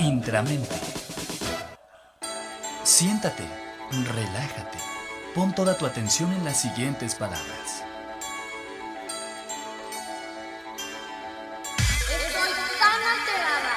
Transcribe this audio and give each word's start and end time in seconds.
Intramente. 0.00 0.74
Siéntate, 2.84 3.44
relájate, 4.14 4.78
pon 5.34 5.54
toda 5.54 5.76
tu 5.76 5.84
atención 5.86 6.32
en 6.32 6.42
las 6.44 6.60
siguientes 6.60 7.14
palabras. 7.14 7.84
Estoy 12.08 12.50
tan 12.78 13.00
alterada. 13.14 13.74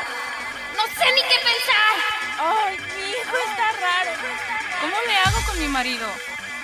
No 0.77 0.83
sé 0.97 1.05
ni 1.13 1.21
qué 1.21 1.39
pensar. 1.43 1.95
Ay, 2.39 2.77
mi 2.77 3.09
hijo 3.11 3.35
está 3.49 3.67
raro. 3.81 4.11
¿Cómo 4.81 4.95
le 5.05 5.15
hago 5.17 5.45
con 5.45 5.59
mi 5.59 5.67
marido? 5.67 6.07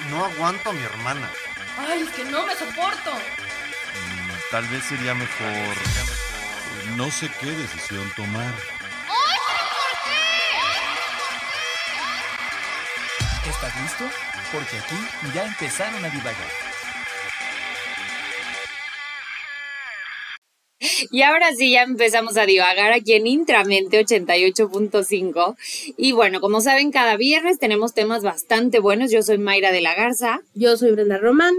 No 0.09 0.25
aguanto 0.25 0.69
a 0.69 0.73
mi 0.73 0.83
hermana. 0.83 1.29
Ay, 1.77 2.01
es 2.01 2.09
que 2.11 2.23
no 2.23 2.45
me 2.45 2.55
soporto. 2.55 3.11
Mm, 3.13 4.31
Tal 4.51 4.65
vez 4.67 4.83
sería 4.85 5.13
mejor. 5.13 5.75
No 6.95 7.11
sé 7.11 7.29
qué 7.41 7.47
decisión 7.51 8.09
tomar. 8.15 8.53
¿Estás 13.49 13.81
listo? 13.81 14.03
Porque 14.51 14.77
aquí 14.77 15.33
ya 15.33 15.45
empezaron 15.45 16.05
a 16.05 16.09
divagar. 16.09 16.47
Y 21.11 21.23
ahora 21.23 21.53
sí, 21.55 21.71
ya 21.71 21.81
empezamos 21.81 22.37
a 22.37 22.45
divagar 22.45 22.93
aquí 22.93 23.13
en 23.13 23.25
Intramente 23.25 23.99
88.5. 24.05 25.55
Y 25.97 26.11
bueno, 26.11 26.41
como 26.41 26.61
saben, 26.61 26.91
cada 26.91 27.17
viernes 27.17 27.57
tenemos 27.57 27.95
temas 27.95 28.21
bastante 28.21 28.79
buenos. 28.79 29.09
Yo 29.09 29.23
soy 29.23 29.39
Mayra 29.39 29.71
de 29.71 29.81
la 29.81 29.95
Garza 29.95 30.41
Yo 30.53 30.77
soy 30.77 30.91
Brenda 30.91 31.17
Román. 31.17 31.55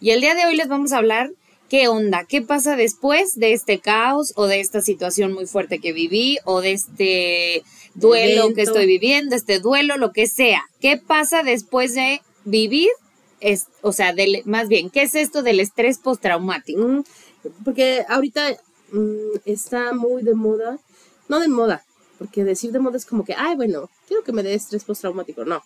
y 0.00 0.10
el 0.10 0.22
día 0.22 0.34
de 0.34 0.46
hoy 0.46 0.56
les 0.56 0.68
vamos 0.68 0.92
a 0.92 0.98
hablar 0.98 1.30
qué 1.68 1.88
onda, 1.88 2.24
qué 2.24 2.40
pasa 2.40 2.76
después 2.76 3.38
de 3.38 3.52
este 3.52 3.80
caos 3.80 4.32
o 4.36 4.46
de 4.46 4.60
esta 4.60 4.80
situación 4.80 5.32
muy 5.32 5.46
fuerte 5.46 5.78
que 5.78 5.92
viví 5.92 6.38
o 6.44 6.60
de 6.60 6.72
este 6.72 7.64
duelo 7.94 8.42
Evento. 8.42 8.54
que 8.54 8.62
estoy 8.62 8.86
viviendo, 8.86 9.36
este 9.36 9.60
duelo, 9.60 9.96
lo 9.96 10.12
que 10.12 10.26
sea. 10.26 10.62
¿Qué 10.80 10.96
pasa 10.96 11.42
después 11.42 11.94
de 11.94 12.20
vivir? 12.44 12.90
Es, 13.40 13.66
o 13.82 13.92
sea, 13.92 14.12
del, 14.12 14.42
más 14.44 14.68
bien, 14.68 14.90
¿qué 14.90 15.02
es 15.02 15.14
esto 15.14 15.42
del 15.42 15.60
estrés 15.60 15.98
postraumático? 15.98 16.80
Mm, 16.80 17.04
Porque 17.64 18.04
ahorita 18.08 18.56
mm, 18.92 19.38
está 19.44 19.92
muy 19.92 20.22
de 20.22 20.34
moda. 20.34 20.78
No 21.28 21.40
de 21.40 21.48
moda, 21.48 21.84
porque 22.18 22.44
decir 22.44 22.70
de 22.72 22.78
moda 22.80 22.96
es 22.96 23.06
como 23.06 23.24
que, 23.24 23.34
ay, 23.36 23.56
bueno, 23.56 23.90
quiero 24.06 24.22
que 24.22 24.32
me 24.32 24.42
dé 24.42 24.54
estrés 24.54 24.84
postraumático. 24.84 25.44
No. 25.44 25.62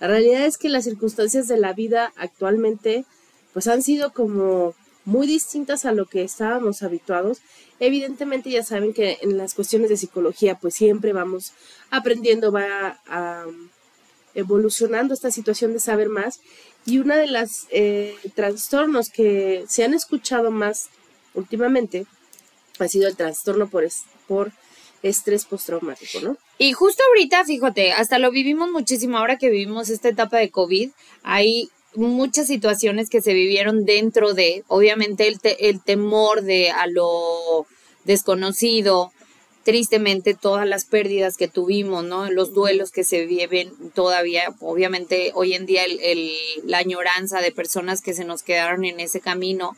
La 0.00 0.08
realidad 0.08 0.44
es 0.44 0.58
que 0.58 0.68
las 0.68 0.84
circunstancias 0.84 1.48
de 1.48 1.58
la 1.58 1.72
vida 1.72 2.12
actualmente, 2.16 3.04
pues 3.52 3.66
han 3.68 3.82
sido 3.82 4.12
como 4.12 4.74
muy 5.06 5.26
distintas 5.26 5.86
a 5.86 5.92
lo 5.92 6.04
que 6.04 6.22
estábamos 6.22 6.82
habituados. 6.82 7.38
Evidentemente 7.80 8.50
ya 8.50 8.62
saben 8.62 8.92
que 8.92 9.16
en 9.22 9.38
las 9.38 9.54
cuestiones 9.54 9.88
de 9.88 9.96
psicología, 9.96 10.58
pues 10.58 10.74
siempre 10.74 11.14
vamos 11.14 11.52
aprendiendo, 11.90 12.52
va 12.52 13.00
a, 13.06 13.46
evolucionando 14.34 15.14
esta 15.14 15.30
situación 15.30 15.72
de 15.72 15.80
saber 15.80 16.08
más. 16.08 16.40
Y 16.84 16.98
una 16.98 17.16
de 17.16 17.26
las 17.26 17.66
eh, 17.70 18.16
trastornos 18.34 19.08
que 19.10 19.64
se 19.68 19.84
han 19.84 19.94
escuchado 19.94 20.50
más 20.50 20.88
últimamente 21.34 22.06
ha 22.78 22.88
sido 22.88 23.08
el 23.08 23.16
trastorno 23.16 23.68
por, 23.68 23.84
es- 23.84 24.04
por 24.28 24.52
estrés 25.02 25.44
postraumático, 25.44 26.20
¿no? 26.20 26.36
Y 26.58 26.72
justo 26.72 27.02
ahorita, 27.08 27.44
fíjate, 27.44 27.92
hasta 27.92 28.18
lo 28.18 28.30
vivimos 28.30 28.70
muchísimo 28.70 29.18
ahora 29.18 29.36
que 29.38 29.50
vivimos 29.50 29.88
esta 29.88 30.08
etapa 30.08 30.38
de 30.38 30.50
COVID. 30.50 30.90
Hay 31.22 31.70
muchas 31.96 32.46
situaciones 32.46 33.08
que 33.10 33.20
se 33.22 33.32
vivieron 33.34 33.84
dentro 33.84 34.34
de, 34.34 34.62
obviamente, 34.68 35.26
el, 35.28 35.40
te- 35.40 35.68
el 35.68 35.80
temor 35.82 36.42
de 36.42 36.70
a 36.70 36.86
lo 36.86 37.66
desconocido, 38.04 39.12
tristemente 39.64 40.34
todas 40.34 40.64
las 40.66 40.84
pérdidas 40.84 41.36
que 41.36 41.48
tuvimos, 41.48 42.04
¿no? 42.04 42.30
Los 42.30 42.54
duelos 42.54 42.92
que 42.92 43.02
se 43.02 43.26
viven 43.26 43.72
todavía, 43.94 44.54
obviamente 44.60 45.32
hoy 45.34 45.54
en 45.54 45.66
día 45.66 45.84
el, 45.84 45.98
el- 46.00 46.36
la 46.64 46.78
añoranza 46.78 47.40
de 47.40 47.50
personas 47.50 48.00
que 48.00 48.14
se 48.14 48.24
nos 48.24 48.44
quedaron 48.44 48.84
en 48.84 49.00
ese 49.00 49.18
camino, 49.20 49.76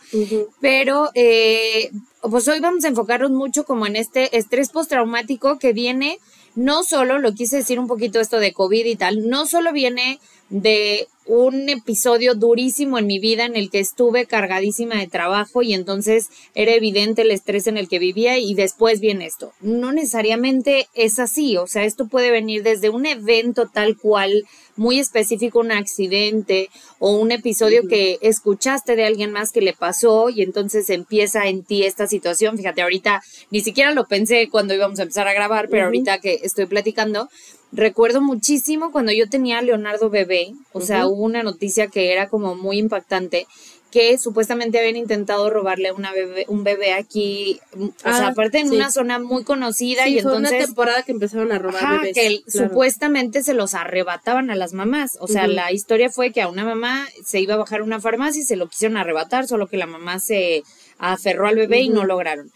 pero 0.60 1.08
eh, 1.14 1.90
pues 2.20 2.46
hoy 2.48 2.60
vamos 2.60 2.84
a 2.84 2.88
enfocarnos 2.88 3.30
mucho 3.30 3.64
como 3.64 3.86
en 3.86 3.96
este 3.96 4.36
estrés 4.36 4.68
postraumático 4.68 5.58
que 5.58 5.72
viene, 5.72 6.18
no 6.54 6.84
solo, 6.84 7.18
lo 7.18 7.32
quise 7.32 7.56
decir 7.56 7.78
un 7.80 7.86
poquito 7.88 8.20
esto 8.20 8.38
de 8.40 8.52
COVID 8.52 8.84
y 8.84 8.96
tal, 8.96 9.26
no 9.30 9.46
solo 9.46 9.72
viene 9.72 10.20
de 10.50 11.08
un 11.28 11.68
episodio 11.68 12.34
durísimo 12.34 12.98
en 12.98 13.06
mi 13.06 13.18
vida 13.18 13.44
en 13.44 13.54
el 13.54 13.70
que 13.70 13.80
estuve 13.80 14.24
cargadísima 14.24 14.96
de 14.96 15.06
trabajo 15.06 15.62
y 15.62 15.74
entonces 15.74 16.28
era 16.54 16.72
evidente 16.72 17.22
el 17.22 17.30
estrés 17.30 17.66
en 17.66 17.76
el 17.76 17.86
que 17.86 17.98
vivía 17.98 18.38
y 18.38 18.54
después 18.54 19.00
viene 19.00 19.26
esto. 19.26 19.52
No 19.60 19.92
necesariamente 19.92 20.88
es 20.94 21.18
así, 21.18 21.58
o 21.58 21.66
sea, 21.66 21.84
esto 21.84 22.08
puede 22.08 22.30
venir 22.30 22.62
desde 22.62 22.88
un 22.88 23.04
evento 23.04 23.68
tal 23.68 23.98
cual, 23.98 24.44
muy 24.74 24.98
específico, 24.98 25.58
un 25.58 25.70
accidente 25.70 26.70
o 26.98 27.10
un 27.10 27.30
episodio 27.30 27.82
que 27.86 28.18
escuchaste 28.22 28.96
de 28.96 29.04
alguien 29.04 29.30
más 29.30 29.52
que 29.52 29.60
le 29.60 29.74
pasó 29.74 30.30
y 30.30 30.40
entonces 30.40 30.88
empieza 30.88 31.46
en 31.46 31.62
ti 31.62 31.84
esta 31.84 32.06
situación. 32.06 32.56
Fíjate, 32.56 32.80
ahorita 32.80 33.22
ni 33.50 33.60
siquiera 33.60 33.92
lo 33.92 34.06
pensé 34.06 34.48
cuando 34.50 34.72
íbamos 34.72 34.98
a 34.98 35.02
empezar 35.02 35.28
a 35.28 35.34
grabar, 35.34 35.68
pero 35.70 35.84
ahorita 35.84 36.20
que 36.20 36.40
estoy 36.42 36.64
platicando, 36.64 37.28
recuerdo 37.72 38.20
muchísimo 38.20 38.92
cuando 38.92 39.12
yo 39.12 39.28
tenía 39.28 39.58
a 39.58 39.62
Leonardo 39.62 40.10
bebé, 40.10 40.52
o 40.72 40.80
sea, 40.80 41.06
hubo 41.06 41.22
una 41.24 41.42
noticia 41.42 41.88
que 41.88 42.12
era 42.12 42.28
como 42.28 42.54
muy 42.54 42.78
impactante 42.78 43.46
que 43.90 44.18
supuestamente 44.18 44.78
habían 44.78 44.96
intentado 44.96 45.48
robarle 45.48 45.92
una 45.92 46.12
bebé, 46.12 46.44
un 46.48 46.62
bebé 46.62 46.92
aquí, 46.92 47.58
o 47.74 47.86
sea, 48.12 48.26
Ah, 48.26 48.28
aparte 48.28 48.58
en 48.58 48.68
sí. 48.68 48.76
una 48.76 48.90
zona 48.90 49.18
muy 49.18 49.44
conocida 49.44 50.04
Sí, 50.04 50.18
y 50.18 50.20
fue 50.20 50.32
una 50.36 50.48
entonces 50.48 50.66
temporada 50.66 51.02
que 51.04 51.12
empezaron 51.12 51.52
a 51.52 51.58
robar 51.58 51.82
Ajá, 51.82 51.92
bebés. 52.02 52.14
que 52.14 52.42
claro. 52.50 52.68
supuestamente 52.68 53.42
se 53.42 53.54
los 53.54 53.72
arrebataban 53.72 54.50
a 54.50 54.56
las 54.56 54.74
mamás. 54.74 55.16
O 55.20 55.26
sea, 55.26 55.46
la 55.46 55.72
historia 55.72 56.10
fue 56.10 56.32
que 56.32 56.42
a 56.42 56.48
una 56.48 56.66
mamá 56.66 57.06
se 57.24 57.40
iba 57.40 57.54
a 57.54 57.56
bajar 57.56 57.80
a 57.80 57.84
una 57.84 57.98
farmacia 57.98 58.42
y 58.42 58.44
se 58.44 58.56
lo 58.56 58.68
quisieron 58.68 58.98
arrebatar, 58.98 59.46
solo 59.46 59.68
que 59.68 59.78
la 59.78 59.86
mamá 59.86 60.18
se 60.20 60.64
aferró 60.98 61.46
al 61.48 61.56
bebé 61.56 61.80
y 61.80 61.88
no 61.88 62.04
lograron. 62.04 62.52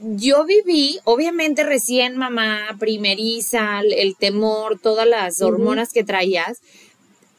Yo 0.00 0.44
viví, 0.44 1.00
obviamente 1.04 1.64
recién 1.64 2.16
mamá, 2.16 2.76
primeriza, 2.78 3.80
el, 3.80 3.92
el 3.92 4.16
temor, 4.16 4.78
todas 4.80 5.06
las 5.08 5.42
hormonas 5.42 5.92
que 5.92 6.04
traías, 6.04 6.60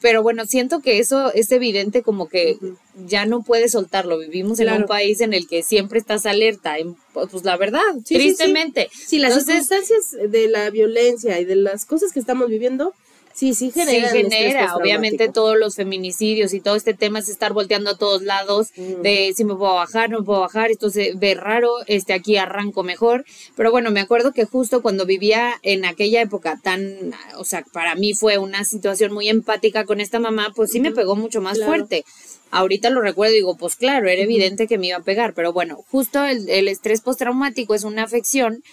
pero 0.01 0.23
bueno, 0.23 0.45
siento 0.45 0.79
que 0.81 0.99
eso 0.99 1.31
es 1.33 1.51
evidente 1.51 2.03
como 2.03 2.27
que 2.29 2.57
ya 3.05 3.25
no 3.25 3.43
puedes 3.43 3.73
soltarlo. 3.73 4.17
Vivimos 4.17 4.59
en 4.59 4.71
un 4.73 4.85
país 4.85 5.19
en 5.21 5.33
el 5.33 5.47
que 5.47 5.61
siempre 5.63 5.99
estás 5.99 6.25
alerta, 6.25 6.77
en- 6.79 6.95
pues 7.13 7.43
la 7.43 7.57
verdad, 7.57 7.81
Sí, 8.05 8.15
sí, 8.15 8.15
sí. 8.15 8.17
tristemente. 8.17 8.89
Sí, 8.93 9.19
las 9.19 9.31
Entonces- 9.37 9.67
circunstancias 9.67 10.31
de 10.31 10.47
la 10.49 10.69
violencia 10.69 11.39
y 11.39 11.45
de 11.45 11.55
las 11.55 11.85
cosas 11.85 12.11
que 12.13 12.19
estamos 12.19 12.49
viviendo, 12.49 12.93
sí, 13.39 13.53
sí 13.53 13.71
Sí, 13.71 13.79
generan 13.79 14.15
estrés 14.15 14.33
genera, 14.33 14.75
obviamente 14.75 15.29
todos 15.29 15.57
los 15.57 15.75
feminicidios 15.75 16.53
y 16.53 16.59
todo 16.61 16.75
este 16.75 16.93
tema 16.93 17.19
es 17.19 17.29
estar 17.29 17.53
volteando 17.53 17.91
a 17.91 17.97
todos 17.97 18.21
lados 18.21 18.67
Mm. 18.75 19.01
de 19.01 19.33
si 19.35 19.43
me 19.45 19.55
puedo 19.55 19.75
bajar, 19.75 20.09
no 20.09 20.19
me 20.19 20.25
puedo 20.25 20.41
bajar, 20.41 20.71
esto 20.71 20.89
se 20.89 21.13
ve 21.15 21.33
raro, 21.35 21.71
este 21.87 22.13
aquí 22.13 22.37
arranco 22.37 22.83
mejor, 22.83 23.25
pero 23.55 23.71
bueno, 23.71 23.91
me 23.91 24.01
acuerdo 24.01 24.31
que 24.33 24.45
justo 24.45 24.81
cuando 24.81 25.05
vivía 25.05 25.53
en 25.63 25.85
aquella 25.85 26.21
época 26.21 26.59
tan, 26.61 27.13
o 27.37 27.43
sea, 27.45 27.63
para 27.71 27.95
mí 27.95 28.13
fue 28.13 28.37
una 28.37 28.63
situación 28.65 29.13
muy 29.13 29.29
empática 29.29 29.85
con 29.85 30.01
esta 30.01 30.19
mamá, 30.19 30.51
pues 30.55 30.71
sí 30.71 30.79
me 30.79 30.91
pegó 30.91 31.15
mucho 31.15 31.41
más 31.41 31.57
Claro. 31.57 31.71
fuerte. 31.71 32.03
Ahorita 32.51 32.89
lo 32.89 33.01
recuerdo 33.01 33.33
y 33.33 33.37
digo, 33.37 33.55
pues 33.57 33.75
claro, 33.75 34.09
era 34.09 34.21
evidente 34.23 34.67
que 34.67 34.77
me 34.79 34.87
iba 34.87 34.97
a 34.97 35.03
pegar, 35.03 35.33
pero 35.35 35.53
bueno, 35.53 35.83
justo 35.91 36.23
el, 36.25 36.49
el 36.49 36.67
estrés 36.67 37.01
postraumático 37.01 37.75
es 37.75 37.83
una 37.83 38.03
afección 38.03 38.63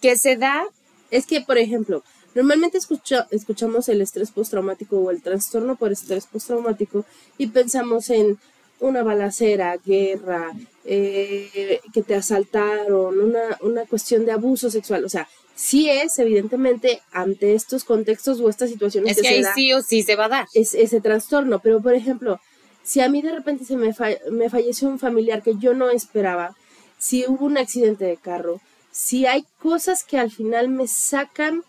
que 0.00 0.16
se 0.16 0.36
da 0.36 0.64
Es 1.10 1.26
que, 1.26 1.40
por 1.40 1.58
ejemplo, 1.58 2.04
normalmente 2.34 2.78
escucha- 2.78 3.26
escuchamos 3.30 3.88
el 3.88 4.00
estrés 4.02 4.30
postraumático 4.30 4.98
o 4.98 5.10
el 5.10 5.22
trastorno 5.22 5.76
por 5.76 5.92
estrés 5.92 6.26
postraumático 6.26 7.04
y 7.38 7.48
pensamos 7.48 8.10
en 8.10 8.38
una 8.80 9.02
balacera, 9.02 9.76
guerra, 9.84 10.52
eh, 10.84 11.80
que 11.92 12.02
te 12.02 12.14
asaltaron, 12.14 13.18
una, 13.20 13.58
una 13.60 13.84
cuestión 13.86 14.24
de 14.24 14.32
abuso 14.32 14.70
sexual. 14.70 15.04
O 15.04 15.08
sea, 15.08 15.28
sí 15.54 15.90
es, 15.90 16.18
evidentemente, 16.18 17.02
ante 17.12 17.54
estos 17.54 17.84
contextos 17.84 18.40
o 18.40 18.48
estas 18.48 18.70
situaciones 18.70 19.10
es 19.12 19.16
que 19.18 19.22
que 19.22 19.28
se 19.28 19.34
ahí 19.34 19.42
da 19.42 19.54
sí 19.54 19.72
o 19.74 19.82
sí 19.82 20.02
se 20.02 20.16
va 20.16 20.24
a 20.26 20.28
dar. 20.28 20.46
es, 20.54 20.74
ese 20.74 21.00
trastorno. 21.02 21.58
Pero, 21.58 21.82
por 21.82 21.94
ejemplo, 21.94 22.40
si 22.82 23.00
a 23.00 23.08
mí 23.10 23.20
de 23.20 23.32
repente 23.32 23.64
se 23.66 23.76
me, 23.76 23.92
fa- 23.92 24.16
me 24.30 24.48
falleció 24.48 24.88
un 24.88 24.98
familiar 24.98 25.42
que 25.42 25.56
yo 25.58 25.74
no 25.74 25.90
esperaba, 25.90 26.56
si 26.98 27.26
hubo 27.26 27.44
un 27.44 27.58
accidente 27.58 28.06
de 28.06 28.16
carro, 28.16 28.60
si 28.90 29.26
hay 29.26 29.44
cosas 29.62 30.04
que 30.04 30.18
al 30.18 30.30
final 30.30 30.68
me 30.68 30.88
sacan 30.88 31.62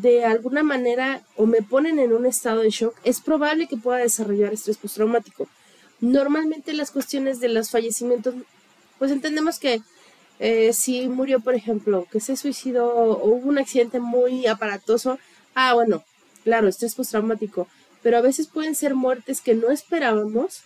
de 0.00 0.24
alguna 0.24 0.62
manera 0.62 1.22
o 1.36 1.46
me 1.46 1.62
ponen 1.62 1.98
en 1.98 2.12
un 2.12 2.26
estado 2.26 2.60
de 2.60 2.70
shock, 2.70 2.94
es 3.04 3.20
probable 3.20 3.66
que 3.66 3.76
pueda 3.76 3.98
desarrollar 3.98 4.52
estrés 4.52 4.76
postraumático. 4.76 5.48
Normalmente 6.00 6.72
las 6.72 6.90
cuestiones 6.90 7.40
de 7.40 7.48
los 7.48 7.70
fallecimientos, 7.70 8.34
pues 8.98 9.10
entendemos 9.10 9.58
que 9.58 9.80
eh, 10.40 10.72
si 10.72 11.08
murió, 11.08 11.40
por 11.40 11.54
ejemplo, 11.54 12.06
que 12.10 12.20
se 12.20 12.36
suicidó 12.36 12.92
o 12.92 13.26
hubo 13.26 13.48
un 13.48 13.58
accidente 13.58 14.00
muy 14.00 14.46
aparatoso, 14.46 15.18
ah, 15.54 15.74
bueno, 15.74 16.04
claro, 16.42 16.68
estrés 16.68 16.94
postraumático, 16.94 17.68
pero 18.02 18.18
a 18.18 18.22
veces 18.22 18.48
pueden 18.48 18.74
ser 18.74 18.94
muertes 18.94 19.40
que 19.40 19.54
no 19.54 19.70
esperábamos, 19.70 20.62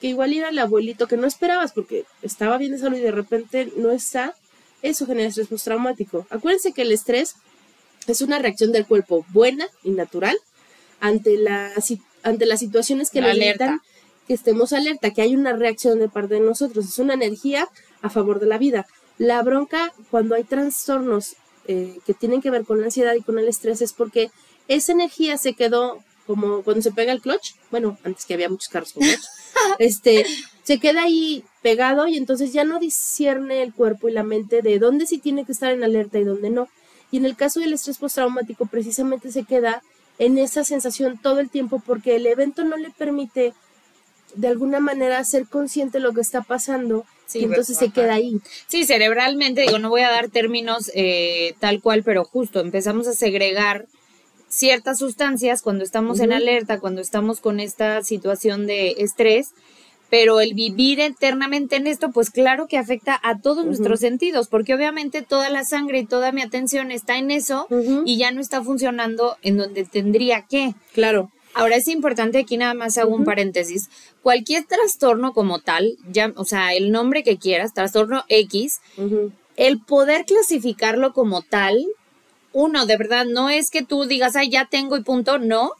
que 0.00 0.08
igual 0.08 0.32
era 0.32 0.48
el 0.48 0.58
abuelito 0.58 1.06
que 1.06 1.16
no 1.16 1.26
esperabas 1.26 1.72
porque 1.72 2.04
estaba 2.22 2.58
bien 2.58 2.72
de 2.72 2.78
salud 2.78 2.98
y 2.98 3.02
de 3.02 3.12
repente 3.12 3.72
no 3.76 3.92
está, 3.92 4.34
eso 4.82 5.06
genera 5.06 5.28
estrés 5.28 5.46
postraumático. 5.46 6.26
Acuérdense 6.28 6.72
que 6.72 6.82
el 6.82 6.90
estrés 6.90 7.36
es 8.06 8.20
una 8.20 8.38
reacción 8.38 8.72
del 8.72 8.86
cuerpo 8.86 9.24
buena 9.30 9.66
y 9.84 9.90
natural 9.90 10.36
ante, 11.00 11.36
la, 11.36 11.72
ante 12.22 12.46
las 12.46 12.60
situaciones 12.60 13.10
que 13.10 13.20
nos 13.20 13.30
alerta. 13.30 13.66
necesitan 13.66 13.92
que 14.26 14.34
estemos 14.34 14.72
alerta, 14.72 15.10
que 15.10 15.22
hay 15.22 15.34
una 15.34 15.52
reacción 15.52 15.98
de 15.98 16.08
parte 16.08 16.34
de 16.34 16.40
nosotros. 16.40 16.86
Es 16.86 16.98
una 16.98 17.14
energía 17.14 17.68
a 18.02 18.10
favor 18.10 18.40
de 18.40 18.46
la 18.46 18.58
vida. 18.58 18.86
La 19.18 19.42
bronca, 19.42 19.92
cuando 20.10 20.34
hay 20.34 20.44
trastornos 20.44 21.36
eh, 21.66 21.98
que 22.06 22.14
tienen 22.14 22.40
que 22.40 22.50
ver 22.50 22.64
con 22.64 22.80
la 22.80 22.86
ansiedad 22.86 23.14
y 23.14 23.22
con 23.22 23.38
el 23.38 23.48
estrés, 23.48 23.82
es 23.82 23.92
porque 23.92 24.30
esa 24.68 24.92
energía 24.92 25.38
se 25.38 25.54
quedó 25.54 25.98
como 26.26 26.62
cuando 26.62 26.82
se 26.82 26.92
pega 26.92 27.12
el 27.12 27.20
clutch. 27.20 27.54
Bueno, 27.70 27.98
antes 28.04 28.24
que 28.24 28.34
había 28.34 28.48
muchos 28.48 28.68
carros 28.68 28.92
con 28.92 29.02
clutch. 29.02 29.24
este, 29.78 30.24
se 30.62 30.78
queda 30.78 31.02
ahí 31.02 31.44
pegado 31.62 32.06
y 32.06 32.16
entonces 32.16 32.52
ya 32.52 32.64
no 32.64 32.78
discierne 32.78 33.62
el 33.62 33.74
cuerpo 33.74 34.08
y 34.08 34.12
la 34.12 34.22
mente 34.22 34.62
de 34.62 34.78
dónde 34.78 35.06
sí 35.06 35.18
tiene 35.18 35.44
que 35.44 35.52
estar 35.52 35.72
en 35.72 35.84
alerta 35.84 36.18
y 36.18 36.24
dónde 36.24 36.50
no. 36.50 36.68
Y 37.12 37.18
en 37.18 37.26
el 37.26 37.36
caso 37.36 37.60
del 37.60 37.72
estrés 37.72 37.98
postraumático, 37.98 38.66
precisamente 38.66 39.30
se 39.30 39.44
queda 39.44 39.82
en 40.18 40.38
esa 40.38 40.64
sensación 40.64 41.18
todo 41.18 41.38
el 41.38 41.48
tiempo 41.48 41.80
porque 41.84 42.16
el 42.16 42.26
evento 42.26 42.64
no 42.64 42.76
le 42.76 42.90
permite 42.90 43.54
de 44.34 44.48
alguna 44.48 44.80
manera 44.80 45.22
ser 45.24 45.46
consciente 45.46 45.98
de 45.98 46.04
lo 46.04 46.12
que 46.12 46.22
está 46.22 46.40
pasando 46.42 47.04
Sí, 47.26 47.38
y 47.40 47.44
entonces 47.44 47.78
se 47.78 47.90
queda 47.90 48.14
ahí. 48.14 48.40
Sí, 48.66 48.84
cerebralmente, 48.84 49.62
digo, 49.62 49.78
no 49.78 49.88
voy 49.88 50.02
a 50.02 50.10
dar 50.10 50.28
términos 50.28 50.90
eh, 50.94 51.54
tal 51.60 51.80
cual, 51.80 52.02
pero 52.02 52.24
justo 52.24 52.60
empezamos 52.60 53.06
a 53.08 53.14
segregar 53.14 53.86
ciertas 54.48 54.98
sustancias 54.98 55.62
cuando 55.62 55.82
estamos 55.82 56.20
en 56.20 56.32
alerta, 56.32 56.78
cuando 56.78 57.00
estamos 57.00 57.40
con 57.40 57.58
esta 57.58 58.02
situación 58.02 58.66
de 58.66 58.96
estrés, 58.98 59.54
pero 60.12 60.42
el 60.42 60.52
vivir 60.52 61.00
eternamente 61.00 61.76
en 61.76 61.86
esto, 61.86 62.10
pues 62.10 62.28
claro 62.28 62.66
que 62.66 62.76
afecta 62.76 63.18
a 63.22 63.40
todos 63.40 63.64
nuestros 63.64 64.00
sentidos, 64.00 64.46
porque 64.46 64.74
obviamente 64.74 65.22
toda 65.22 65.48
la 65.48 65.64
sangre 65.64 66.00
y 66.00 66.04
toda 66.04 66.32
mi 66.32 66.42
atención 66.42 66.90
está 66.90 67.16
en 67.16 67.30
eso 67.30 67.66
y 68.04 68.18
ya 68.18 68.30
no 68.30 68.42
está 68.42 68.62
funcionando 68.62 69.38
en 69.40 69.56
donde 69.56 69.84
tendría 69.84 70.42
que. 70.42 70.74
Claro. 70.92 71.30
Ahora 71.54 71.76
es 71.76 71.88
importante 71.88 72.40
aquí 72.40 72.58
nada 72.58 72.74
más 72.74 72.98
hago 72.98 73.14
un 73.14 73.24
paréntesis. 73.24 73.88
Cualquier 74.22 74.64
trastorno 74.64 75.32
como 75.32 75.60
tal, 75.60 75.96
ya, 76.10 76.30
o 76.36 76.44
sea, 76.44 76.74
el 76.74 76.92
nombre 76.92 77.22
que 77.22 77.38
quieras, 77.38 77.72
trastorno 77.72 78.24
X, 78.28 78.82
el 79.56 79.80
poder 79.80 80.26
clasificarlo 80.26 81.14
como 81.14 81.40
tal, 81.40 81.86
uno, 82.52 82.84
de 82.84 82.98
verdad, 82.98 83.24
no 83.24 83.48
es 83.48 83.70
que 83.70 83.82
tú 83.82 84.04
digas, 84.04 84.36
ay, 84.36 84.50
ya 84.50 84.66
tengo 84.66 84.98
y 84.98 85.02
punto, 85.02 85.38
no, 85.38 85.72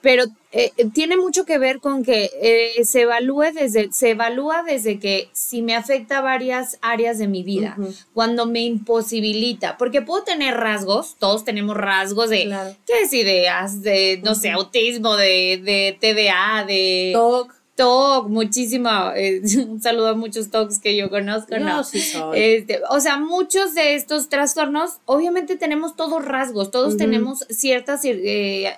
pero 0.00 0.24
eh, 0.52 0.72
tiene 0.94 1.16
mucho 1.16 1.44
que 1.44 1.58
ver 1.58 1.80
con 1.80 2.04
que 2.04 2.30
eh, 2.40 2.84
se 2.84 3.02
evalúe 3.02 3.52
desde, 3.52 3.92
se 3.92 4.10
evalúa 4.10 4.62
desde 4.62 4.98
que 4.98 5.28
si 5.32 5.60
me 5.62 5.74
afecta 5.74 6.20
varias 6.20 6.78
áreas 6.80 7.18
de 7.18 7.28
mi 7.28 7.42
vida, 7.42 7.76
cuando 8.14 8.46
me 8.46 8.60
imposibilita, 8.60 9.76
porque 9.76 10.02
puedo 10.02 10.24
tener 10.24 10.54
rasgos, 10.54 11.16
todos 11.18 11.44
tenemos 11.44 11.76
rasgos 11.76 12.30
de, 12.30 12.44
Claro. 12.44 12.76
¿qué 12.86 13.00
es 13.02 13.12
ideas? 13.12 13.82
De, 13.82 14.20
no 14.24 14.34
sé, 14.34 14.50
autismo, 14.50 15.16
de, 15.16 15.60
de 15.62 15.96
TDA, 16.00 16.64
de... 16.64 17.10
TOC. 17.12 17.58
TOC, 17.78 18.28
muchísimo, 18.28 18.88
eh, 19.14 19.40
un 19.68 19.80
saludo 19.80 20.08
a 20.08 20.14
muchos 20.14 20.50
TOCs 20.50 20.80
que 20.80 20.96
yo 20.96 21.08
conozco, 21.10 21.56
Yo 21.56 21.60
¿no? 21.60 21.84
sí 21.84 22.00
soy. 22.00 22.36
Este, 22.40 22.80
o 22.90 22.98
sea, 22.98 23.18
muchos 23.18 23.74
de 23.74 23.94
estos 23.94 24.28
trastornos, 24.28 24.98
obviamente 25.04 25.56
tenemos 25.56 25.94
todos 25.94 26.24
rasgos, 26.24 26.72
todos 26.72 26.96
tenemos 26.96 27.46
ciertas 27.50 28.00
eh, 28.04 28.74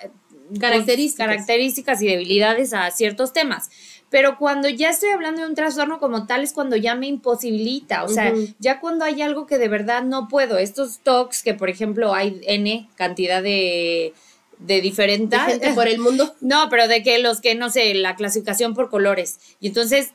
Características. 0.59 1.27
características 1.27 2.01
y 2.01 2.07
debilidades 2.07 2.73
a 2.73 2.89
ciertos 2.91 3.33
temas. 3.33 3.69
Pero 4.09 4.37
cuando 4.37 4.67
ya 4.67 4.89
estoy 4.89 5.09
hablando 5.09 5.41
de 5.41 5.47
un 5.47 5.55
trastorno 5.55 5.99
como 5.99 6.27
tal 6.27 6.43
es 6.43 6.51
cuando 6.51 6.75
ya 6.75 6.95
me 6.95 7.07
imposibilita, 7.07 8.03
o 8.03 8.09
sea, 8.09 8.33
ya 8.59 8.81
cuando 8.81 9.05
hay 9.05 9.21
algo 9.21 9.47
que 9.47 9.57
de 9.57 9.69
verdad 9.69 10.03
no 10.03 10.27
puedo. 10.27 10.57
Estos 10.57 10.99
TOCs 10.99 11.43
que, 11.43 11.53
por 11.53 11.69
ejemplo, 11.69 12.13
hay 12.13 12.41
N 12.45 12.89
cantidad 12.95 13.41
de, 13.41 14.13
de 14.59 14.81
gente 14.91 15.37
por 15.73 15.87
el 15.87 15.99
mundo. 15.99 16.35
No, 16.41 16.67
pero 16.69 16.89
de 16.89 17.03
que 17.03 17.19
los 17.19 17.39
que, 17.39 17.55
no 17.55 17.69
sé, 17.69 17.93
la 17.93 18.17
clasificación 18.17 18.73
por 18.73 18.89
colores. 18.89 19.39
Y 19.61 19.67
entonces, 19.67 20.13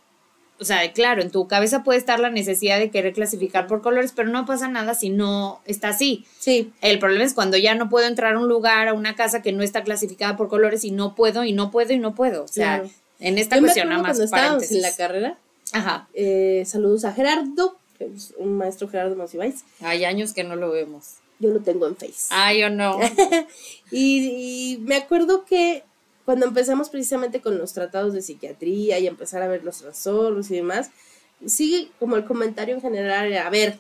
o 0.59 0.65
sea, 0.65 0.93
claro, 0.93 1.23
en 1.23 1.31
tu 1.31 1.47
cabeza 1.49 1.83
puede 1.85 1.99
estar 1.99 2.19
la 2.21 2.31
necesidad 2.31 2.79
de 2.79 2.91
querer 2.91 3.13
clasificar 3.13 3.67
por 3.67 3.83
colores, 3.83 4.13
pero 4.17 4.29
no 4.29 4.47
pasa 4.47 4.69
nada 4.69 4.95
si 4.95 5.11
no 5.11 5.61
está 5.67 5.89
así. 5.91 6.25
Sí. 6.39 6.73
El 6.81 6.99
problema 6.99 7.25
es 7.25 7.35
cuando 7.35 7.57
ya 7.57 7.75
no 7.75 7.89
puedo 7.89 8.07
entrar 8.07 8.35
a 8.35 8.39
un 8.39 8.49
lugar, 8.49 8.89
a 8.89 8.95
una 8.95 9.15
casa 9.15 9.43
que 9.43 9.53
no 9.53 9.63
está 9.63 9.83
clasificada 9.85 10.37
por 10.37 10.49
colores 10.49 10.85
y 10.85 10.91
no 10.91 11.15
puedo 11.15 11.45
y 11.45 11.53
no 11.53 11.71
puedo 11.71 11.93
y 11.93 11.99
no 11.99 12.15
puedo. 12.15 12.45
O 12.45 12.49
sea, 12.49 12.79
Claro. 12.81 12.91
en 13.21 13.39
esta 13.39 13.57
Yo 13.57 13.63
cuestión 13.63 13.89
nada 13.91 14.01
más 14.03 14.11
cuando 14.17 14.25
estábamos 14.25 14.71
en 14.71 14.83
la 14.83 14.89
paréntesis. 14.91 14.97
carrera. 14.97 15.39
Ajá. 15.73 16.09
eh, 16.15 16.63
saludos 16.67 17.05
a 17.05 17.13
Gerardo, 17.13 17.77
que 17.99 18.07
es 18.07 18.33
un 18.39 18.57
maestro 18.57 18.89
Gerardo 18.89 19.17
Monsiváis. 19.17 19.65
Hay 19.81 20.05
años 20.05 20.33
que 20.33 20.45
no 20.45 20.55
lo 20.57 20.71
vemos. 20.71 21.17
Yo 21.39 21.51
lo 21.51 21.61
tengo 21.61 21.87
en 21.87 21.97
Face. 21.97 22.29
Ay, 22.31 22.61
yo 22.61 22.71
no. 22.71 22.99
Y, 23.91 24.75
y 24.75 24.79
me 24.79 24.97
acuerdo 24.97 25.45
que 25.45 25.85
cuando 26.27 26.45
empezamos 26.45 26.91
precisamente 26.91 27.41
con 27.41 27.57
los 27.57 27.73
tratados 27.73 28.13
de 28.13 28.21
psiquiatría 28.21 28.99
y 28.99 29.07
empezar 29.07 29.41
a 29.43 29.49
ver 29.49 29.65
los 29.65 29.79
trastornos 29.79 30.51
y 30.51 30.57
demás, 30.57 30.91
sigue 31.47 31.89
como 31.99 32.17
el 32.17 32.25
comentario 32.27 32.75
en 32.75 32.83
general, 32.83 33.33
a 33.33 33.49
ver, 33.49 33.79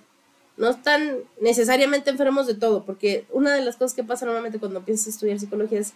no 0.56 0.70
están 0.70 1.18
necesariamente 1.40 2.08
enfermos 2.08 2.46
de 2.46 2.54
todo, 2.54 2.84
porque 2.84 3.26
una 3.30 3.54
de 3.54 3.62
las 3.62 3.76
cosas 3.76 3.92
que 3.94 4.04
pasa 4.04 4.24
normalmente 4.24 4.58
cuando 4.58 4.78
empiezas 4.78 5.08
a 5.08 5.10
estudiar 5.10 5.38
psicología 5.38 5.80
es 5.80 5.92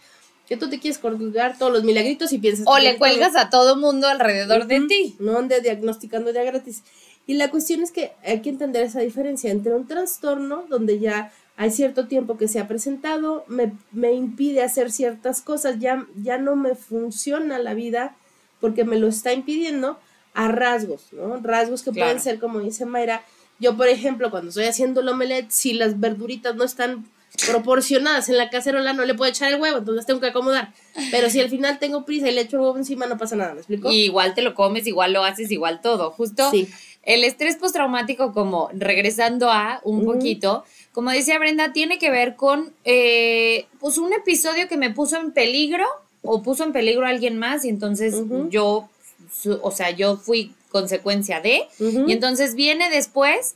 que 0.47 0.57
tú 0.59 0.69
te 0.69 0.79
quieres 0.81 0.99
colgar 0.99 1.57
todos 1.57 1.73
los 1.73 1.85
milagritos 1.85 2.33
y 2.33 2.39
piensas... 2.39 2.67
O 2.69 2.77
le 2.79 2.91
todo- 2.91 2.99
cuelgas 2.99 3.37
a 3.37 3.49
todo 3.49 3.77
mundo 3.77 4.09
alrededor 4.09 4.67
de 4.67 4.79
Ujú, 4.81 4.89
ti. 4.89 5.17
No 5.21 5.39
ande 5.39 5.61
diagnosticando 5.61 6.31
ya 6.33 6.43
gratis. 6.43 6.83
Y 7.27 7.35
la 7.35 7.51
cuestión 7.51 7.83
es 7.83 7.93
que 7.93 8.13
hay 8.25 8.43
que 8.43 8.51
entender 8.51 8.83
esa 8.83 8.99
diferencia 9.01 9.51
entre 9.53 9.73
un 9.75 9.87
trastorno 9.87 10.65
donde 10.69 10.99
ya 10.99 11.33
hay 11.61 11.71
cierto 11.71 12.07
tiempo 12.09 12.39
que 12.39 12.49
se 12.49 12.59
ha 12.59 12.67
presentado, 12.67 13.45
me, 13.47 13.73
me 13.93 14.15
impide 14.15 14.63
hacer 14.63 14.91
ciertas 14.91 15.43
cosas, 15.43 15.79
ya, 15.79 16.07
ya 16.23 16.39
no 16.39 16.57
me 16.57 16.75
funciona 16.75 17.59
la 17.59 17.75
vida 17.75 18.17
porque 18.61 18.85
me 18.85 18.99
lo 18.99 19.09
está 19.09 19.35
impidiendo, 19.35 19.99
a 20.33 20.49
rasgos, 20.49 21.13
¿no? 21.13 21.37
Rasgos 21.43 21.83
que 21.83 21.91
Claro. 21.91 22.07
pueden 22.09 22.23
ser, 22.23 22.39
como 22.39 22.61
dice 22.61 22.87
Mayra, 22.87 23.23
yo 23.59 23.77
por 23.77 23.89
ejemplo, 23.89 24.31
cuando 24.31 24.49
estoy 24.49 24.65
haciendo 24.65 25.03
el 25.03 25.09
omelette, 25.11 25.51
si 25.51 25.75
las 25.75 26.01
verduritas 26.01 26.55
no 26.57 26.65
están 26.65 27.05
proporcionadas 27.47 28.29
en 28.29 28.39
la 28.39 28.49
cacerola, 28.49 28.93
no 28.93 29.05
le 29.05 29.15
puedo 29.15 29.31
echar 29.31 29.53
el 29.53 29.61
huevo, 29.61 29.79
entonces 29.79 29.97
las 29.97 30.07
tengo 30.07 30.21
que 30.21 30.29
acomodar. 30.29 30.73
Pero 31.11 31.29
si 31.31 31.41
al 31.41 31.49
final 31.51 31.79
tengo 31.79 32.05
prisa 32.05 32.29
y 32.29 32.33
le 32.35 32.43
echo 32.43 32.57
el 32.57 32.63
huevo 32.63 32.77
encima, 32.79 33.07
no 33.07 33.19
pasa 33.19 33.37
nada, 33.37 33.53
¿me 33.55 33.59
explico? 33.61 33.91
Y 33.91 34.05
igual 34.05 34.35
te 34.35 34.43
lo 34.43 34.55
comes, 34.55 34.87
igual 34.87 35.13
lo 35.13 35.25
haces, 35.25 35.51
igual 35.51 35.81
todo. 35.83 36.11
Justo 36.11 36.51
Sí. 36.51 36.69
el 37.03 37.25
estrés 37.25 37.57
postraumático, 37.57 38.33
como 38.33 38.69
regresando 38.73 39.51
a 39.51 39.81
un 39.85 40.05
poquito, 40.05 40.65
como 40.93 41.11
decía 41.11 41.39
Brenda, 41.39 41.73
tiene 41.73 41.99
que 41.99 42.11
ver 42.11 42.37
con 42.37 42.73
eh, 42.85 43.67
pues 43.79 43.99
un 43.99 44.13
episodio 44.13 44.69
que 44.69 44.77
me 44.77 44.91
puso 44.91 45.17
en 45.19 45.33
peligro 45.33 45.87
o 46.23 46.43
puso 46.43 46.65
en 46.65 46.73
peligro 46.73 47.07
a 47.07 47.11
alguien 47.11 47.39
más 47.39 47.65
y 47.65 47.69
entonces 47.69 48.15
yo, 48.51 48.89
su- 49.33 49.59
o 49.63 49.71
sea, 49.71 49.91
yo 49.91 50.17
fui 50.17 50.53
consecuencia 50.71 51.41
de. 51.41 51.63
Y 51.79 52.13
entonces 52.13 52.55
viene 52.55 52.91
después. 52.91 53.55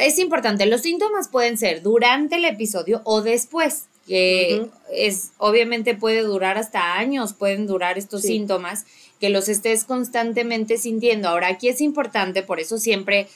es 0.00 0.18
importante, 0.18 0.66
los 0.66 0.82
síntomas 0.82 1.28
pueden 1.28 1.56
ser 1.56 1.82
durante 1.82 2.36
el 2.36 2.44
episodio 2.44 3.00
o 3.04 3.22
después, 3.22 3.86
que 4.06 4.66
es 4.92 5.30
obviamente 5.38 5.94
puede 5.94 6.20
durar 6.22 6.58
hasta 6.58 6.98
años, 6.98 7.32
pueden 7.32 7.66
durar 7.66 7.96
estos 7.96 8.20
Sí. 8.22 8.28
síntomas, 8.28 8.84
que 9.18 9.30
los 9.30 9.48
estés 9.48 9.84
constantemente 9.84 10.76
sintiendo. 10.76 11.28
Ahora, 11.28 11.46
aquí 11.48 11.68
es 11.68 11.80
importante, 11.80 12.42
por 12.42 12.60
eso 12.60 12.76
siempre, 12.76 13.28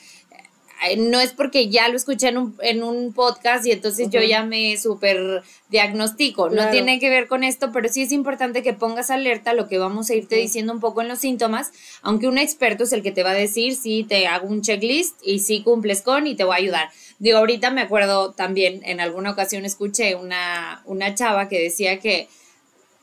no 0.97 1.19
es 1.19 1.33
porque 1.33 1.69
ya 1.69 1.87
lo 1.89 1.95
escuché 1.95 2.29
en 2.29 2.37
un, 2.37 2.55
en 2.61 2.83
un 2.83 3.13
podcast 3.13 3.65
y 3.65 3.71
entonces 3.71 4.09
yo 4.09 4.21
ya 4.21 4.43
me 4.43 4.77
súper 4.77 5.43
diagnostico, 5.69 6.49
no 6.49 6.69
tiene 6.69 6.99
que 6.99 7.09
ver 7.09 7.27
con 7.27 7.43
esto, 7.43 7.71
pero 7.71 7.89
sí 7.89 8.03
es 8.03 8.11
importante 8.11 8.63
que 8.63 8.73
pongas 8.73 9.09
alerta 9.09 9.51
a 9.51 9.53
lo 9.53 9.67
que 9.67 9.77
vamos 9.77 10.09
a 10.09 10.15
irte 10.15 10.35
diciendo 10.35 10.71
un 10.73 10.79
poco 10.79 11.01
en 11.01 11.07
los 11.07 11.19
síntomas, 11.19 11.71
aunque 12.01 12.27
un 12.27 12.37
experto 12.37 12.83
es 12.83 12.93
el 12.93 13.03
que 13.03 13.11
te 13.11 13.23
va 13.23 13.31
a 13.31 13.35
decir 13.35 13.75
si 13.75 14.03
te 14.03 14.27
hago 14.27 14.47
un 14.47 14.61
checklist 14.61 15.15
y 15.23 15.39
si 15.39 15.63
cumples 15.63 16.01
con 16.01 16.27
y 16.27 16.35
te 16.35 16.43
voy 16.43 16.53
a 16.53 16.57
ayudar. 16.57 16.89
Digo, 17.19 17.39
ahorita 17.39 17.71
me 17.71 17.81
acuerdo 17.81 18.33
también, 18.33 18.81
en 18.85 18.99
alguna 18.99 19.31
ocasión 19.31 19.65
escuché 19.65 20.15
una, 20.15 20.83
una 20.85 21.15
chava 21.15 21.49
que 21.49 21.59
decía 21.59 21.99
que 21.99 22.29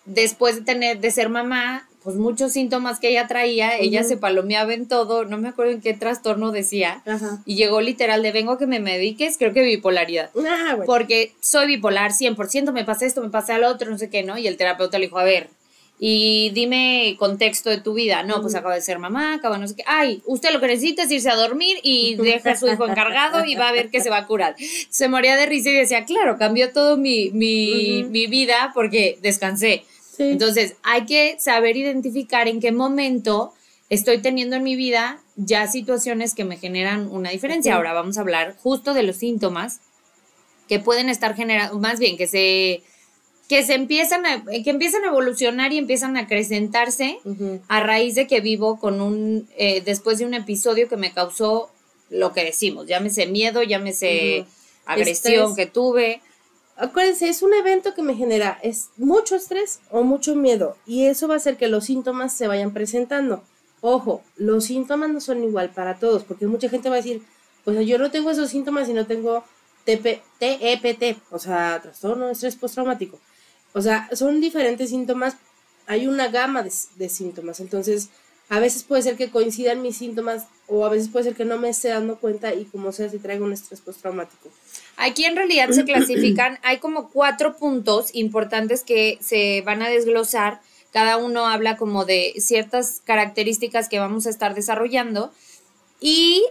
después 0.05 0.57
de 0.57 0.63
tener, 0.63 1.01
de 1.01 1.11
ser 1.11 1.29
mamá, 1.29 1.89
pues 2.05 2.17
muchos 2.17 2.53
síntomas 2.53 3.01
que 3.01 3.09
ella 3.09 3.27
traía, 3.27 3.79
ella 3.79 4.05
se 4.05 4.19
palomeaba 4.19 4.75
en 4.75 4.87
todo, 4.87 5.25
no 5.25 5.39
me 5.39 5.49
acuerdo 5.49 5.73
en 5.73 5.81
qué 5.81 5.95
trastorno 5.95 6.53
decía, 6.53 7.03
Ajá. 7.07 7.43
y 7.47 7.57
llegó 7.57 7.81
literal 7.81 8.23
de 8.23 8.31
vengo 8.31 8.53
a 8.53 8.59
que 8.59 8.67
me 8.67 8.79
mediques, 8.79 9.39
creo 9.39 9.55
que 9.55 9.63
bipolaridad. 9.63 10.31
Ah, 10.37 10.75
bueno. 10.77 10.85
Porque 10.85 11.33
soy 11.41 11.67
bipolar 11.67 12.13
100%, 12.13 12.73
me 12.73 12.85
pasa 12.85 13.07
esto, 13.07 13.23
me 13.23 13.31
pasa 13.31 13.57
lo 13.59 13.69
otro, 13.69 13.91
no 13.91 13.97
sé 13.97 14.11
qué, 14.11 14.23
¿no? 14.23 14.37
Y 14.37 14.47
el 14.47 14.59
terapeuta 14.59 14.99
le 14.99 15.07
dijo, 15.07 15.19
a 15.19 15.25
ver, 15.25 15.49
y 15.99 16.51
dime 16.51 17.17
contexto 17.19 17.71
de 17.71 17.79
tu 17.79 17.95
vida. 17.95 18.23
No, 18.25 18.43
pues 18.43 18.55
acaba 18.55 18.75
de 18.75 18.83
ser 18.83 18.99
mamá, 18.99 19.35
acaba 19.35 19.59
no 19.59 19.67
sé 19.67 19.77
qué. 19.77 19.85
Ay, 19.87 20.23
usted 20.27 20.53
lo 20.53 20.61
que 20.61 20.67
necesita 20.67 21.05
es 21.05 21.11
irse 21.11 21.31
a 21.31 21.37
dormir 21.37 21.79
y 21.83 22.17
deja 22.17 22.51
a 22.51 22.57
su 22.57 22.67
hijo 22.67 22.87
encargado 22.87 23.45
y 23.45 23.55
va 23.55 23.69
a 23.69 23.73
ver 23.73 23.91
que 23.91 24.01
se 24.01 24.11
va 24.11 24.19
a 24.19 24.27
curar. 24.27 24.57
Se 24.91 25.09
moría 25.09 25.37
de 25.37 25.47
risa 25.47 25.71
y 25.71 25.75
decía, 25.75 26.05
claro, 26.05 26.37
cambió 26.37 26.73
todo 26.73 26.97
mi, 26.97 27.31
mi, 27.31 28.05
mi 28.11 28.27
vida 28.27 28.73
porque 28.75 29.19
descansé. 29.23 29.85
Sí. 30.17 30.25
Entonces, 30.25 30.77
hay 30.83 31.07
que 31.07 31.37
saber 31.39 31.77
identificar 31.77 32.49
en 32.49 32.61
qué 32.61 32.73
momento 32.73 33.53
estoy 33.89 34.19
teniendo 34.19 34.57
en 34.57 34.63
mi 34.63 34.77
vida 34.77 35.21
ya 35.37 35.67
situaciones 35.67 36.35
que 36.35 36.45
me 36.45 36.57
generan 36.57 37.11
una 37.11 37.31
diferencia. 37.31 37.75
Ahora 37.75 37.93
vamos 37.93 38.19
a 38.19 38.21
hablar 38.21 38.57
justo 38.63 38.95
de 38.95 39.03
los 39.03 39.17
síntomas 39.17 39.81
que 40.69 40.79
pueden 40.79 41.09
estar 41.09 41.35
generando, 41.35 41.79
más 41.79 41.99
bien 41.99 42.17
que 42.17 42.27
se 42.27 42.83
que 43.49 43.63
se 43.63 43.75
empiezan 43.75 44.25
a, 44.25 44.43
que 44.43 44.71
empiezan 44.71 45.05
a 45.05 45.09
evolucionar 45.09 45.73
y 45.73 45.79
empiezan 45.79 46.17
a 46.17 46.21
acrecentarse 46.21 47.19
a 47.69 47.81
raíz 47.81 48.15
de 48.15 48.27
que 48.27 48.41
vivo 48.41 48.79
con 48.79 49.03
un, 49.03 49.49
eh, 49.59 49.83
después 49.85 50.19
de 50.19 50.25
un 50.25 50.33
episodio 50.33 50.89
que 50.89 50.97
me 50.97 51.13
causó 51.13 51.71
lo 52.09 52.33
que 52.33 52.43
decimos, 52.43 52.87
llámese 52.87 53.27
miedo, 53.27 53.63
llámese 53.63 54.47
agresión 54.87 55.51
Estrés. 55.51 55.57
que 55.57 55.67
tuve. 55.67 56.23
Acuérdense, 56.77 57.29
es 57.29 57.43
un 57.43 57.55
evento 57.55 57.95
que 57.95 58.03
me 58.03 58.17
genera 58.17 58.59
es 58.63 58.91
mucho 58.97 59.37
estrés 59.37 59.81
o 59.91 60.03
mucho 60.03 60.35
miedo 60.35 60.77
y 60.87 61.07
eso 61.07 61.29
va 61.29 61.35
a 61.35 61.37
hacer 61.37 61.57
que 61.57 61.69
los 61.69 61.85
síntomas 61.85 62.37
se 62.37 62.49
vayan 62.49 62.73
presentando. 62.73 63.45
Ojo, 63.81 64.23
los 64.37 64.65
síntomas 64.65 65.11
no 65.11 65.21
son 65.21 65.45
igual 65.45 65.71
para 65.71 65.99
todos, 65.99 66.25
porque 66.25 66.47
mucha 66.47 66.69
gente 66.69 66.89
va 66.89 66.97
a 66.97 67.03
decir, 67.03 67.23
pues 67.65 67.87
yo 67.87 67.99
no 67.99 68.11
tengo 68.11 68.31
esos 68.31 68.51
síntomas 68.51 68.89
y 68.89 68.93
no 68.93 69.07
tengo 69.07 69.45
TEPT, 69.85 71.19
o 71.31 71.39
sea, 71.39 71.81
trastorno 71.81 72.27
de 72.27 72.33
estrés 72.33 72.57
postraumático. 72.57 73.21
O 73.73 73.81
sea, 73.81 74.09
son 74.13 74.41
diferentes 74.41 74.91
síntomas, 74.91 75.37
hay 75.87 76.07
una 76.07 76.29
gama 76.29 76.63
de 76.63 77.09
síntomas, 77.09 77.61
entonces 77.61 78.09
a 78.49 78.61
veces 78.61 78.83
puede 78.83 79.03
ser 79.03 79.17
que 79.17 79.31
coincidan 79.31 79.83
mis 79.83 79.97
síntomas 79.97 80.47
o 80.67 80.85
a 80.85 80.91
veces 80.91 81.09
puede 81.09 81.25
ser 81.25 81.35
que 81.35 81.45
no 81.45 81.59
me 81.59 81.71
esté 81.71 81.89
dando 81.89 82.17
cuenta 82.17 82.55
y 82.55 82.65
como 82.65 82.93
sea 82.93 83.09
si 83.09 83.19
traigo 83.19 83.45
un 83.45 83.53
estrés 83.53 83.81
postraumático. 83.81 84.51
Aquí 84.97 85.25
en 85.25 85.37
realidad 85.37 85.71
se 85.71 85.85
clasifican, 85.87 86.59
hay 86.63 86.79
como 86.79 87.09
cuatro 87.11 87.57
puntos 87.57 88.15
importantes 88.15 88.83
que 88.83 89.19
se 89.21 89.63
van 89.63 89.83
a 89.83 89.89
desglosar. 89.89 90.61
Cada 90.93 91.17
uno 91.17 91.47
habla 91.47 91.77
como 91.77 92.05
de 92.05 92.35
ciertas 92.39 93.01
características 93.05 93.89
que 93.89 93.99
vamos 93.99 94.27
a 94.27 94.31
estar 94.31 94.55
desarrollando 94.55 95.33
y 96.01 96.45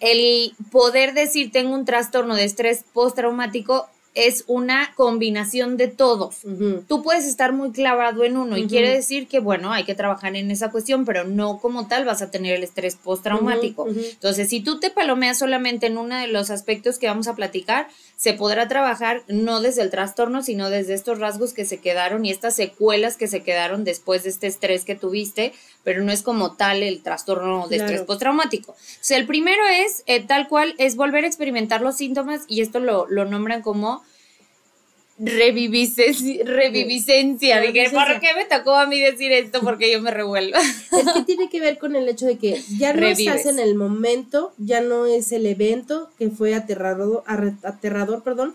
el 0.00 0.54
poder 0.70 1.14
decir 1.14 1.50
tengo 1.50 1.74
un 1.74 1.84
trastorno 1.84 2.34
de 2.34 2.44
estrés 2.44 2.84
postraumático 2.92 3.88
es 4.14 4.44
una 4.46 4.92
combinación 4.94 5.76
de 5.76 5.88
todos. 5.88 6.40
Tú 6.86 7.02
puedes 7.02 7.24
estar 7.24 7.52
muy 7.52 7.72
clavado 7.72 8.24
en 8.24 8.36
uno 8.36 8.58
y 8.58 8.66
quiere 8.66 8.90
decir 8.90 9.26
que, 9.26 9.40
bueno, 9.40 9.72
hay 9.72 9.84
que 9.84 9.94
trabajar 9.94 10.36
en 10.36 10.50
esa 10.50 10.70
cuestión, 10.70 11.04
pero 11.06 11.24
no 11.24 11.58
como 11.58 11.88
tal 11.88 12.04
vas 12.04 12.20
a 12.20 12.30
tener 12.30 12.56
el 12.56 12.62
estrés 12.62 12.96
postraumático. 12.96 13.84
Ujú. 13.84 13.98
Entonces, 13.98 14.50
si 14.50 14.60
tú 14.60 14.78
te 14.78 14.90
palomeas 14.90 15.38
solamente 15.38 15.86
en 15.86 15.96
uno 15.96 16.16
de 16.16 16.28
los 16.28 16.50
aspectos 16.50 16.98
que 16.98 17.06
vamos 17.06 17.26
a 17.26 17.34
platicar, 17.34 17.88
se 18.16 18.34
podrá 18.34 18.68
trabajar 18.68 19.22
no 19.28 19.60
desde 19.60 19.82
el 19.82 19.90
trastorno, 19.90 20.42
sino 20.42 20.68
desde 20.68 20.94
estos 20.94 21.18
rasgos 21.18 21.54
que 21.54 21.64
se 21.64 21.78
quedaron 21.78 22.24
y 22.24 22.30
estas 22.30 22.54
secuelas 22.54 23.16
que 23.16 23.28
se 23.28 23.42
quedaron 23.42 23.82
después 23.82 24.24
de 24.24 24.30
este 24.30 24.46
estrés 24.46 24.84
que 24.84 24.94
tuviste, 24.94 25.54
pero 25.84 26.02
no 26.04 26.12
es 26.12 26.22
como 26.22 26.54
tal 26.54 26.82
el 26.82 27.02
trastorno 27.02 27.66
de 27.66 27.76
estrés 27.76 28.02
postraumático. 28.02 28.72
O 28.72 28.76
sea, 29.00 29.16
el 29.16 29.26
primero 29.26 29.62
es, 29.66 30.04
eh, 30.06 30.22
tal 30.22 30.48
cual, 30.48 30.74
es 30.78 30.96
volver 30.96 31.24
a 31.24 31.26
experimentar 31.26 31.80
los 31.80 31.96
síntomas 31.96 32.42
y 32.46 32.60
esto 32.60 32.78
lo, 32.78 33.06
lo 33.08 33.24
nombran 33.24 33.62
como 33.62 34.01
reviviscencia. 35.24 36.44
reviviscencia. 36.44 37.60
Dije, 37.60 37.90
¿por 37.90 38.20
qué 38.20 38.28
me 38.34 38.44
tocó 38.44 38.74
a 38.74 38.86
mí 38.86 39.00
decir 39.00 39.32
esto? 39.32 39.60
Porque 39.60 39.90
yo 39.92 40.00
me 40.00 40.10
revuelvo. 40.10 40.58
Es 40.92 41.12
que 41.12 41.22
tiene 41.22 41.48
que 41.48 41.60
ver 41.60 41.78
con 41.78 41.96
el 41.96 42.08
hecho 42.08 42.26
de 42.26 42.38
que 42.38 42.62
ya 42.78 42.92
no 42.92 43.00
Revives. 43.00 43.20
estás 43.36 43.46
en 43.46 43.58
el 43.58 43.74
momento, 43.74 44.52
ya 44.58 44.80
no 44.80 45.06
es 45.06 45.32
el 45.32 45.46
evento 45.46 46.10
que 46.18 46.28
fue 46.30 46.54
aterrador, 46.54 47.24
aterrador, 47.62 48.22
perdón, 48.22 48.54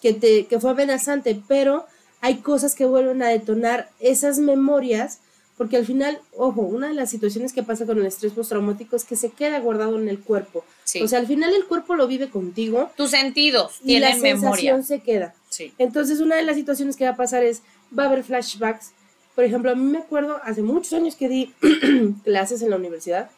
que 0.00 0.12
te 0.12 0.46
que 0.46 0.58
fue 0.60 0.70
amenazante, 0.70 1.40
pero 1.46 1.84
hay 2.20 2.36
cosas 2.36 2.74
que 2.74 2.86
vuelven 2.86 3.22
a 3.22 3.28
detonar 3.28 3.90
esas 4.00 4.38
memorias, 4.38 5.20
porque 5.56 5.76
al 5.76 5.86
final, 5.86 6.20
ojo, 6.36 6.62
una 6.62 6.88
de 6.88 6.94
las 6.94 7.10
situaciones 7.10 7.52
que 7.52 7.62
pasa 7.62 7.86
con 7.86 7.98
el 7.98 8.06
estrés 8.06 8.32
postraumático 8.32 8.96
es 8.96 9.04
que 9.04 9.14
se 9.14 9.30
queda 9.30 9.60
guardado 9.60 9.98
en 9.98 10.08
el 10.08 10.18
cuerpo. 10.18 10.64
Sí. 10.82 11.00
O 11.00 11.06
sea, 11.06 11.20
al 11.20 11.28
final 11.28 11.54
el 11.54 11.66
cuerpo 11.66 11.94
lo 11.94 12.08
vive 12.08 12.28
contigo 12.28 12.90
Tus 12.96 13.10
sentidos 13.10 13.78
y 13.84 14.00
la 14.00 14.16
memoria. 14.16 14.36
sensación 14.36 14.84
se 14.84 15.00
queda. 15.00 15.34
Sí. 15.50 15.72
Entonces, 15.78 16.18
una 16.18 16.34
de 16.36 16.42
las 16.42 16.56
situaciones 16.56 16.96
que 16.96 17.04
va 17.04 17.10
a 17.10 17.16
pasar 17.16 17.44
es, 17.44 17.62
va 17.96 18.04
a 18.04 18.06
haber 18.06 18.24
flashbacks. 18.24 18.90
Por 19.36 19.44
ejemplo, 19.44 19.70
a 19.70 19.76
mí 19.76 19.84
me 19.84 19.98
acuerdo, 19.98 20.40
hace 20.42 20.62
muchos 20.62 20.92
años 20.92 21.14
que 21.14 21.28
di 21.28 21.54
clases 22.24 22.60
en 22.62 22.70
la 22.70 22.76
universidad, 22.76 23.30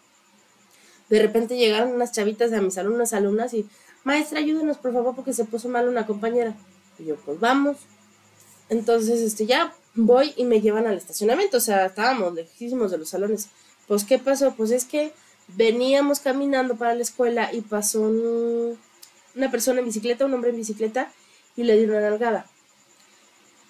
de 1.11 1.21
repente 1.21 1.57
llegaron 1.57 1.93
unas 1.93 2.13
chavitas 2.13 2.53
a 2.53 2.63
mi 2.63 2.71
salón, 2.71 2.95
unas 2.95 3.13
alumnas, 3.13 3.53
y, 3.53 3.67
maestra, 4.05 4.39
ayúdenos, 4.39 4.79
por 4.79 4.93
favor, 4.95 5.15
porque 5.15 5.35
se 5.35 5.45
puso 5.45 5.69
mal 5.69 5.87
una 5.89 6.07
compañera. 6.07 6.55
Y 6.99 7.05
yo, 7.05 7.17
pues 7.17 7.39
vamos. 7.39 7.77
Entonces, 8.71 9.21
este, 9.21 9.47
ya 9.47 9.75
voy 9.97 10.33
y 10.37 10.45
me 10.45 10.61
llevan 10.61 10.87
al 10.87 10.97
estacionamiento, 10.97 11.57
o 11.57 11.61
sea, 11.61 11.87
estábamos 11.87 12.35
lejísimos 12.35 12.91
de 12.91 12.99
los 12.99 13.09
salones. 13.09 13.49
Pues, 13.89 14.05
¿qué 14.05 14.19
pasó? 14.19 14.55
Pues 14.55 14.71
es 14.71 14.85
que 14.85 15.13
veníamos 15.49 16.21
caminando 16.21 16.77
para 16.77 16.95
la 16.95 17.03
escuela 17.03 17.53
y 17.53 17.61
pasó 17.63 18.03
un- 18.03 18.79
una 19.35 19.51
persona 19.51 19.81
en 19.81 19.87
bicicleta, 19.87 20.25
un 20.27 20.35
hombre 20.35 20.51
en 20.51 20.57
bicicleta, 20.57 21.13
y 21.57 21.63
le 21.65 21.77
dio 21.77 21.89
una 21.89 22.01
nalgada. 22.01 22.47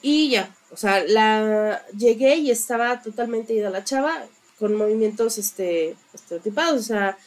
Y 0.03 0.31
ya, 0.31 0.55
o 0.71 0.77
sea, 0.77 1.03
la 1.05 1.85
llegué 1.97 2.37
y 2.37 2.51
estaba 2.51 3.03
totalmente 3.03 3.55
ida 3.55 3.71
la 3.71 3.85
chava, 3.85 4.27
con 4.59 4.75
movimientos 4.75 5.39
este, 5.39 5.97
estereotipados, 6.15 6.81
o 6.81 6.83
sea, 6.83 7.19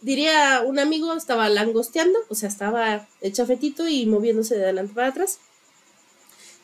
diría 0.00 0.62
un 0.64 0.78
amigo, 0.78 1.12
estaba 1.14 1.48
langosteando, 1.48 2.18
o 2.28 2.34
sea, 2.34 2.48
estaba 2.48 3.06
hecha 3.20 3.44
fetito 3.46 3.86
y 3.86 4.06
moviéndose 4.06 4.56
de 4.56 4.64
adelante 4.64 4.94
para 4.94 5.08
atrás. 5.08 5.40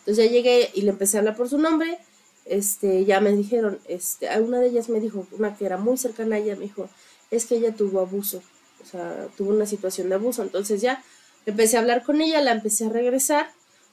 Entonces 0.05 0.27
ya 0.27 0.31
llegué 0.31 0.71
y 0.75 0.83
le 0.83 0.91
empecé 0.91 1.17
a 1.17 1.21
hablar 1.21 1.35
por 1.35 1.49
su 1.49 1.57
nombre, 1.57 1.99
este, 2.45 3.07
ya 3.07 3.21
me 3.21 3.33
dijeron, 3.33 3.79
este, 3.89 4.29
a 4.29 4.39
una 4.39 4.61
de 4.61 4.69
ellas 4.69 4.91
me 4.91 5.01
dijo, 5.01 5.27
una 5.33 5.57
que 5.57 5.65
era 5.65 5.79
muy 5.79 5.97
cercana 5.97 6.37
a 6.37 6.39
ella, 6.39 6.57
me 6.57 6.65
dijo, 6.65 6.91
es 7.31 7.47
que 7.47 7.57
ella 7.57 7.75
tuvo 7.75 8.01
abuso, 8.01 8.43
o 8.83 8.87
sea, 8.87 9.29
tuvo 9.37 9.51
una 9.51 9.65
situación 9.65 10.11
de 10.11 10.17
abuso, 10.17 10.43
entonces 10.43 10.83
ya 10.83 11.03
empecé 11.47 11.79
a 11.79 11.81
hablar 11.81 12.03
con 12.03 12.21
ella, 12.21 12.43
la 12.43 12.53
empecé 12.53 12.85
a 12.85 12.91
regresar, 12.91 13.51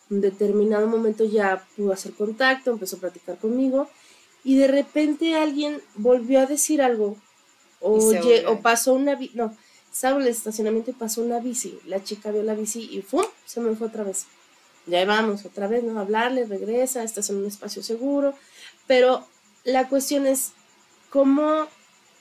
en 0.10 0.20
determinado 0.20 0.86
momento 0.88 1.24
ya 1.24 1.66
pudo 1.78 1.94
hacer 1.94 2.12
contacto, 2.12 2.72
empezó 2.72 2.98
a 2.98 3.00
platicar 3.00 3.38
conmigo, 3.38 3.90
y 4.44 4.58
de 4.58 4.68
repente 4.68 5.36
alguien 5.36 5.82
volvió 5.96 6.42
a 6.42 6.46
decir 6.46 6.82
algo, 6.82 7.16
o, 7.80 8.12
o 8.48 8.62
pasó 8.62 8.94
una 8.94 9.16
bici, 9.16 9.38
no, 9.38 9.56
estaba 9.92 10.18
en 10.18 10.24
el 10.24 10.28
estacionamiento 10.28 10.92
y 10.92 10.94
pasó 10.94 11.22
una 11.22 11.40
bici, 11.40 11.80
la 11.86 12.04
chica 12.04 12.32
vio 12.32 12.44
la 12.44 12.54
bici 12.54 12.82
y 12.92 13.02
¡fum! 13.02 13.24
se 13.46 13.62
me 13.62 13.76
fue 13.78 13.88
otra 13.88 14.04
vez. 14.04 14.26
Ya 14.88 15.06
vamos 15.06 15.46
otra 15.46 15.68
vez, 15.68 15.84
¿no? 15.84 16.00
Hablarle, 16.00 16.46
regresa, 16.46 17.04
estás 17.04 17.30
en 17.30 17.38
un 17.38 17.46
espacio 17.46 17.84
seguro, 17.84 18.34
pero 18.88 19.26
la 19.64 19.88
cuestión 19.88 20.26
es 20.26 20.52
cómo 21.10 21.68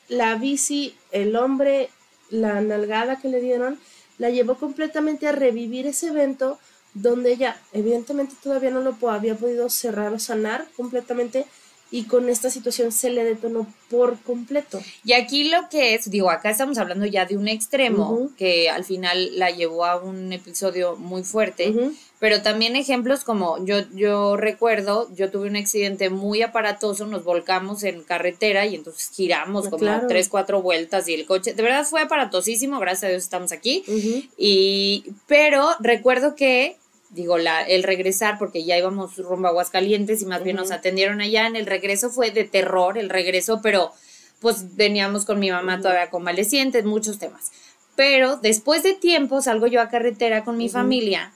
la 0.09 0.35
bici, 0.35 0.95
el 1.13 1.37
hombre, 1.37 1.89
la 2.29 2.61
nalgada 2.61 3.21
que 3.21 3.29
le 3.29 3.41
dieron, 3.41 3.79
la 4.19 4.31
llevó 4.31 4.57
completamente 4.57 5.27
a 5.27 5.33
revivir 5.33 5.87
ese 5.87 6.09
evento 6.09 6.59
donde 6.93 7.33
ella 7.33 7.57
evidentemente 7.73 8.35
todavía 8.43 8.71
no 8.71 8.81
lo 8.81 9.11
había 9.11 9.37
podido 9.37 9.71
cerrar 9.71 10.13
o 10.13 10.19
sanar 10.19 10.67
completamente 10.77 11.47
y 11.93 12.05
con 12.05 12.29
esta 12.29 12.51
situación 12.51 12.93
se 12.93 13.11
le 13.11 13.25
detonó 13.25 13.67
por 13.89 14.19
completo. 14.21 14.81
Y 15.05 15.13
aquí 15.13 15.51
lo 15.51 15.69
que 15.69 15.95
es, 15.95 16.09
digo, 16.11 16.31
acá 16.31 16.51
estamos 16.51 16.79
hablando 16.79 17.05
ya 17.07 17.27
de 17.27 17.37
un 17.37 17.49
extremo 17.49 18.31
que 18.37 18.71
al 18.71 18.85
final 18.85 19.39
la 19.39 19.51
llevó 19.51 19.85
a 19.85 19.97
un 19.97 20.33
episodio 20.33 20.97
muy 20.97 21.25
fuerte. 21.25 21.75
Pero 22.21 22.43
también 22.43 22.77
ejemplos 22.77 23.25
como 23.25 23.65
yo, 23.65 23.79
yo 23.95 24.37
recuerdo, 24.37 25.09
yo 25.15 25.31
tuve 25.31 25.49
un 25.49 25.57
accidente 25.57 26.11
muy 26.11 26.43
aparatoso, 26.43 27.07
nos 27.07 27.25
volcamos 27.25 27.83
en 27.83 28.03
carretera 28.03 28.67
y 28.67 28.75
entonces 28.75 29.11
giramos 29.13 29.67
Ah, 29.67 29.71
como 29.71 29.81
claro. 29.81 30.07
tres, 30.07 30.29
cuatro 30.29 30.61
vueltas 30.61 31.09
y 31.09 31.15
el 31.15 31.25
coche, 31.25 31.55
de 31.55 31.63
verdad 31.63 31.85
fue 31.87 32.03
aparatosísimo, 32.03 32.79
gracias 32.79 33.05
a 33.05 33.09
Dios 33.09 33.23
estamos 33.23 33.53
aquí. 33.53 33.83
Ujú. 33.89 34.23
Y, 34.37 35.05
pero 35.27 35.67
recuerdo 35.81 36.37
que, 36.37 36.77
digo, 37.09 37.39
la, 37.39 37.63
el 37.63 37.83
regresar, 37.85 38.39
porque 38.39 38.65
ya 38.65 38.77
íbamos 38.77 39.17
rumbo 39.17 39.47
a 39.49 39.51
Aguascalientes 39.53 40.21
y 40.21 40.27
más 40.27 40.45
bien 40.45 40.57
nos 40.57 40.73
atendieron 40.73 41.23
allá, 41.23 41.47
en 41.47 41.57
el 41.57 41.65
regreso 41.65 42.11
fue 42.11 42.31
de 42.33 42.45
terror, 42.45 42.99
el 42.99 43.09
regreso, 43.09 43.61
pero 43.63 43.93
pues 44.41 44.77
veníamos 44.77 45.25
con 45.25 45.39
mi 45.39 45.51
mamá 45.51 45.75
Ujú. 45.75 45.85
todavía 45.85 46.11
convaleciente, 46.11 46.83
muchos 46.83 47.19
temas. 47.19 47.51
Pero 47.97 48.37
después 48.37 48.83
de 48.83 48.93
tiempo 48.93 49.41
salgo 49.41 49.67
yo 49.67 49.81
a 49.81 49.89
carretera 49.89 50.45
con 50.45 50.59
mi 50.59 50.69
familia 50.69 51.33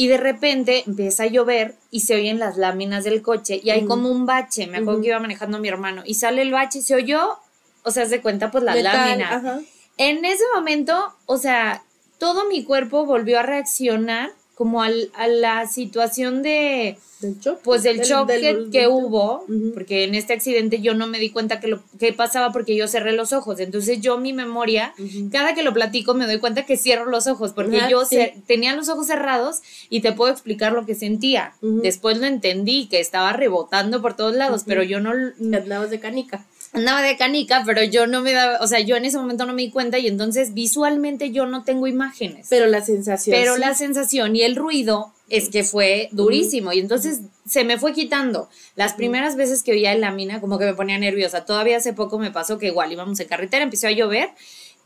y 0.00 0.08
de 0.08 0.16
repente 0.16 0.82
empieza 0.86 1.24
a 1.24 1.26
llover 1.26 1.74
y 1.90 2.00
se 2.00 2.14
oyen 2.14 2.38
las 2.38 2.56
láminas 2.56 3.04
del 3.04 3.20
coche 3.20 3.60
y 3.62 3.68
hay 3.68 3.84
como 3.84 4.08
un 4.08 4.24
bache, 4.24 4.66
me 4.66 4.78
acuerdo 4.78 5.02
que 5.02 5.08
iba 5.08 5.18
manejando 5.18 5.58
mi 5.58 5.68
hermano 5.68 6.00
y 6.06 6.14
sale 6.14 6.40
el 6.40 6.52
bache 6.52 6.78
y 6.78 6.82
se 6.82 6.94
oyó, 6.94 7.36
o 7.82 7.90
sea, 7.90 8.06
se 8.06 8.22
cuenta 8.22 8.50
pues 8.50 8.64
las 8.64 8.76
Metal, 8.76 8.96
láminas. 8.96 9.30
ajá. 9.30 9.60
En 9.98 10.24
ese 10.24 10.44
momento, 10.54 11.14
o 11.26 11.36
sea, 11.36 11.82
todo 12.16 12.46
mi 12.48 12.64
cuerpo 12.64 13.04
volvió 13.04 13.40
a 13.40 13.42
reaccionar 13.42 14.30
como 14.60 14.82
al- 14.82 15.08
a 15.14 15.26
la 15.26 15.66
situación 15.66 16.42
de, 16.42 16.98
Del 17.22 17.40
choque. 17.40 17.60
pues 17.64 17.82
del, 17.82 17.96
Del- 17.96 18.06
choque 18.06 18.32
del- 18.38 18.70
que 18.70 18.80
del- 18.80 18.88
hubo, 18.90 19.46
porque 19.72 20.04
en 20.04 20.14
este 20.14 20.34
accidente 20.34 20.82
yo 20.82 20.92
no 20.92 21.06
me 21.06 21.18
di 21.18 21.30
cuenta 21.30 21.60
que 21.60 21.68
lo 21.68 21.80
que 21.98 22.12
pasaba 22.12 22.52
porque 22.52 22.76
yo 22.76 22.86
cerré 22.86 23.12
los 23.12 23.32
ojos. 23.32 23.58
Entonces 23.58 24.02
yo 24.02 24.18
mi 24.18 24.34
memoria, 24.34 24.92
cada 25.32 25.54
que 25.54 25.62
lo 25.62 25.72
platico 25.72 26.12
me 26.12 26.26
doy 26.26 26.38
cuenta 26.40 26.66
que 26.66 26.76
cierro 26.76 27.06
los 27.06 27.26
ojos 27.26 27.52
porque 27.54 27.78
Ajá, 27.78 27.88
yo 27.88 28.04
sí. 28.04 28.18
tenía 28.46 28.76
los 28.76 28.90
ojos 28.90 29.06
cerrados 29.06 29.60
y 29.88 30.00
te 30.02 30.12
puedo 30.12 30.30
explicar 30.30 30.74
lo 30.74 30.84
que 30.84 30.94
sentía. 30.94 31.54
Después 31.62 32.18
lo 32.18 32.26
entendí, 32.26 32.86
que 32.88 33.00
estaba 33.00 33.32
rebotando 33.32 34.02
por 34.02 34.14
todos 34.14 34.34
lados, 34.36 34.64
pero 34.66 34.82
yo 34.82 35.00
no... 35.00 35.12
Andabas 35.56 35.88
de 35.88 36.00
canica. 36.00 36.44
Andaba 36.72 37.02
de 37.02 37.16
canica, 37.16 37.62
pero 37.66 37.82
yo 37.82 38.06
no 38.06 38.20
me 38.20 38.32
daba, 38.32 38.58
o 38.60 38.66
sea, 38.66 38.80
yo 38.80 38.96
en 38.96 39.04
ese 39.04 39.18
momento 39.18 39.46
no 39.46 39.52
me 39.52 39.62
di 39.62 39.70
cuenta 39.70 39.98
y 39.98 40.06
entonces 40.06 40.54
visualmente 40.54 41.30
yo 41.30 41.46
no 41.46 41.64
tengo 41.64 41.86
imágenes. 41.86 42.46
Pero 42.48 42.66
la 42.66 42.82
sensación. 42.82 43.36
Pero 43.36 43.54
sí. 43.54 43.60
la 43.60 43.74
sensación 43.74 44.36
y 44.36 44.42
el 44.42 44.56
ruido 44.56 45.12
es 45.28 45.48
que 45.48 45.64
fue 45.64 46.08
durísimo 46.12 46.72
y 46.72 46.80
entonces 46.80 47.20
se 47.46 47.64
me 47.64 47.78
fue 47.78 47.92
quitando. 47.92 48.48
Las 48.76 48.94
primeras 48.94 49.36
veces 49.36 49.62
que 49.62 49.72
oía 49.72 49.92
el 49.92 50.00
lámina 50.00 50.40
como 50.40 50.58
que 50.58 50.64
me 50.64 50.74
ponía 50.74 50.98
nerviosa. 50.98 51.44
Todavía 51.44 51.76
hace 51.76 51.92
poco 51.92 52.18
me 52.18 52.30
pasó 52.30 52.58
que 52.58 52.66
igual 52.66 52.92
íbamos 52.92 53.18
en 53.20 53.28
carretera, 53.28 53.64
empezó 53.64 53.86
a 53.86 53.92
llover 53.92 54.30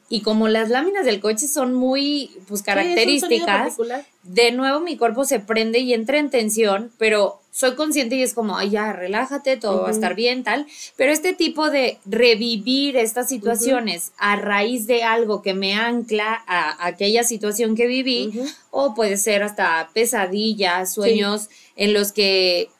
y 0.09 0.21
como 0.21 0.49
las 0.49 0.69
láminas 0.69 1.05
del 1.07 1.21
coche 1.21 1.49
son 1.49 1.75
muy 1.75 2.31
pues 2.47 2.63
características, 2.63 3.77
de 4.23 4.53
nuevo 4.53 4.81
mi 4.81 4.97
cuerpo 4.97 5.25
se 5.25 5.41
prende 5.41 5.79
y 5.81 5.95
entra 5.95 6.19
en 6.19 6.31
tensión, 6.31 6.93
pero 6.99 7.41
soy 7.51 7.75
consciente 7.77 8.17
y 8.17 8.23
es 8.23 8.35
como, 8.35 8.57
ay, 8.59 8.71
ya, 8.71 8.93
relájate, 8.93 9.57
todo 9.57 9.83
va 9.83 9.89
a 9.89 9.93
estar 9.93 10.15
bien, 10.17 10.43
tal. 10.43 10.67
Pero 10.97 11.13
este 11.13 11.35
tipo 11.35 11.71
de 11.71 11.99
revivir 12.05 12.97
estas 12.97 13.29
situaciones 13.29 14.11
a 14.19 14.35
raíz 14.37 14.87
de 14.89 15.05
algo 15.05 15.41
que 15.41 15.55
me 15.55 15.75
ancla 15.75 16.43
a 16.49 16.85
aquella 16.87 17.23
situación 17.23 17.77
que 17.77 17.87
viví, 17.87 18.33
o 18.71 18.95
puede 18.95 19.17
ser 19.17 19.43
hasta 19.45 19.89
pesadillas, 19.95 20.93
sueños 20.93 21.49
en 21.77 21.93
los 21.95 22.11
que 22.13 22.71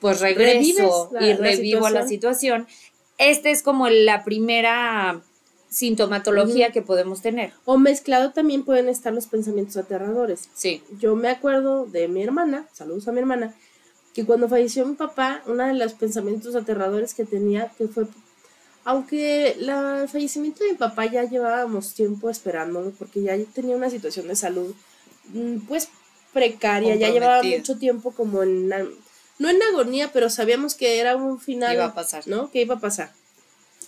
pues 0.00 0.20
regreso 0.20 1.08
la- 1.12 1.26
y 1.26 1.30
la 1.30 1.36
revivo 1.36 1.88
la 1.88 2.06
situación. 2.08 2.66
Esta 3.18 3.50
es 3.50 3.62
como 3.62 3.88
la 3.88 4.22
primera 4.24 5.20
sintomatología 5.70 6.72
que 6.72 6.82
podemos 6.82 7.22
tener. 7.22 7.52
O 7.64 7.78
mezclado 7.78 8.32
también 8.32 8.64
pueden 8.64 8.88
estar 8.88 9.12
los 9.12 9.26
pensamientos 9.26 9.76
aterradores. 9.76 10.48
Sí. 10.54 10.82
Yo 10.98 11.14
me 11.16 11.28
acuerdo 11.28 11.86
de 11.86 12.08
mi 12.08 12.22
hermana, 12.22 12.66
saludos 12.72 13.06
a 13.08 13.12
mi 13.12 13.20
hermana, 13.20 13.54
que 14.14 14.24
cuando 14.26 14.48
falleció 14.48 14.84
mi 14.84 14.96
papá, 14.96 15.42
uno 15.46 15.64
de 15.66 15.74
los 15.74 15.92
pensamientos 15.94 16.54
aterradores 16.56 17.14
que 17.14 17.24
tenía, 17.24 17.70
que 17.78 17.86
fue, 17.86 18.06
aunque 18.84 19.54
la- 19.58 20.02
el 20.02 20.08
fallecimiento 20.08 20.64
de 20.64 20.72
mi 20.72 20.76
papá 20.76 21.06
ya 21.06 21.22
llevábamos 21.24 21.94
tiempo 21.94 22.28
esperándolo, 22.30 22.90
porque 22.98 23.22
ya 23.22 23.36
tenía 23.54 23.76
una 23.76 23.90
situación 23.90 24.26
de 24.28 24.36
salud, 24.36 24.74
mm, 25.32 25.58
pues 25.68 25.88
precaria, 26.32 26.94
ya 26.96 27.10
llevaba 27.10 27.42
mucho 27.42 27.76
tiempo 27.78 28.12
como 28.12 28.42
en, 28.42 28.68
no 28.68 29.48
en 29.48 29.62
agonía, 29.62 30.10
pero 30.12 30.30
sabíamos 30.30 30.74
que 30.74 30.98
era 30.98 31.16
un 31.16 31.40
final, 31.40 31.74
Iba 31.74 31.86
a 31.86 31.94
pasar. 31.94 32.26
¿no? 32.26 32.50
Que 32.50 32.62
iba 32.62 32.74
a 32.76 32.80
pasar. 32.80 33.12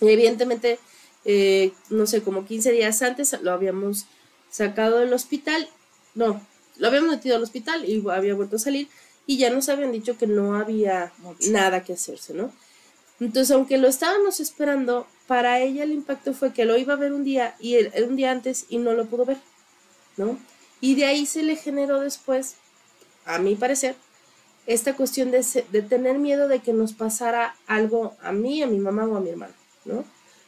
Y 0.01 0.09
evidentemente, 0.09 0.79
eh, 1.25 1.71
no 1.89 2.05
sé, 2.07 2.21
como 2.23 2.45
15 2.45 2.71
días 2.71 3.01
antes 3.01 3.35
lo 3.41 3.51
habíamos 3.51 4.05
sacado 4.49 4.99
del 4.99 5.13
hospital, 5.13 5.67
no, 6.15 6.41
lo 6.77 6.87
habíamos 6.87 7.09
metido 7.11 7.35
al 7.35 7.43
hospital 7.43 7.87
y 7.87 8.03
había 8.09 8.35
vuelto 8.35 8.57
a 8.57 8.59
salir 8.59 8.87
y 9.25 9.37
ya 9.37 9.49
nos 9.49 9.69
habían 9.69 9.91
dicho 9.91 10.17
que 10.17 10.27
no 10.27 10.55
había 10.55 11.11
Mucho. 11.19 11.51
nada 11.51 11.83
que 11.83 11.93
hacerse, 11.93 12.33
¿no? 12.33 12.51
Entonces, 13.19 13.51
aunque 13.51 13.77
lo 13.77 13.87
estábamos 13.87 14.39
esperando, 14.39 15.07
para 15.27 15.59
ella 15.61 15.83
el 15.83 15.91
impacto 15.91 16.33
fue 16.33 16.51
que 16.51 16.65
lo 16.65 16.77
iba 16.77 16.93
a 16.93 16.97
ver 16.97 17.13
un 17.13 17.23
día 17.23 17.55
y 17.59 17.75
el- 17.75 17.91
un 18.07 18.15
día 18.15 18.31
antes 18.31 18.65
y 18.69 18.77
no 18.79 18.93
lo 18.93 19.05
pudo 19.05 19.25
ver, 19.25 19.37
¿no? 20.17 20.37
Y 20.81 20.95
de 20.95 21.05
ahí 21.05 21.25
se 21.25 21.43
le 21.43 21.55
generó 21.55 21.99
después, 22.01 22.55
a 23.25 23.39
mi 23.39 23.55
parecer, 23.55 23.95
esta 24.67 24.95
cuestión 24.95 25.31
de, 25.31 25.45
de 25.71 25.81
tener 25.81 26.19
miedo 26.19 26.47
de 26.47 26.59
que 26.59 26.73
nos 26.73 26.93
pasara 26.93 27.55
algo 27.67 28.15
a 28.21 28.31
mí, 28.33 28.61
a 28.61 28.67
mi 28.67 28.79
mamá 28.79 29.05
o 29.05 29.15
a 29.15 29.19
mi 29.21 29.29
hermano, 29.29 29.53
¿no? 29.85 30.03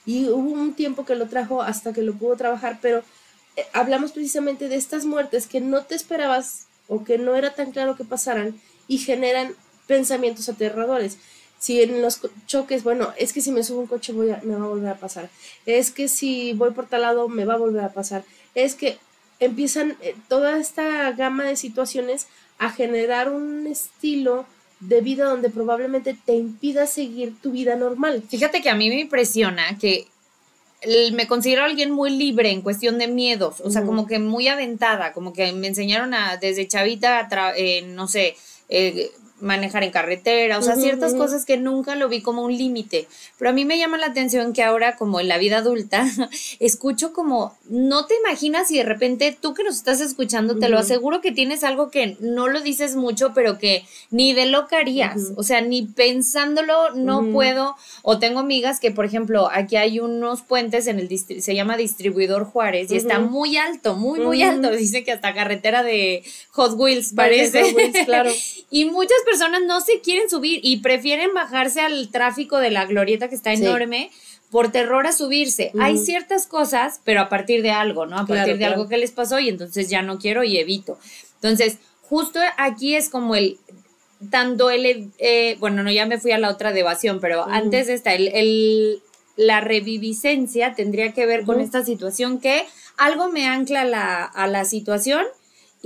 Y 0.05 0.27
hubo 0.29 0.51
un 0.51 0.73
tiempo 0.73 1.05
que 1.05 1.15
lo 1.15 1.27
trajo 1.27 1.61
hasta 1.61 1.93
que 1.93 2.01
lo 2.01 2.13
pudo 2.13 2.35
trabajar, 2.35 2.79
pero 2.81 3.03
eh, 3.55 3.65
hablamos 3.73 4.11
precisamente 4.11 4.69
de 4.69 4.75
estas 4.75 5.05
muertes 5.05 5.47
que 5.47 5.61
no 5.61 5.83
te 5.85 5.95
esperabas 5.95 6.67
o 6.87 7.03
que 7.03 7.17
no 7.17 7.35
era 7.35 7.53
tan 7.55 7.71
claro 7.71 7.95
que 7.95 8.03
pasaran 8.03 8.59
y 8.87 8.99
generan 8.99 9.55
pensamientos 9.87 10.49
aterradores. 10.49 11.17
Si 11.57 11.81
en 11.81 12.01
los 12.01 12.19
choques, 12.45 12.83
bueno, 12.83 13.13
es 13.17 13.33
que 13.33 13.41
si 13.41 13.51
me 13.51 13.63
subo 13.63 13.79
un 13.79 13.87
coche 13.87 14.13
voy 14.13 14.29
a- 14.29 14.41
me 14.43 14.55
va 14.55 14.65
a 14.65 14.69
volver 14.69 14.89
a 14.89 14.99
pasar. 14.99 15.29
Es 15.65 15.89
que 15.91 16.07
si 16.07 16.53
voy 16.53 16.71
por 16.71 16.85
tal 16.87 17.01
lado 17.01 17.27
me 17.29 17.45
va 17.45 17.55
a 17.55 17.57
volver 17.57 17.83
a 17.83 17.93
pasar. 17.93 18.23
Es 18.53 18.75
que 18.75 18.99
empiezan 19.39 19.97
eh, 20.01 20.15
toda 20.27 20.57
esta 20.59 21.11
gama 21.13 21.45
de 21.45 21.55
situaciones 21.55 22.27
a 22.59 22.69
generar 22.69 23.31
un 23.31 23.67
estilo 23.67 24.45
de 24.79 25.01
vida 25.01 25.25
donde 25.25 25.49
probablemente 25.49 26.17
te 26.25 26.35
impida 26.35 26.85
seguir 26.85 27.33
tu 27.41 27.51
vida 27.51 27.75
normal. 27.75 28.23
Fíjate 28.27 28.61
que 28.61 28.69
a 28.69 28.75
mí 28.75 28.89
me 28.89 28.99
impresiona 28.99 29.77
que 29.77 30.07
me 31.13 31.27
considero 31.27 31.63
alguien 31.63 31.89
muy 31.89 32.11
libre 32.11 32.51
en 32.51 32.61
cuestión 32.61 32.99
de 32.99 33.07
miedos, 33.07 33.59
o 33.61 33.71
sea, 33.71 33.83
como 33.83 34.05
que 34.05 34.19
muy 34.19 34.47
aventada, 34.47 35.13
como 35.13 35.33
que 35.33 35.51
me 35.51 35.67
enseñaron 35.67 36.13
a 36.13 36.37
desde 36.37 36.67
chavita, 36.67 37.17
a 37.17 37.29
tra- 37.29 37.53
eh, 37.57 37.81
no 37.81 38.07
sé, 38.07 38.35
eh, 38.69 39.09
manejar 39.41 39.83
en 39.83 39.91
carretera, 39.91 40.57
o 40.57 40.61
sea, 40.61 40.75
ciertas 40.75 41.13
cosas 41.13 41.45
que 41.45 41.57
nunca 41.57 41.95
lo 41.95 42.07
vi 42.07 42.21
como 42.21 42.43
un 42.43 42.57
límite. 42.57 43.07
Pero 43.37 43.49
a 43.49 43.53
mí 43.53 43.65
me 43.65 43.77
llama 43.77 43.97
la 43.97 44.07
atención 44.07 44.53
que 44.53 44.63
ahora, 44.63 44.95
como 44.95 45.19
en 45.19 45.27
la 45.27 45.37
vida 45.37 45.57
adulta, 45.57 46.05
escucho 46.59 47.11
como, 47.13 47.55
no 47.69 48.05
te 48.05 48.15
imaginas 48.15 48.71
y 48.71 48.77
de 48.77 48.83
repente 48.83 49.37
tú 49.39 49.53
que 49.53 49.63
nos 49.63 49.75
estás 49.75 49.99
escuchando, 49.99 50.57
te 50.57 50.69
lo 50.69 50.79
aseguro 50.79 51.19
que 51.21 51.31
tienes 51.31 51.63
algo 51.63 51.91
que 51.91 52.15
no 52.19 52.47
lo 52.47 52.61
dices 52.61 52.95
mucho, 52.95 53.33
pero 53.33 53.57
que 53.57 53.85
ni 54.09 54.33
de 54.33 54.45
lo 54.45 54.67
que 54.67 54.77
harías. 54.77 55.31
O 55.35 55.43
sea, 55.43 55.61
ni 55.61 55.81
pensándolo 55.83 56.91
no 56.91 57.31
puedo. 57.31 57.75
O 58.03 58.19
tengo 58.19 58.39
amigas 58.39 58.79
que, 58.79 58.91
por 58.91 59.05
ejemplo, 59.05 59.49
aquí 59.51 59.75
hay 59.75 59.99
unos 59.99 60.41
puentes 60.43 60.87
en 60.87 60.99
el 60.99 61.09
distri- 61.09 61.41
se 61.41 61.55
llama 61.55 61.75
Distribuidor 61.77 62.45
Juárez 62.45 62.89
y 62.91 62.95
está 62.95 63.19
muy 63.19 63.57
alto, 63.57 63.95
muy, 63.95 64.19
muy 64.21 64.41
alto. 64.43 64.71
Dice 64.71 65.03
que 65.03 65.11
hasta 65.11 65.33
carretera 65.33 65.83
de 65.83 66.23
Hot 66.51 66.73
Wheels 66.79 67.13
Parece 67.13 67.51
parece. 67.59 67.61
Hot 67.63 67.75
Wheels, 67.77 68.05
claro. 68.05 68.31
y 68.71 68.85
muchas 68.85 69.17
personas 69.25 69.61
no 69.63 69.81
se 69.81 69.99
quieren 70.01 70.29
subir 70.29 70.59
y 70.63 70.77
prefieren 70.77 71.33
bajarse 71.33 71.81
al 71.81 72.09
tráfico 72.09 72.59
de 72.59 72.71
la 72.71 72.85
glorieta 72.85 73.27
que 73.27 73.35
está 73.35 73.55
Sí. 73.55 73.63
enorme 73.63 74.11
por 74.51 74.71
terror 74.71 75.05
a 75.07 75.11
subirse. 75.11 75.71
Hay 75.79 75.97
ciertas 75.97 76.47
cosas, 76.47 77.01
pero 77.03 77.19
a 77.19 77.27
partir 77.29 77.61
de 77.61 77.71
algo, 77.71 78.05
¿no? 78.05 78.17
A 78.19 78.25
Claro, 78.25 78.39
partir 78.39 78.53
de 78.53 78.59
claro. 78.59 78.73
algo 78.75 78.87
que 78.87 78.97
les 78.97 79.11
pasó 79.11 79.39
y 79.39 79.49
entonces 79.49 79.89
ya 79.89 80.01
no 80.01 80.17
quiero 80.19 80.43
y 80.45 80.57
evito. 80.57 80.97
Entonces, 81.35 81.77
justo 82.03 82.39
aquí 82.57 82.95
es 82.95 83.09
como 83.09 83.35
el 83.35 83.57
tanto 84.31 84.69
el 84.69 85.11
eh, 85.17 85.57
bueno 85.59 85.83
no 85.83 85.91
ya 85.91 86.05
me 86.05 86.17
fui 86.19 86.31
a 86.31 86.37
la 86.37 86.49
otra 86.49 86.71
de 86.71 86.79
evasión 86.79 87.19
pero 87.19 87.43
antes 87.49 87.87
de 87.87 87.93
esta 87.95 88.13
el, 88.13 88.29
el- 88.29 89.01
la 89.35 89.59
reviviscencia 89.59 90.73
tendría 90.75 91.11
que 91.11 91.25
ver 91.25 91.43
con 91.43 91.59
esta 91.59 91.83
situación 91.83 92.39
que 92.39 92.63
algo 92.95 93.29
me 93.29 93.45
ancla 93.47 93.83
la, 93.83 94.23
a 94.23 94.47
la 94.47 94.63
situación 94.63 95.25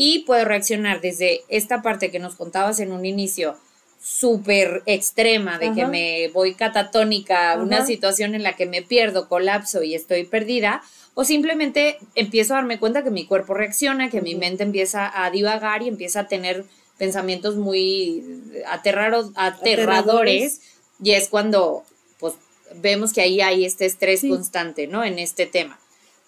y 0.01 0.19
puedo 0.19 0.45
reaccionar 0.45 1.01
desde 1.01 1.41
esta 1.49 1.81
parte 1.81 2.09
que 2.09 2.19
nos 2.19 2.35
contabas 2.35 2.79
en 2.79 2.93
un 2.93 3.03
inicio 3.05 3.57
súper 4.01 4.81
extrema 4.85 5.59
de 5.59 5.73
que 5.73 5.85
me 5.87 6.29
voy 6.29 6.53
catatónica, 6.55 7.57
una 7.61 7.79
Ajá. 7.79 7.85
situación 7.85 8.33
en 8.33 8.43
la 8.43 8.55
que 8.55 8.65
me 8.65 8.81
pierdo, 8.81 9.27
colapso 9.27 9.83
y 9.83 9.95
estoy 9.95 10.23
perdida, 10.23 10.81
o 11.15 11.25
simplemente 11.25 11.97
empiezo 12.15 12.53
a 12.53 12.57
darme 12.59 12.79
cuenta 12.79 13.03
que 13.03 13.11
mi 13.11 13.25
cuerpo 13.25 13.53
reacciona, 13.53 14.09
que 14.09 14.21
mi 14.21 14.35
mente 14.35 14.63
empieza 14.63 15.11
a 15.25 15.29
divagar 15.31 15.81
y 15.83 15.89
empieza 15.89 16.21
a 16.21 16.27
tener 16.29 16.63
pensamientos 16.97 17.57
muy 17.57 18.23
aterraros, 18.67 19.31
aterradores, 19.35 20.53
Aterradores. 20.53 20.61
y 21.03 21.11
es 21.11 21.27
cuando 21.27 21.83
pues 22.19 22.35
vemos 22.75 23.11
que 23.11 23.19
ahí 23.19 23.41
hay 23.41 23.65
este 23.65 23.85
estrés 23.85 24.21
Sí. 24.21 24.29
constante, 24.29 24.87
¿no? 24.87 25.03
En 25.03 25.19
este 25.19 25.45
tema. 25.45 25.77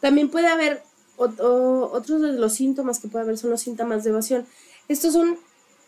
También 0.01 0.27
puede 0.29 0.47
haber, 0.47 0.81
otros 1.21 2.21
de 2.21 2.33
los 2.33 2.53
síntomas 2.53 2.99
que 2.99 3.07
puede 3.07 3.23
haber 3.23 3.37
son 3.37 3.51
los 3.51 3.61
síntomas 3.61 4.03
de 4.03 4.09
evasión. 4.09 4.45
Estos 4.87 5.13
son 5.13 5.37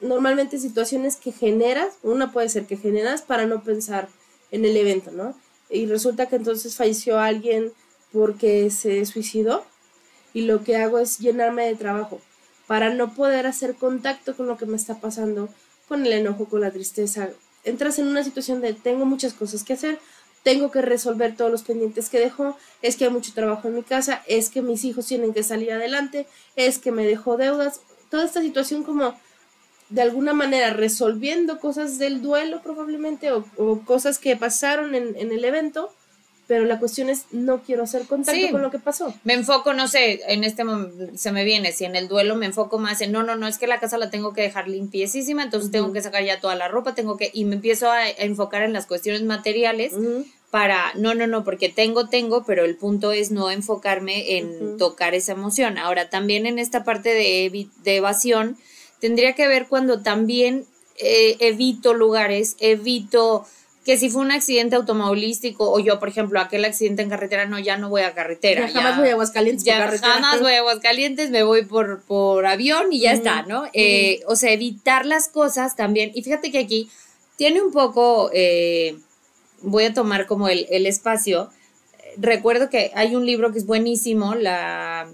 normalmente 0.02 0.60
situaciones 0.60 1.16
que 1.16 1.32
generas, 1.32 1.96
una 2.04 2.32
puede 2.32 2.50
ser 2.50 2.66
que 2.66 2.78
generas 2.78 3.22
para 3.22 3.46
no 3.46 3.64
pensar 3.64 4.10
en 4.52 4.66
el 4.66 4.78
evento, 4.78 5.12
¿no? 5.12 5.36
Y 5.70 5.86
resulta 5.88 6.28
que 6.28 6.36
entonces 6.36 6.76
falleció 6.76 7.20
alguien 7.20 7.72
porque 8.12 8.70
se 8.70 9.06
suicidó 9.06 9.66
y 10.34 10.42
lo 10.42 10.64
que 10.64 10.78
hago 10.78 11.00
es 11.00 11.20
llenarme 11.20 11.66
de 11.66 11.76
trabajo 11.76 12.22
para 12.68 12.94
no 12.94 13.14
poder 13.14 13.48
hacer 13.48 13.76
contacto 13.76 14.36
con 14.36 14.48
lo 14.48 14.58
que 14.58 14.66
me 14.66 14.78
está 14.78 15.00
pasando, 15.00 15.50
con 15.88 16.06
el 16.06 16.14
enojo, 16.14 16.46
con 16.46 16.62
la 16.62 16.72
tristeza. 16.72 17.30
Entras 17.64 18.00
en 18.00 18.08
una 18.08 18.24
situación 18.24 18.62
de 18.62 18.74
tengo 18.74 19.06
muchas 19.06 19.34
cosas 19.34 19.64
que 19.64 19.74
hacer, 19.74 20.00
tengo 20.44 20.72
que 20.72 20.82
resolver 20.82 21.36
todos 21.36 21.50
los 21.50 21.64
pendientes 21.64 22.10
que 22.10 22.20
dejó, 22.20 22.58
es 22.82 22.98
que 22.98 23.06
hay 23.06 23.12
mucho 23.12 23.34
trabajo 23.34 23.68
en 23.68 23.76
mi 23.76 23.84
casa, 23.84 24.22
es 24.28 24.50
que 24.50 24.62
mis 24.62 24.84
hijos 24.84 25.08
tienen 25.08 25.34
que 25.34 25.44
salir 25.44 25.72
adelante, 25.72 26.28
es 26.56 26.78
que 26.78 26.92
me 26.92 27.06
dejó 27.06 27.38
deudas, 27.38 27.82
toda 28.10 28.26
esta 28.26 28.42
situación 28.42 28.84
como 28.84 29.16
de 29.90 30.02
alguna 30.02 30.34
manera 30.34 30.72
resolviendo 30.72 31.60
cosas 31.60 31.98
del 31.98 32.22
duelo 32.22 32.62
probablemente 32.62 33.32
o, 33.32 33.46
o 33.58 33.80
cosas 33.82 34.20
que 34.20 34.36
pasaron 34.36 34.96
en, 34.96 35.16
en 35.18 35.32
el 35.32 35.46
evento, 35.46 35.94
pero 36.48 36.66
la 36.66 36.78
cuestión 36.80 37.10
es 37.10 37.26
no 37.32 37.62
quiero 37.64 37.84
hacer 37.84 38.06
contacto 38.06 38.40
Sí. 38.42 38.50
con 38.52 38.62
lo 38.62 38.70
que 38.72 38.80
pasó. 38.80 39.14
Me 39.24 39.34
enfoco, 39.34 39.74
no 39.74 39.88
sé, 39.88 40.22
en 40.28 40.44
este 40.44 40.64
momento 40.64 41.18
se 41.18 41.32
me 41.32 41.44
viene, 41.46 41.72
si 41.72 41.86
en 41.86 41.96
el 41.96 42.08
duelo 42.08 42.36
me 42.36 42.46
enfoco 42.46 42.80
más 42.80 43.00
en, 43.02 43.12
no, 43.12 43.24
no, 43.24 43.36
no, 43.36 43.48
es 43.48 43.58
que 43.58 43.68
la 43.68 43.80
casa 43.80 43.98
la 43.98 44.10
tengo 44.10 44.34
que 44.34 44.42
dejar 44.42 44.68
limpiecísima, 44.68 45.44
entonces 45.44 45.72
tengo 45.72 45.94
que 45.94 46.02
sacar 46.02 46.24
ya 46.24 46.40
toda 46.42 46.56
la 46.56 46.68
ropa, 46.68 46.96
tengo 46.96 47.16
que, 47.18 47.32
y 47.34 47.46
me 47.46 47.56
empiezo 47.56 47.90
a, 47.90 47.98
a 48.00 48.10
enfocar 48.10 48.64
en 48.64 48.74
las 48.74 48.86
cuestiones 48.86 49.24
materiales 49.24 49.94
para, 50.52 50.94
no, 50.96 51.16
no, 51.16 51.26
no, 51.26 51.44
porque 51.44 51.70
tengo, 51.70 52.10
tengo, 52.10 52.44
pero 52.46 52.64
el 52.66 52.76
punto 52.76 53.12
es 53.12 53.32
no 53.32 53.50
enfocarme 53.50 54.38
en 54.38 54.78
tocar 54.78 55.16
esa 55.16 55.32
emoción. 55.32 55.80
Ahora, 55.80 56.10
también 56.12 56.46
en 56.46 56.60
esta 56.60 56.84
parte 56.84 57.10
de, 57.10 57.68
de 57.84 57.96
evasión, 57.96 58.56
tendría 59.00 59.34
que 59.34 59.48
ver 59.48 59.66
cuando 59.68 60.02
también 60.04 60.66
eh, 61.00 61.38
evito 61.40 61.96
lugares, 61.96 62.56
evito 62.60 63.48
que 63.86 63.98
si 63.98 64.10
fue 64.10 64.22
un 64.22 64.32
accidente 64.32 64.76
automovilístico 64.76 65.70
o 65.70 65.80
yo, 65.80 66.00
por 66.00 66.08
ejemplo, 66.08 66.40
aquel 66.40 66.64
accidente 66.64 67.02
en 67.02 67.10
carretera, 67.10 67.46
no, 67.46 67.60
ya 67.60 67.78
no 67.78 67.90
voy 67.90 68.02
a 68.02 68.14
carretera. 68.14 68.68
Ya 68.68 68.74
jamás 68.74 68.98
voy 68.98 69.10
a 69.10 69.12
Aguascalientes 69.12 69.64
por 69.64 69.74
Ya 69.74 69.80
carretera. 69.80 70.14
jamás 70.14 70.42
voy 70.42 70.54
a 70.54 70.60
Aguascalientes, 70.60 71.32
me 71.32 71.44
voy 71.44 71.66
por, 71.66 72.02
por 72.04 72.46
avión 72.46 72.94
y 72.94 73.02
ya 73.02 73.12
está, 73.12 73.42
¿no? 73.44 73.66
Eh, 73.74 74.22
o 74.28 74.36
sea, 74.36 74.52
evitar 74.52 75.06
las 75.06 75.28
cosas 75.28 75.76
también. 75.76 76.12
Y 76.14 76.24
fíjate 76.24 76.50
que 76.52 76.60
aquí 76.60 76.90
tiene 77.36 77.62
un 77.62 77.72
poco, 77.72 78.30
eh, 78.34 78.98
voy 79.62 79.84
a 79.84 79.94
tomar 79.94 80.28
como 80.28 80.48
el, 80.48 80.66
el 80.70 80.86
espacio. 80.86 81.50
Recuerdo 82.16 82.70
que 82.70 82.92
hay 82.96 83.16
un 83.16 83.26
libro 83.26 83.52
que 83.52 83.58
es 83.60 83.66
buenísimo, 83.66 84.36
la, 84.36 85.10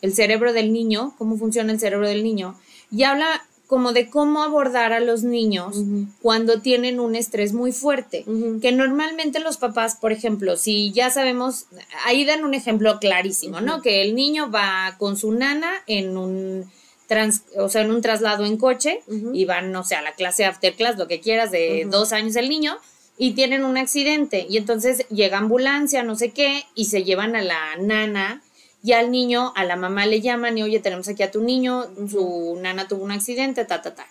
El 0.00 0.14
cerebro 0.14 0.52
del 0.52 0.72
niño, 0.72 1.14
cómo 1.18 1.36
funciona 1.36 1.72
el 1.72 1.78
cerebro 1.78 2.08
del 2.08 2.24
niño, 2.24 2.58
y 2.90 3.04
habla 3.04 3.46
como 3.70 3.92
de 3.92 4.10
cómo 4.10 4.42
abordar 4.42 4.92
a 4.92 4.98
los 4.98 5.22
niños 5.22 5.76
cuando 6.20 6.60
tienen 6.60 6.98
un 6.98 7.14
estrés 7.14 7.52
muy 7.52 7.70
fuerte. 7.70 8.24
Que 8.60 8.72
normalmente 8.72 9.38
los 9.38 9.58
papás, 9.58 9.94
por 9.94 10.10
ejemplo, 10.10 10.56
si 10.56 10.90
ya 10.90 11.08
sabemos, 11.08 11.66
ahí 12.04 12.24
dan 12.24 12.44
un 12.44 12.54
ejemplo 12.54 12.98
clarísimo, 12.98 13.60
¿no? 13.60 13.80
Que 13.80 14.02
el 14.02 14.16
niño 14.16 14.50
va 14.50 14.96
con 14.98 15.16
su 15.16 15.30
nana 15.30 15.70
en 15.86 16.16
un 16.16 16.68
trans, 17.06 17.44
o 17.56 17.68
sea, 17.68 17.82
en 17.82 17.92
un 17.92 18.02
traslado 18.02 18.44
en 18.44 18.56
coche 18.56 19.02
y 19.32 19.44
van, 19.44 19.70
no 19.70 19.84
sé, 19.84 19.94
a 19.94 20.02
la 20.02 20.14
clase 20.14 20.44
after 20.44 20.74
class, 20.74 20.98
lo 20.98 21.06
que 21.06 21.20
quieras, 21.20 21.52
de 21.52 21.86
dos 21.88 22.12
años 22.12 22.34
el 22.34 22.48
niño, 22.48 22.76
y 23.18 23.34
tienen 23.34 23.64
un 23.64 23.78
accidente. 23.78 24.46
Y 24.50 24.56
entonces 24.56 25.06
llega 25.10 25.38
ambulancia, 25.38 26.02
no 26.02 26.16
sé 26.16 26.30
qué, 26.30 26.64
y 26.74 26.86
se 26.86 27.04
llevan 27.04 27.36
a 27.36 27.42
la 27.42 27.76
nana 27.78 28.42
y 28.82 28.92
al 28.92 29.10
niño, 29.10 29.52
a 29.56 29.64
la 29.64 29.76
mamá 29.76 30.06
le 30.06 30.20
llaman 30.20 30.56
y, 30.56 30.62
oye, 30.62 30.80
tenemos 30.80 31.08
aquí 31.08 31.22
a 31.22 31.30
tu 31.30 31.42
niño, 31.42 31.86
su 32.08 32.58
nana 32.60 32.88
tuvo 32.88 33.04
un 33.04 33.12
accidente, 33.12 33.64
ta, 33.64 33.82
ta, 33.82 33.94
ta. 33.94 34.06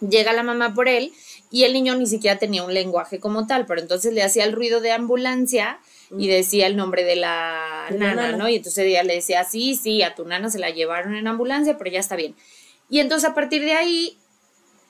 Llega 0.00 0.34
la 0.34 0.42
mamá 0.42 0.74
por 0.74 0.88
él 0.88 1.12
y 1.50 1.64
el 1.64 1.72
niño 1.72 1.94
ni 1.94 2.06
siquiera 2.06 2.38
tenía 2.38 2.62
un 2.62 2.74
lenguaje 2.74 3.18
como 3.18 3.46
tal, 3.46 3.64
pero 3.64 3.80
entonces 3.80 4.12
le 4.12 4.22
hacía 4.22 4.44
el 4.44 4.52
ruido 4.52 4.80
de 4.80 4.92
ambulancia 4.92 5.78
y 6.16 6.28
decía 6.28 6.66
el 6.66 6.76
nombre 6.76 7.04
de 7.04 7.16
la 7.16 7.86
De 7.90 7.98
la 7.98 8.08
nana, 8.08 8.22
nana. 8.22 8.36
¿no? 8.36 8.48
Y 8.48 8.56
entonces 8.56 8.84
ella 8.84 9.02
le 9.02 9.14
decía, 9.14 9.44
sí, 9.44 9.74
sí, 9.74 10.02
a 10.02 10.14
tu 10.14 10.26
nana 10.26 10.50
se 10.50 10.58
la 10.58 10.68
llevaron 10.68 11.16
en 11.16 11.26
ambulancia, 11.26 11.78
pero 11.78 11.90
ya 11.90 12.00
está 12.00 12.14
bien. 12.16 12.34
Y 12.90 13.00
entonces 13.00 13.30
a 13.30 13.34
partir 13.34 13.64
de 13.64 13.72
ahí 13.72 14.18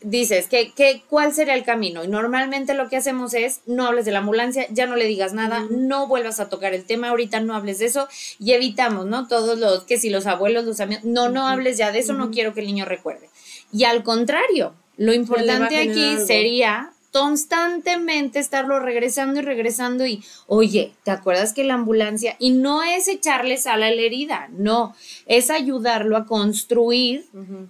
dices, 0.00 0.46
¿qué, 0.48 0.72
qué, 0.74 1.02
¿cuál 1.08 1.32
sería 1.32 1.54
el 1.54 1.64
camino? 1.64 2.04
Y 2.04 2.08
normalmente 2.08 2.74
lo 2.74 2.88
que 2.88 2.96
hacemos 2.96 3.34
es, 3.34 3.60
no 3.66 3.86
hables 3.86 4.04
de 4.04 4.12
la 4.12 4.18
ambulancia, 4.18 4.66
ya 4.70 4.86
no 4.86 4.96
le 4.96 5.06
digas 5.06 5.32
nada, 5.32 5.66
no 5.70 6.06
vuelvas 6.06 6.38
a 6.40 6.48
tocar 6.48 6.74
el 6.74 6.84
tema, 6.84 7.08
ahorita 7.08 7.40
no 7.40 7.54
hables 7.54 7.78
de 7.78 7.86
eso 7.86 8.08
y 8.38 8.52
evitamos, 8.52 9.06
¿no? 9.06 9.26
Todos 9.26 9.58
los, 9.58 9.84
que 9.84 9.98
si 9.98 10.10
los 10.10 10.26
abuelos, 10.26 10.64
los 10.64 10.80
amigos, 10.80 11.04
no, 11.04 11.28
no 11.28 11.48
hables 11.48 11.78
ya 11.78 11.92
de 11.92 12.00
eso, 12.00 12.12
no 12.12 12.30
quiero 12.30 12.54
que 12.54 12.60
el 12.60 12.66
niño 12.66 12.84
recuerde. 12.84 13.30
Y 13.72 13.84
al 13.84 14.02
contrario, 14.02 14.74
lo 14.96 15.12
importante 15.12 15.76
aquí 15.76 16.04
algo. 16.04 16.26
sería 16.26 16.92
constantemente 17.16 18.38
estarlo 18.38 18.78
regresando 18.78 19.40
y 19.40 19.42
regresando 19.42 20.04
y, 20.04 20.22
oye, 20.46 20.92
¿te 21.02 21.10
acuerdas 21.10 21.54
que 21.54 21.64
la 21.64 21.72
ambulancia? 21.72 22.36
Y 22.38 22.50
no 22.50 22.82
es 22.82 23.08
echarle 23.08 23.56
sal 23.56 23.82
a 23.82 23.90
la 23.90 24.02
herida, 24.02 24.50
no, 24.52 24.94
es 25.24 25.48
ayudarlo 25.48 26.18
a 26.18 26.26
construir 26.26 27.24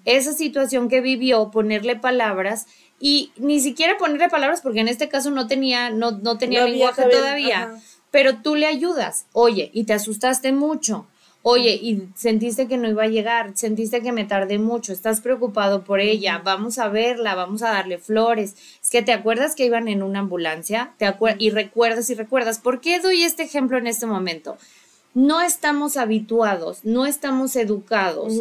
esa 0.04 0.32
situación 0.32 0.88
que 0.88 1.00
vivió, 1.00 1.52
ponerle 1.52 1.94
palabras 1.94 2.66
y 2.98 3.30
ni 3.36 3.60
siquiera 3.60 3.96
ponerle 3.98 4.28
palabras 4.28 4.62
porque 4.62 4.80
en 4.80 4.88
este 4.88 5.08
caso 5.08 5.30
no 5.30 5.46
tenía, 5.46 5.90
no, 5.90 6.10
no 6.10 6.38
tenía 6.38 6.62
No 6.62 6.66
lenguaje 6.66 7.04
todavía, 7.04 7.62
ajá. 7.62 7.80
pero 8.10 8.38
tú 8.38 8.56
le 8.56 8.66
ayudas, 8.66 9.26
oye, 9.32 9.70
y 9.72 9.84
te 9.84 9.92
asustaste 9.92 10.50
mucho. 10.50 11.06
Oye, 11.48 11.78
y 11.80 12.08
sentiste 12.16 12.66
que 12.66 12.76
no 12.76 12.88
iba 12.88 13.04
a 13.04 13.08
llegar, 13.08 13.52
sentiste 13.56 14.02
que 14.02 14.10
me 14.10 14.24
tardé 14.24 14.58
mucho, 14.58 14.92
estás 14.92 15.20
preocupado 15.20 15.84
por 15.84 16.00
ella, 16.00 16.42
vamos 16.42 16.76
a 16.80 16.88
verla, 16.88 17.36
vamos 17.36 17.62
a 17.62 17.68
darle 17.68 17.98
flores. 17.98 18.56
Es 18.82 18.90
que 18.90 19.00
te 19.00 19.12
acuerdas 19.12 19.54
que 19.54 19.64
iban 19.64 19.86
en 19.86 20.02
una 20.02 20.18
ambulancia, 20.18 20.94
te 20.98 21.06
y 21.38 21.50
recuerdas 21.50 22.10
y 22.10 22.14
recuerdas. 22.14 22.58
¿Por 22.58 22.80
qué 22.80 22.98
doy 22.98 23.22
este 23.22 23.44
ejemplo 23.44 23.78
en 23.78 23.86
este 23.86 24.06
momento? 24.06 24.56
No 25.14 25.40
estamos 25.40 25.96
habituados, 25.96 26.80
no 26.82 27.06
estamos 27.06 27.54
educados 27.54 28.34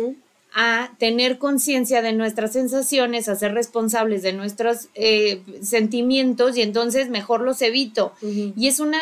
a 0.56 0.90
tener 0.98 1.38
conciencia 1.38 2.02
de 2.02 2.14
nuestras 2.14 2.54
sensaciones, 2.54 3.30
a 3.30 3.36
ser 3.36 3.54
responsables 3.54 4.24
de 4.24 4.34
nuestros 4.34 4.88
eh, 4.96 5.44
sentimientos 5.62 6.58
y 6.58 6.64
entonces 6.64 7.10
mejor 7.10 7.42
los 7.42 7.62
evito. 7.62 8.14
Y 8.24 8.68
es 8.68 8.80
una 8.80 9.00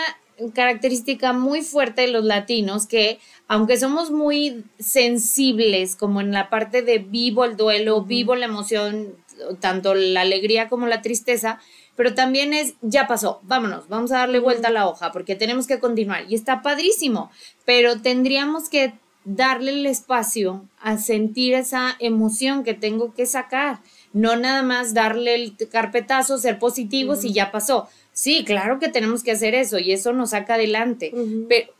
característica 0.54 1.34
muy 1.34 1.62
fuerte 1.62 2.02
de 2.02 2.08
los 2.08 2.24
latinos 2.24 2.88
que, 2.88 3.20
aunque 3.48 3.78
somos 3.78 4.12
muy 4.12 4.64
sensibles 4.80 5.96
como 5.96 6.22
en 6.22 6.32
la 6.32 6.50
parte 6.50 6.82
de 6.82 7.00
vivo 7.00 7.46
el 7.46 7.58
duelo, 7.58 8.04
vivo 8.04 8.36
la 8.36 8.46
emoción, 8.46 9.16
tanto 9.60 9.94
la 9.94 10.22
alegría 10.22 10.70
como 10.70 10.88
la 10.88 11.02
tristeza, 11.02 11.60
pero 11.96 12.14
también 12.16 12.54
es, 12.54 12.74
ya 12.82 13.08
pasó, 13.08 13.40
vámonos, 13.44 13.88
vamos 13.88 14.12
a 14.12 14.20
darle 14.20 14.40
vuelta 14.40 14.70
a 14.70 14.72
la 14.72 14.88
hoja 14.88 15.12
porque 15.12 15.36
tenemos 15.36 15.68
que 15.68 15.80
continuar. 15.80 16.26
Y 16.28 16.36
está 16.36 16.62
padrísimo, 16.62 17.30
pero 17.66 18.02
tendríamos 18.02 18.70
que 18.70 18.94
darle 19.26 19.72
el 19.72 19.86
espacio 19.86 20.68
a 20.82 20.98
sentir 20.98 21.54
esa 21.54 21.96
emoción 22.00 22.64
que 22.64 22.74
tengo 22.74 23.14
que 23.14 23.26
sacar. 23.26 23.80
No 24.12 24.36
nada 24.36 24.64
más 24.64 24.94
darle 24.94 25.36
el 25.36 25.56
carpetazo, 25.72 26.38
ser 26.38 26.60
positivos 26.60 27.24
y 27.24 27.34
ya 27.34 27.52
pasó. 27.52 27.88
Sí, 28.14 28.44
claro 28.46 28.80
que 28.80 28.90
tenemos 28.90 29.24
que 29.24 29.32
hacer 29.32 29.56
eso 29.56 29.80
y 29.80 29.92
eso 29.92 30.14
nos 30.14 30.30
saca 30.32 30.54
adelante. 30.56 31.12
Pero, 31.50 31.72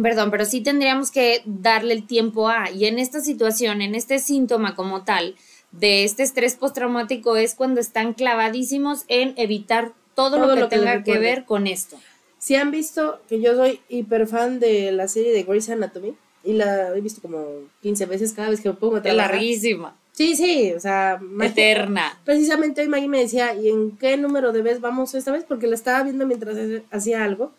perdón, 0.00 0.30
pero 0.30 0.44
sí 0.46 0.62
tendríamos 0.62 1.10
que 1.10 1.42
darle 1.44 1.94
el 1.94 2.06
tiempo 2.06 2.48
a. 2.48 2.70
Y 2.70 2.86
en 2.86 2.98
esta 2.98 3.20
situación, 3.20 3.82
en 3.82 3.94
este 3.94 4.18
síntoma 4.18 4.74
como 4.74 5.04
tal 5.04 5.36
de 5.72 6.04
este 6.04 6.22
estrés 6.22 6.56
postraumático 6.56 7.36
es 7.36 7.54
cuando 7.54 7.80
están 7.80 8.14
clavadísimos 8.14 9.04
en 9.08 9.34
evitar 9.36 9.92
todo, 10.14 10.36
Todo 10.36 10.46
lo 10.46 10.54
que 10.54 10.60
lo 10.60 10.68
tenga 10.68 11.04
que 11.04 11.18
ver 11.18 11.44
con 11.44 11.66
esto. 11.66 11.96
Si 12.38 12.54
han 12.56 12.70
visto 12.70 13.20
que 13.28 13.40
yo 13.40 13.54
soy 13.54 13.80
hiper 13.88 14.26
fan 14.26 14.60
de 14.60 14.92
la 14.92 15.08
serie 15.08 15.32
de 15.32 15.42
Grey's 15.42 15.68
Anatomy 15.68 16.14
y 16.42 16.54
la 16.54 16.96
he 16.96 17.00
visto 17.02 17.20
como 17.20 17.44
15 17.82 18.06
veces 18.06 18.32
cada 18.32 18.48
vez 18.48 18.60
que 18.62 18.70
me 18.70 18.74
pongo 18.74 18.94
a 18.96 18.98
Es 18.98 19.02
trabajar. 19.04 19.32
larguísima, 19.34 19.94
Sí, 20.20 20.36
sí, 20.36 20.74
o 20.76 20.80
sea, 20.80 21.18
eterna. 21.40 22.20
Precisamente 22.26 22.82
hoy 22.82 22.88
Maggie 22.88 23.08
me 23.08 23.20
decía, 23.20 23.54
¿y 23.54 23.70
en 23.70 23.96
qué 23.96 24.18
número 24.18 24.52
de 24.52 24.60
vez 24.60 24.82
vamos 24.82 25.14
esta 25.14 25.32
vez? 25.32 25.44
Porque 25.48 25.66
la 25.66 25.74
estaba 25.74 26.02
viendo 26.02 26.26
mientras 26.26 26.58
hacía 26.90 27.24
algo. 27.24 27.52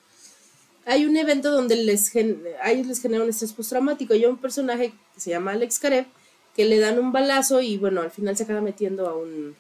Hay 0.86 1.08
un 1.08 1.18
evento 1.18 1.50
donde 1.50 1.76
les 1.76 2.10
gen- 2.10 2.44
a 2.62 2.70
ellos 2.70 2.86
les 2.86 3.02
genera 3.02 3.24
un 3.24 3.32
estrés 3.32 3.54
postraumático. 3.54 4.14
Y 4.14 4.20
hay 4.20 4.26
un 4.28 4.38
personaje 4.38 4.94
que 5.16 5.20
se 5.20 5.32
llama 5.32 5.54
Alex 5.54 5.80
Karev, 5.80 6.06
que 6.56 6.66
le 6.66 6.78
dan 6.78 7.00
un 7.00 7.12
balazo 7.12 7.62
y 7.62 7.80
bueno, 7.80 8.02
al 8.02 8.12
final 8.12 8.38
se 8.38 8.44
acaba 8.44 8.62
metiendo 8.62 9.10
a 9.10 9.18
un 9.18 9.56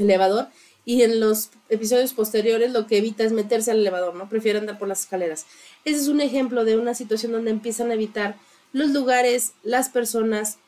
elevador. 0.00 0.48
Y 0.84 1.02
en 1.02 1.20
los 1.20 1.50
episodios 1.68 2.12
posteriores 2.12 2.72
lo 2.72 2.88
que 2.88 2.98
evita 2.98 3.22
es 3.22 3.30
meterse 3.30 3.70
al 3.70 3.78
elevador, 3.78 4.16
¿no? 4.16 4.28
Prefiere 4.28 4.58
andar 4.58 4.80
por 4.80 4.88
las 4.88 5.02
escaleras. 5.02 5.46
Ese 5.84 6.00
es 6.00 6.08
un 6.08 6.20
ejemplo 6.20 6.64
de 6.64 6.76
una 6.76 6.94
situación 6.94 7.30
donde 7.30 7.52
empiezan 7.52 7.92
a 7.92 7.94
evitar 7.94 8.34
los 8.72 8.90
lugares, 8.90 9.52
las 9.62 9.90
personas, 9.90 10.58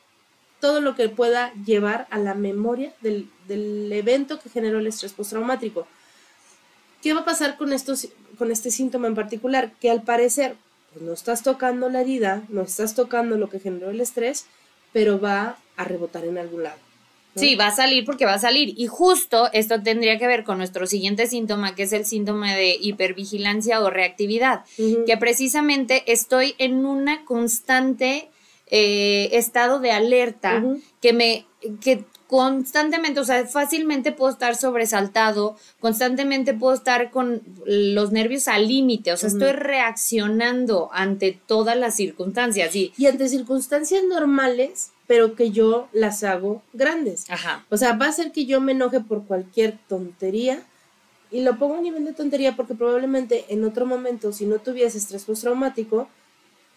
todo 0.65 0.81
lo 0.81 0.95
que 0.95 1.09
pueda 1.09 1.53
llevar 1.63 2.07
a 2.09 2.17
la 2.17 2.33
memoria 2.33 2.91
del, 3.01 3.29
del 3.47 3.93
evento 3.93 4.39
que 4.39 4.49
generó 4.49 4.79
el 4.79 4.87
estrés 4.87 5.13
postraumático. 5.13 5.85
¿Qué 7.03 7.13
va 7.13 7.19
a 7.19 7.25
pasar 7.25 7.55
con, 7.55 7.71
estos, 7.71 8.07
con 8.39 8.51
este 8.51 8.71
síntoma 8.71 9.05
en 9.05 9.13
particular? 9.13 9.73
Que 9.79 9.91
al 9.91 10.01
parecer 10.01 10.55
pues 10.91 11.05
no 11.05 11.13
estás 11.13 11.43
tocando 11.43 11.87
la 11.87 12.01
herida, 12.01 12.41
no 12.49 12.63
estás 12.63 12.95
tocando 12.95 13.37
lo 13.37 13.47
que 13.47 13.59
generó 13.59 13.91
el 13.91 14.01
estrés, 14.01 14.47
pero 14.91 15.19
va 15.19 15.59
a 15.77 15.83
rebotar 15.83 16.25
en 16.25 16.39
algún 16.39 16.63
lado. 16.63 16.79
¿no? 17.35 17.39
Sí, 17.39 17.53
va 17.53 17.67
a 17.67 17.75
salir 17.75 18.03
porque 18.03 18.25
va 18.25 18.33
a 18.33 18.39
salir. 18.39 18.73
Y 18.75 18.87
justo 18.87 19.51
esto 19.53 19.83
tendría 19.83 20.17
que 20.17 20.25
ver 20.25 20.43
con 20.43 20.57
nuestro 20.57 20.87
siguiente 20.87 21.27
síntoma, 21.27 21.75
que 21.75 21.83
es 21.83 21.93
el 21.93 22.07
síntoma 22.07 22.55
de 22.55 22.75
hipervigilancia 22.81 23.81
o 23.81 23.91
reactividad, 23.91 24.65
que 25.05 25.15
precisamente 25.17 26.11
estoy 26.11 26.55
en 26.57 26.87
una 26.87 27.23
constante 27.23 28.31
eh, 28.67 29.29
estado 29.33 29.79
de 29.79 29.91
alerta 29.91 30.63
que 31.01 31.13
me 31.13 31.45
que 31.81 32.05
constantemente, 32.27 33.19
o 33.19 33.23
sea, 33.23 33.45
fácilmente 33.45 34.11
puedo 34.11 34.31
estar 34.31 34.55
sobresaltado, 34.55 35.55
constantemente 35.79 36.53
puedo 36.53 36.73
estar 36.73 37.11
con 37.11 37.41
los 37.65 38.11
nervios 38.11 38.47
al 38.47 38.67
límite, 38.67 39.13
o 39.13 39.17
sea, 39.17 39.29
estoy 39.29 39.51
reaccionando 39.51 40.89
ante 40.91 41.39
todas 41.45 41.77
las 41.77 41.95
circunstancias 41.95 42.75
y 42.75 42.93
Y 42.97 43.05
ante 43.05 43.29
circunstancias 43.29 44.03
normales, 44.03 44.91
pero 45.07 45.35
que 45.35 45.51
yo 45.51 45.87
las 45.93 46.23
hago 46.23 46.63
grandes. 46.73 47.29
ajá. 47.29 47.63
O 47.69 47.77
sea, 47.77 47.93
va 47.93 48.07
a 48.07 48.11
ser 48.11 48.31
que 48.31 48.45
yo 48.45 48.59
me 48.59 48.71
enoje 48.71 48.99
por 49.01 49.25
cualquier 49.25 49.77
tontería. 49.87 50.63
Y 51.31 51.41
lo 51.41 51.57
pongo 51.57 51.75
a 51.75 51.81
nivel 51.81 52.05
de 52.05 52.13
tontería 52.13 52.55
porque 52.55 52.75
probablemente 52.75 53.45
en 53.49 53.65
otro 53.65 53.85
momento, 53.85 54.31
si 54.31 54.45
no 54.45 54.59
tuviese 54.59 54.97
estrés 54.99 55.25
postraumático, 55.25 56.07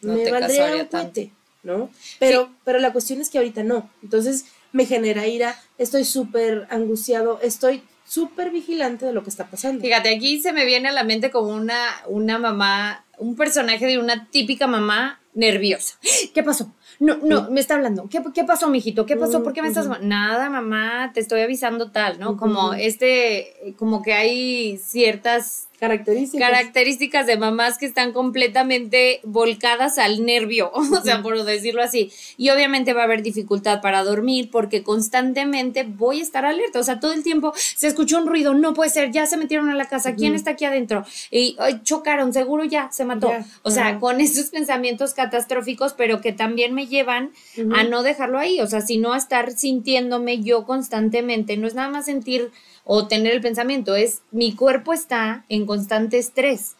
No 0.00 0.14
me 0.14 0.30
valdría 0.30 0.74
un 0.74 0.86
cohete, 0.86 1.32
¿no? 1.62 1.90
Pero, 2.18 2.50
pero 2.64 2.78
la 2.78 2.92
cuestión 2.92 3.20
es 3.20 3.30
que 3.30 3.38
ahorita 3.38 3.62
no. 3.62 3.90
Entonces 4.02 4.46
me 4.72 4.86
genera 4.86 5.26
ira, 5.26 5.56
estoy 5.78 6.04
súper 6.04 6.66
angustiado, 6.70 7.40
estoy 7.42 7.82
súper 8.04 8.50
vigilante 8.50 9.06
de 9.06 9.12
lo 9.12 9.22
que 9.22 9.30
está 9.30 9.50
pasando. 9.50 9.82
Fíjate, 9.82 10.14
aquí 10.14 10.40
se 10.40 10.52
me 10.52 10.64
viene 10.64 10.88
a 10.88 10.92
la 10.92 11.04
mente 11.04 11.30
como 11.30 11.54
una, 11.54 11.78
una 12.06 12.38
mamá, 12.38 13.04
un 13.18 13.36
personaje 13.36 13.86
de 13.86 13.98
una 13.98 14.28
típica 14.30 14.66
mamá 14.66 15.20
nerviosa. 15.34 15.98
¿Qué 16.34 16.42
pasó? 16.42 16.72
No, 16.98 17.16
no, 17.18 17.50
me 17.50 17.60
está 17.60 17.74
hablando. 17.74 18.08
¿Qué, 18.08 18.22
qué 18.34 18.44
pasó, 18.44 18.68
mijito? 18.68 19.06
¿Qué 19.06 19.16
pasó? 19.16 19.42
¿Por 19.42 19.52
qué 19.52 19.62
me 19.62 19.68
estás...? 19.68 19.88
Nada, 20.00 20.50
mamá, 20.50 21.12
te 21.14 21.20
estoy 21.20 21.42
avisando 21.42 21.92
tal, 21.92 22.18
¿no? 22.18 22.36
Como 22.36 22.74
este, 22.74 23.74
como 23.76 24.02
que 24.02 24.14
hay 24.14 24.78
ciertas 24.78 25.67
Características. 25.78 26.50
características 26.50 27.26
de 27.26 27.36
mamás 27.36 27.78
que 27.78 27.86
están 27.86 28.12
completamente 28.12 29.20
volcadas 29.22 29.98
al 29.98 30.24
nervio, 30.24 30.72
o 30.74 31.00
sea, 31.02 31.22
por 31.22 31.42
decirlo 31.44 31.82
así. 31.82 32.10
Y 32.36 32.50
obviamente 32.50 32.94
va 32.94 33.02
a 33.02 33.04
haber 33.04 33.22
dificultad 33.22 33.80
para 33.80 34.02
dormir 34.02 34.50
porque 34.50 34.82
constantemente 34.82 35.84
voy 35.84 36.18
a 36.18 36.22
estar 36.22 36.44
alerta, 36.44 36.80
o 36.80 36.82
sea, 36.82 36.98
todo 36.98 37.12
el 37.12 37.22
tiempo 37.22 37.52
se 37.54 37.86
escuchó 37.86 38.18
un 38.18 38.26
ruido, 38.26 38.54
no 38.54 38.74
puede 38.74 38.90
ser, 38.90 39.12
ya 39.12 39.26
se 39.26 39.36
metieron 39.36 39.70
a 39.70 39.74
la 39.74 39.86
casa, 39.86 40.16
¿quién 40.16 40.34
está 40.34 40.52
aquí 40.52 40.64
adentro? 40.64 41.04
Y 41.30 41.56
ay, 41.60 41.80
chocaron, 41.84 42.32
seguro 42.32 42.64
ya 42.64 42.90
se 42.90 43.04
mató. 43.04 43.32
O 43.62 43.70
sea, 43.70 44.00
con 44.00 44.20
esos 44.20 44.50
pensamientos 44.50 45.14
catastróficos, 45.14 45.92
pero 45.92 46.20
que 46.20 46.32
también 46.32 46.74
me 46.74 46.88
llevan 46.88 47.30
a 47.74 47.84
no 47.84 48.02
dejarlo 48.02 48.38
ahí, 48.38 48.60
o 48.60 48.66
sea, 48.66 48.80
sino 48.80 49.12
a 49.12 49.18
estar 49.18 49.52
sintiéndome 49.52 50.40
yo 50.40 50.64
constantemente, 50.64 51.56
no 51.56 51.68
es 51.68 51.74
nada 51.74 51.88
más 51.88 52.06
sentir 52.06 52.50
o 52.90 53.06
tener 53.06 53.34
el 53.34 53.42
pensamiento, 53.42 53.94
es 53.96 54.22
mi 54.30 54.54
cuerpo 54.54 54.94
está 54.94 55.44
en 55.50 55.66
constante 55.66 56.16
estrés. 56.16 56.74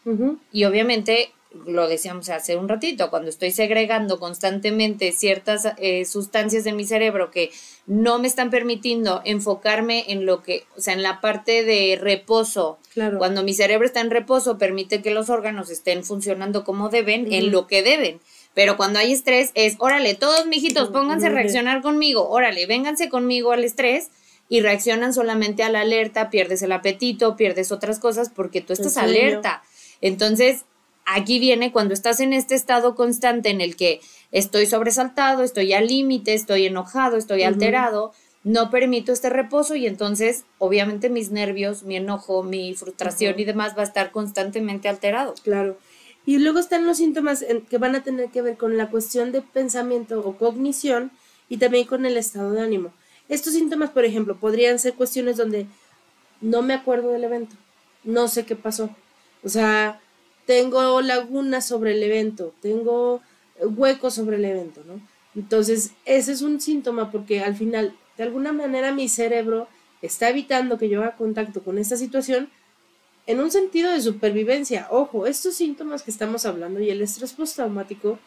Y 0.51 0.63
obviamente, 0.63 1.31
lo 1.67 1.87
decíamos 1.87 2.29
hace 2.29 2.57
un 2.57 2.67
ratito, 2.67 3.11
cuando 3.11 3.29
estoy 3.29 3.51
segregando 3.51 4.19
constantemente 4.19 5.11
ciertas 5.11 5.67
eh, 5.77 6.05
sustancias 6.05 6.63
de 6.63 6.73
mi 6.73 6.85
cerebro 6.85 7.29
que 7.29 7.51
no 7.85 8.17
me 8.17 8.27
están 8.27 8.49
permitiendo 8.49 9.21
enfocarme 9.23 10.05
en 10.07 10.25
lo 10.25 10.41
que, 10.41 10.63
o 10.75 10.81
sea, 10.81 10.95
en 10.95 11.03
la 11.03 11.21
parte 11.21 11.63
de 11.63 11.95
reposo. 12.01 12.79
Claro. 12.95 13.19
Cuando 13.19 13.43
mi 13.43 13.53
cerebro 13.53 13.85
está 13.85 14.01
en 14.01 14.09
reposo, 14.09 14.57
permite 14.57 15.03
que 15.03 15.11
los 15.11 15.29
órganos 15.29 15.69
estén 15.69 16.03
funcionando 16.03 16.63
como 16.63 16.89
deben, 16.89 17.31
en 17.31 17.51
lo 17.51 17.67
que 17.67 17.83
deben. 17.83 18.19
Pero 18.55 18.77
cuando 18.77 18.97
hay 18.97 19.11
estrés 19.11 19.51
es, 19.53 19.75
órale, 19.77 20.15
todos 20.15 20.47
mijitos, 20.47 20.89
pónganse 20.89 21.27
a 21.27 21.29
reaccionar 21.29 21.83
conmigo, 21.83 22.27
órale, 22.27 22.65
vénganse 22.65 23.09
conmigo 23.09 23.51
al 23.51 23.63
estrés 23.63 24.09
y 24.49 24.61
reaccionan 24.61 25.13
solamente 25.13 25.63
a 25.63 25.69
la 25.69 25.81
alerta, 25.81 26.29
pierdes 26.29 26.63
el 26.63 26.71
apetito, 26.71 27.37
pierdes 27.37 27.71
otras 27.71 27.99
cosas 27.99 28.29
porque 28.29 28.61
tú 28.61 28.73
estás 28.73 28.97
alerta. 28.97 29.61
Entonces, 30.01 30.65
aquí 31.05 31.39
viene 31.39 31.71
cuando 31.71 31.93
estás 31.93 32.19
en 32.19 32.33
este 32.33 32.55
estado 32.55 32.95
constante 32.95 33.49
en 33.49 33.61
el 33.61 33.75
que 33.75 34.01
estoy 34.31 34.65
sobresaltado, 34.65 35.43
estoy 35.43 35.73
al 35.73 35.87
límite, 35.87 36.33
estoy 36.33 36.65
enojado, 36.65 37.15
estoy 37.15 37.43
alterado, 37.43 38.11
no 38.43 38.71
permito 38.71 39.11
este 39.11 39.29
reposo 39.29 39.75
y 39.75 39.85
entonces, 39.85 40.45
obviamente, 40.57 41.09
mis 41.09 41.29
nervios, 41.29 41.83
mi 41.83 41.97
enojo, 41.97 42.41
mi 42.41 42.73
frustración 42.73 43.39
y 43.39 43.45
demás 43.45 43.77
va 43.77 43.81
a 43.81 43.85
estar 43.85 44.11
constantemente 44.11 44.89
alterado. 44.89 45.35
Claro. 45.43 45.77
Y 46.25 46.39
luego 46.39 46.59
están 46.59 46.85
los 46.85 46.97
síntomas 46.97 47.45
que 47.69 47.77
van 47.77 47.95
a 47.95 48.03
tener 48.03 48.29
que 48.29 48.41
ver 48.41 48.57
con 48.57 48.77
la 48.77 48.89
cuestión 48.89 49.31
de 49.31 49.41
pensamiento 49.41 50.19
o 50.19 50.37
cognición 50.37 51.11
y 51.49 51.57
también 51.57 51.85
con 51.85 52.05
el 52.05 52.17
estado 52.17 52.51
de 52.51 52.61
ánimo. 52.61 52.93
Estos 53.29 53.53
síntomas, 53.53 53.91
por 53.91 54.05
ejemplo, 54.05 54.35
podrían 54.35 54.79
ser 54.79 54.95
cuestiones 54.95 55.37
donde 55.37 55.67
no 56.41 56.61
me 56.61 56.73
acuerdo 56.73 57.11
del 57.11 57.23
evento, 57.23 57.55
no 58.03 58.27
sé 58.27 58.45
qué 58.45 58.55
pasó. 58.55 58.89
O 59.43 59.49
sea, 59.49 60.01
tengo 60.45 61.01
lagunas 61.01 61.65
sobre 61.67 61.93
el 61.93 62.03
evento, 62.03 62.53
tengo 62.61 63.21
huecos 63.61 64.15
sobre 64.15 64.37
el 64.37 64.45
evento, 64.45 64.81
¿no? 64.85 64.99
Entonces, 65.35 65.91
ese 66.05 66.31
es 66.31 66.41
un 66.41 66.59
síntoma 66.59 67.11
porque 67.11 67.41
al 67.41 67.55
final, 67.55 67.95
de 68.17 68.23
alguna 68.23 68.51
manera, 68.51 68.91
mi 68.91 69.07
cerebro 69.07 69.67
está 70.01 70.29
evitando 70.29 70.77
que 70.77 70.89
yo 70.89 71.01
haga 71.01 71.15
contacto 71.15 71.61
con 71.61 71.77
esta 71.77 71.97
situación 71.97 72.49
en 73.27 73.39
un 73.39 73.51
sentido 73.51 73.91
de 73.91 74.01
supervivencia. 74.01 74.87
Ojo, 74.89 75.27
estos 75.27 75.53
síntomas 75.53 76.01
que 76.01 76.09
estamos 76.09 76.45
hablando 76.45 76.79
y 76.79 76.89
el 76.89 77.01
estrés 77.01 77.33
postraumático 77.33 78.17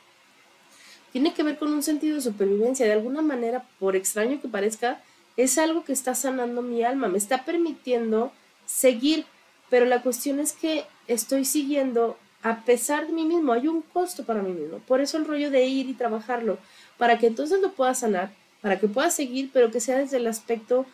tiene 1.13 1.35
que 1.35 1.43
ver 1.43 1.59
con 1.59 1.73
un 1.73 1.83
sentido 1.83 2.17
de 2.17 2.23
supervivencia. 2.23 2.87
De 2.87 2.93
alguna 2.93 3.23
manera, 3.23 3.65
por 3.79 3.97
extraño 3.97 4.41
que 4.41 4.49
parezca, 4.49 5.03
es 5.37 5.59
algo 5.59 5.85
que 5.85 5.93
está 5.93 6.15
sanando 6.15 6.63
mi 6.63 6.83
alma, 6.83 7.09
me 7.09 7.19
está 7.19 7.45
permitiendo 7.45 8.33
seguir, 8.67 9.25
pero 9.71 9.85
la 9.87 10.03
cuestión 10.03 10.41
es 10.41 10.53
que 10.53 10.85
estoy 11.07 11.45
siguiendo 11.45 12.17
a 12.43 12.65
pesar 12.65 13.07
de 13.07 13.13
mí 13.13 13.25
mismo, 13.25 13.53
hay 13.53 13.69
un 13.69 13.83
costo 13.83 14.25
para 14.25 14.43
mí 14.43 14.53
mismo. 14.53 14.79
Por 14.79 15.01
eso 15.01 15.17
el 15.17 15.27
rollo 15.27 15.51
de 15.51 15.65
ir 15.65 15.89
y 15.89 15.95
trabajarlo, 15.95 16.59
para 16.99 17.19
que 17.19 17.29
entonces 17.29 17.61
lo 17.61 17.73
pueda 17.73 17.95
sanar, 17.95 18.33
para 18.61 18.81
que 18.81 18.89
pueda 18.89 19.11
seguir, 19.11 19.51
pero 19.53 19.71
que 19.71 19.81
sea 19.81 19.99
desde 19.99 20.17
el 20.17 20.27
aspecto 20.27 20.85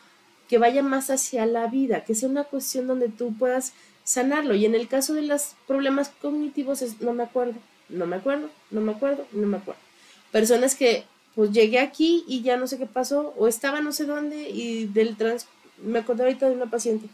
que 0.49 0.59
vaya 0.59 0.83
más 0.83 1.11
hacia 1.11 1.47
la 1.47 1.67
vida, 1.67 2.05
que 2.05 2.15
sea 2.15 2.29
una 2.29 2.45
cuestión 2.45 2.87
donde 2.87 3.09
tú 3.09 3.35
puedas 3.37 3.73
sanarlo. 4.05 4.55
Y 4.55 4.67
en 4.67 4.75
el 4.75 4.89
caso 4.89 5.15
de 5.15 5.23
los 5.23 5.55
problemas 5.67 6.11
cognitivos 6.21 6.83
es 6.83 7.01
no 7.01 7.13
me 7.13 7.23
acuerdo, 7.23 7.55
no 7.89 8.07
me 8.07 8.17
acuerdo, 8.17 8.49
no 8.71 8.81
me 8.81 8.93
acuerdo, 8.93 9.27
no 9.33 9.47
me 9.47 9.57
acuerdo. 9.57 9.88
Personas 10.33 10.75
que 10.75 11.05
pues 11.35 11.53
llegué 11.53 11.79
aquí 11.79 12.25
y 12.27 12.43
ya 12.43 12.57
no 12.57 12.67
sé 12.67 12.79
qué 12.79 12.87
pasó, 12.87 13.35
o 13.39 13.49
estaba 13.49 13.81
no 13.81 13.93
sé 13.93 14.05
dónde 14.05 14.49
y 14.51 14.87
del 14.87 15.17
trans... 15.17 15.47
Me 15.79 16.01
acordé 16.01 16.25
ahorita 16.25 16.49
de 16.49 16.57
una 16.57 16.67
paciente 16.67 17.09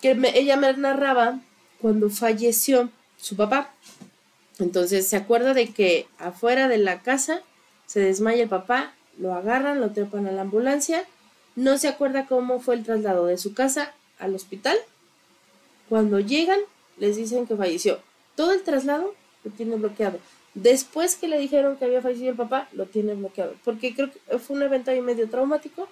que 0.00 0.16
ella 0.34 0.56
me 0.56 0.72
narraba 0.74 1.40
cuando 1.80 2.10
falleció 2.10 2.90
su 3.16 3.36
papá. 3.36 3.72
Entonces 4.58 5.06
se 5.06 5.16
acuerda 5.16 5.54
de 5.54 5.68
que 5.68 6.06
afuera 6.18 6.68
de 6.68 6.78
la 6.78 7.00
casa 7.02 7.42
se 7.86 8.00
desmaya 8.00 8.42
el 8.42 8.48
papá, 8.48 8.92
lo 9.18 9.34
agarran, 9.34 9.80
lo 9.80 9.92
trepan 9.92 10.26
a 10.26 10.32
la 10.32 10.42
ambulancia, 10.42 11.04
no 11.56 11.78
se 11.78 11.88
acuerda 11.88 12.26
cómo 12.26 12.60
fue 12.60 12.74
el 12.74 12.84
traslado 12.84 13.26
de 13.26 13.38
su 13.38 13.54
casa 13.54 13.94
al 14.18 14.34
hospital. 14.34 14.76
Cuando 15.88 16.20
llegan, 16.20 16.60
les 16.98 17.16
dicen 17.16 17.46
que 17.46 17.56
falleció. 17.56 18.00
Todo 18.36 18.52
el 18.52 18.62
traslado 18.62 19.14
lo 19.44 19.50
tiene 19.52 19.76
bloqueado. 19.76 20.18
Después 20.62 21.14
que 21.16 21.28
le 21.28 21.38
dijeron 21.38 21.76
que 21.76 21.84
había 21.84 22.02
fallecido 22.02 22.30
el 22.30 22.36
papá, 22.36 22.68
lo 22.72 22.86
tiene 22.86 23.14
bloqueado. 23.14 23.54
Porque 23.64 23.94
creo 23.94 24.10
que 24.10 24.38
fue 24.38 24.56
un 24.56 24.62
evento 24.62 24.90
ahí 24.90 25.00
medio 25.00 25.28
traumático 25.28 25.88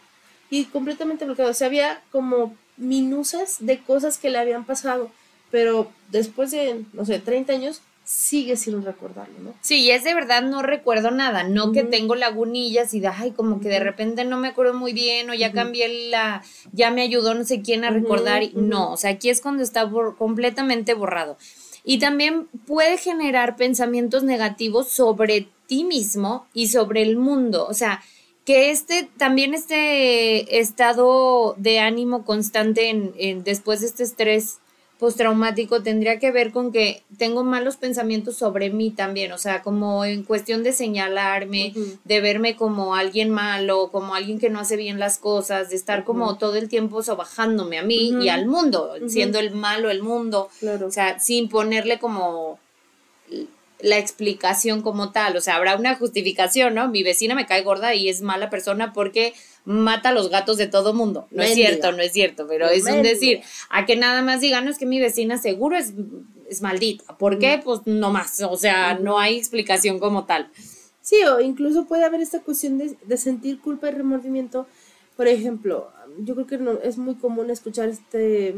y 0.51 0.65
completamente 0.65 1.25
bloqueado. 1.25 1.51
O 1.51 1.55
sea, 1.55 1.69
había 1.69 2.03
como 2.11 2.55
minusas 2.77 3.57
de 3.61 3.79
cosas 3.79 4.19
que 4.19 4.31
le 4.31 4.39
habían 4.39 4.65
pasado. 4.65 5.11
Pero 5.51 5.91
después 6.11 6.51
de, 6.51 6.83
no 6.93 7.05
sé, 7.05 7.19
30 7.21 7.53
años, 7.53 7.81
sigue 8.05 8.57
sin 8.57 8.85
recordarlo, 8.85 9.35
¿no? 9.43 9.55
Sí, 9.63 9.83
y 9.83 9.91
es 9.91 10.05
de 10.05 10.15
verdad 10.15 10.43
no 10.43 10.63
recuerdo 10.63 11.11
nada, 11.11 11.43
no 11.43 11.73
que 11.73 11.83
tengo 11.83 12.15
lagunillas 12.15 12.95
y 12.95 13.01
de, 13.01 13.09
ay, 13.09 13.33
como 13.33 13.61
que 13.61 13.69
de 13.69 13.81
repente 13.81 14.25
no 14.25 14.37
me 14.39 14.47
acuerdo 14.49 14.75
muy 14.75 14.93
bien 14.93 15.29
o 15.29 15.35
ya 15.35 15.51
cambié 15.53 16.11
la, 16.11 16.43
ya 16.73 16.93
me 16.93 17.03
ayudó 17.03 17.35
no 17.35 17.45
sé 17.45 17.63
quién 17.63 17.85
a 17.85 17.91
recordar. 17.91 18.43
No, 18.55 18.93
o 18.93 18.97
sea, 18.97 19.11
aquí 19.11 19.29
es 19.29 19.41
cuando 19.41 19.65
está 19.65 19.85
bor- 19.85 20.17
completamente 20.17 20.95
borrado. 20.95 21.37
Y 21.89 22.01
también 22.01 22.49
puede 22.67 22.99
generar 22.99 23.55
pensamientos 23.55 24.25
negativos 24.25 24.89
sobre 24.89 25.49
ti 25.69 25.85
mismo 25.85 26.49
y 26.53 26.67
sobre 26.67 27.03
el 27.03 27.17
mundo. 27.17 27.65
O 27.69 27.75
sea, 27.75 28.03
que 28.45 28.71
este, 28.73 29.09
también 29.17 29.55
este 29.55 30.59
estado 30.59 31.55
de 31.59 31.79
ánimo 31.79 32.25
constante 32.25 32.91
en, 32.91 33.45
después 33.45 33.81
de 33.81 33.87
este 33.87 34.03
estrés 34.03 34.59
postraumático 34.99 35.83
tendría 35.83 36.19
que 36.19 36.31
ver 36.33 36.53
con 36.53 36.73
que 36.73 37.03
tengo 37.19 37.45
malos 37.45 37.77
pensamientos 37.77 38.37
sobre 38.37 38.71
mí 38.71 38.91
también, 38.91 39.33
o 39.33 39.39
sea, 39.39 39.63
como 39.63 40.05
en 40.07 40.23
cuestión 40.23 40.63
de 40.63 40.73
señalarme, 40.73 41.75
de 42.05 42.21
verme 42.23 42.57
como 42.57 42.95
alguien 42.95 43.29
malo, 43.31 43.91
como 43.93 44.15
alguien 44.15 44.39
que 44.39 44.49
no 44.49 44.61
hace 44.61 44.77
bien 44.77 44.99
las 44.99 45.19
cosas, 45.19 45.69
de 45.69 45.77
estar 45.77 46.05
como 46.05 46.39
todo 46.39 46.57
el 46.57 46.69
tiempo 46.71 47.03
sobajándome 47.03 47.79
a 47.79 47.83
mí 47.83 48.15
y 48.23 48.29
al 48.31 48.47
mundo, 48.47 48.95
siendo 49.09 49.39
el 49.39 49.51
malo 49.55 49.91
el 49.91 50.03
mundo, 50.03 50.49
Claro. 50.61 50.87
o 50.87 50.91
sea, 50.91 51.19
sin 51.19 51.49
ponerle 51.51 51.99
como 51.99 52.59
la 53.81 53.99
explicación 53.99 54.81
como 54.81 55.13
tal, 55.13 55.37
o 55.37 55.41
sea, 55.43 55.57
habrá 55.57 55.77
una 55.77 55.95
justificación, 55.97 56.75
¿no? 56.75 56.89
Mi 56.89 57.03
vecina 57.03 57.35
me 57.35 57.45
cae 57.45 57.63
gorda 57.63 57.95
y 57.95 58.09
es 58.09 58.23
mala 58.23 58.49
persona 58.49 58.95
porque 58.95 59.35
mata 59.67 60.11
a 60.11 60.13
los 60.13 60.31
gatos 60.31 60.57
de 60.57 60.69
todo 60.69 60.95
mundo. 60.95 61.27
No 61.31 61.43
es 61.43 61.55
cierto, 61.55 61.93
no 61.93 62.01
es 62.01 62.13
cierto, 62.13 62.47
pero 62.49 62.69
es 62.69 62.85
un 62.85 63.03
decir, 63.03 63.43
a 63.69 63.85
que 63.85 63.97
nada 63.97 64.23
más 64.23 64.41
digan, 64.41 64.65
no 64.65 64.71
es 64.71 64.79
que 64.79 64.87
mi 64.87 65.01
vecina 65.01 65.37
seguro 65.37 65.77
es, 65.77 65.93
es 66.49 66.63
maldita. 66.63 67.19
¿Por 67.19 67.39
qué? 67.39 67.61
Pues 67.63 67.81
no 67.85 68.11
más, 68.11 68.41
o 68.41 68.57
sea, 68.57 68.95
no 68.95 69.19
hay 69.19 69.37
explicación 69.37 69.99
como 69.99 70.25
tal. 70.25 70.51
Sí, 71.03 71.17
o 71.25 71.41
incluso 71.41 71.87
puede 71.87 72.05
haber 72.05 72.21
esta 72.21 72.41
cuestión 72.41 72.79
de, 72.79 72.97
de 73.05 73.17
sentir 73.17 73.61
culpa 73.61 73.89
y 73.89 73.93
remordimiento. 73.93 74.67
Por 75.17 75.29
ejemplo, 75.29 75.91
yo 76.19 76.35
creo 76.35 76.47
que 76.47 76.59
no, 76.59 76.73
es 76.83 76.97
muy 76.97 77.17
común 77.17 77.51
escuchar 77.51 77.89
este, 77.89 78.55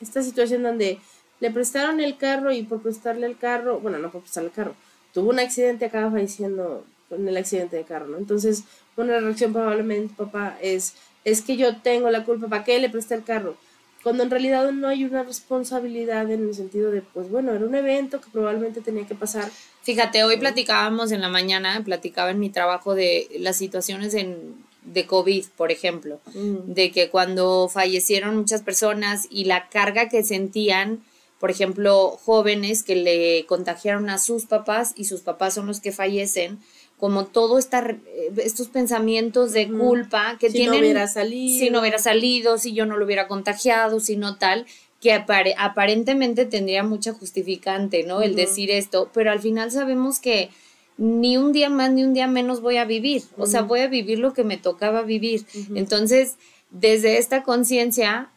esta 0.00 0.22
situación 0.22 0.62
donde 0.62 0.98
le 1.40 1.50
prestaron 1.50 2.00
el 2.00 2.16
carro 2.16 2.52
y 2.52 2.62
por 2.62 2.80
prestarle 2.80 3.26
el 3.26 3.36
carro, 3.36 3.80
bueno, 3.80 3.98
no 3.98 4.10
por 4.10 4.22
prestarle 4.22 4.50
el 4.50 4.54
carro, 4.54 4.74
tuvo 5.12 5.30
un 5.30 5.40
accidente, 5.40 5.84
acaba 5.84 6.10
falleciendo 6.10 6.84
con 7.08 7.26
el 7.26 7.36
accidente 7.36 7.76
de 7.76 7.84
carro, 7.84 8.06
¿no? 8.06 8.18
Entonces, 8.18 8.64
una 8.96 9.18
reacción 9.20 9.52
probablemente, 9.52 10.14
papá, 10.16 10.58
es, 10.60 10.94
es 11.24 11.42
que 11.42 11.56
yo 11.56 11.76
tengo 11.78 12.10
la 12.10 12.24
culpa, 12.24 12.48
¿para 12.48 12.64
qué 12.64 12.78
le 12.78 12.88
presté 12.88 13.14
el 13.14 13.24
carro? 13.24 13.56
Cuando 14.02 14.22
en 14.22 14.30
realidad 14.30 14.70
no 14.70 14.88
hay 14.88 15.04
una 15.04 15.22
responsabilidad 15.22 16.30
en 16.30 16.48
el 16.48 16.54
sentido 16.54 16.90
de, 16.90 17.00
pues 17.00 17.30
bueno, 17.30 17.54
era 17.54 17.64
un 17.64 17.74
evento 17.74 18.20
que 18.20 18.28
probablemente 18.30 18.82
tenía 18.82 19.06
que 19.06 19.14
pasar. 19.14 19.50
Fíjate, 19.82 20.24
hoy 20.24 20.36
platicábamos 20.36 21.10
en 21.10 21.22
la 21.22 21.30
mañana, 21.30 21.82
platicaba 21.82 22.30
en 22.30 22.38
mi 22.38 22.50
trabajo 22.50 22.94
de 22.94 23.28
las 23.38 23.56
situaciones 23.56 24.12
en, 24.12 24.56
de 24.84 25.06
COVID, 25.06 25.46
por 25.56 25.72
ejemplo, 25.72 26.20
de 26.34 26.90
que 26.90 27.08
cuando 27.08 27.70
fallecieron 27.72 28.36
muchas 28.36 28.62
personas 28.62 29.26
y 29.30 29.46
la 29.46 29.68
carga 29.70 30.10
que 30.10 30.22
sentían, 30.22 31.02
por 31.40 31.50
ejemplo, 31.50 32.18
jóvenes 32.24 32.82
que 32.82 32.96
le 32.96 33.46
contagiaron 33.46 34.10
a 34.10 34.18
sus 34.18 34.44
papás 34.44 34.92
y 34.96 35.04
sus 35.04 35.22
papás 35.22 35.54
son 35.54 35.66
los 35.66 35.80
que 35.80 35.92
fallecen, 35.92 36.58
como 36.98 37.26
todo 37.26 37.58
esta, 37.58 37.80
eh, 37.90 38.32
estos 38.38 38.68
pensamientos 38.68 39.52
de 39.52 39.68
culpa 39.68 40.36
que 40.38 40.46
Si 40.48 40.52
tienen 40.58 40.72
no 40.72 40.78
hubiera 40.80 41.06
salido. 41.08 41.58
si 41.58 41.70
no 41.70 41.80
hubiera 41.80 41.98
salido, 41.98 42.58
si 42.58 42.72
yo 42.72 42.86
no 42.86 42.96
lo 42.96 43.04
hubiera 43.04 43.26
contagiado, 43.28 44.00
si 44.00 44.16
no 44.16 44.36
tal, 44.36 44.66
que 45.00 45.12
apare- 45.12 45.54
aparentemente 45.58 46.46
tendría 46.46 46.82
mucha 46.82 47.12
justificante, 47.12 48.04
¿no? 48.04 48.22
El 48.22 48.34
decir 48.36 48.70
esto, 48.70 49.10
pero 49.12 49.30
al 49.30 49.40
final 49.40 49.70
sabemos 49.70 50.18
que 50.20 50.48
ni 50.96 51.36
un 51.36 51.52
día 51.52 51.68
más 51.68 51.90
ni 51.90 52.04
un 52.04 52.14
día 52.14 52.26
menos 52.28 52.60
voy 52.60 52.76
a 52.78 52.84
vivir, 52.84 53.22
o 53.36 53.46
sea, 53.46 53.62
voy 53.62 53.80
a 53.80 53.88
vivir 53.88 54.18
lo 54.20 54.32
que 54.32 54.44
me 54.44 54.56
tocaba 54.56 55.02
vivir. 55.02 55.44
Entonces, 55.74 56.36
desde 56.70 57.18
esta 57.18 57.42
conciencia, 57.42 58.30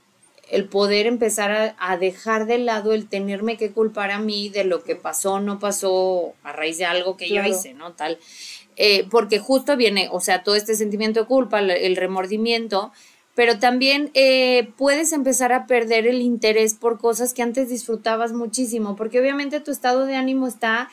el 0.49 0.65
poder 0.65 1.07
empezar 1.07 1.51
a, 1.51 1.75
a 1.79 1.97
dejar 1.97 2.45
de 2.45 2.57
lado 2.59 2.93
el 2.93 3.07
tenerme 3.07 3.57
que 3.57 3.71
culpar 3.71 4.11
a 4.11 4.19
mí 4.19 4.49
de 4.49 4.63
lo 4.63 4.83
que 4.83 4.95
pasó 4.95 5.33
o 5.33 5.39
no 5.39 5.59
pasó 5.59 6.33
a 6.43 6.53
raíz 6.53 6.77
de 6.77 6.85
algo 6.85 7.17
que 7.17 7.27
Claro. 7.27 7.49
yo 7.49 7.55
hice, 7.55 7.73
¿no? 7.73 7.93
Tal. 7.93 8.17
Eh, 8.75 9.05
porque 9.09 9.39
justo 9.39 9.75
viene, 9.75 10.07
o 10.11 10.19
sea, 10.19 10.43
todo 10.43 10.55
este 10.55 10.75
sentimiento 10.75 11.21
de 11.21 11.25
culpa, 11.25 11.59
el- 11.59 11.71
el 11.71 11.95
remordimiento, 11.95 12.91
pero 13.35 13.59
también 13.59 14.09
eh, 14.13 14.69
puedes 14.77 15.13
empezar 15.13 15.51
a 15.53 15.67
perder 15.67 16.07
el 16.07 16.21
interés 16.21 16.73
por 16.73 16.97
cosas 16.99 17.33
que 17.33 17.41
antes 17.43 17.69
disfrutabas 17.69 18.33
muchísimo, 18.33 18.95
porque 18.95 19.19
obviamente 19.19 19.59
tu 19.59 19.71
estado 19.71 20.05
de 20.05 20.15
ánimo 20.15 20.47
está 20.47 20.89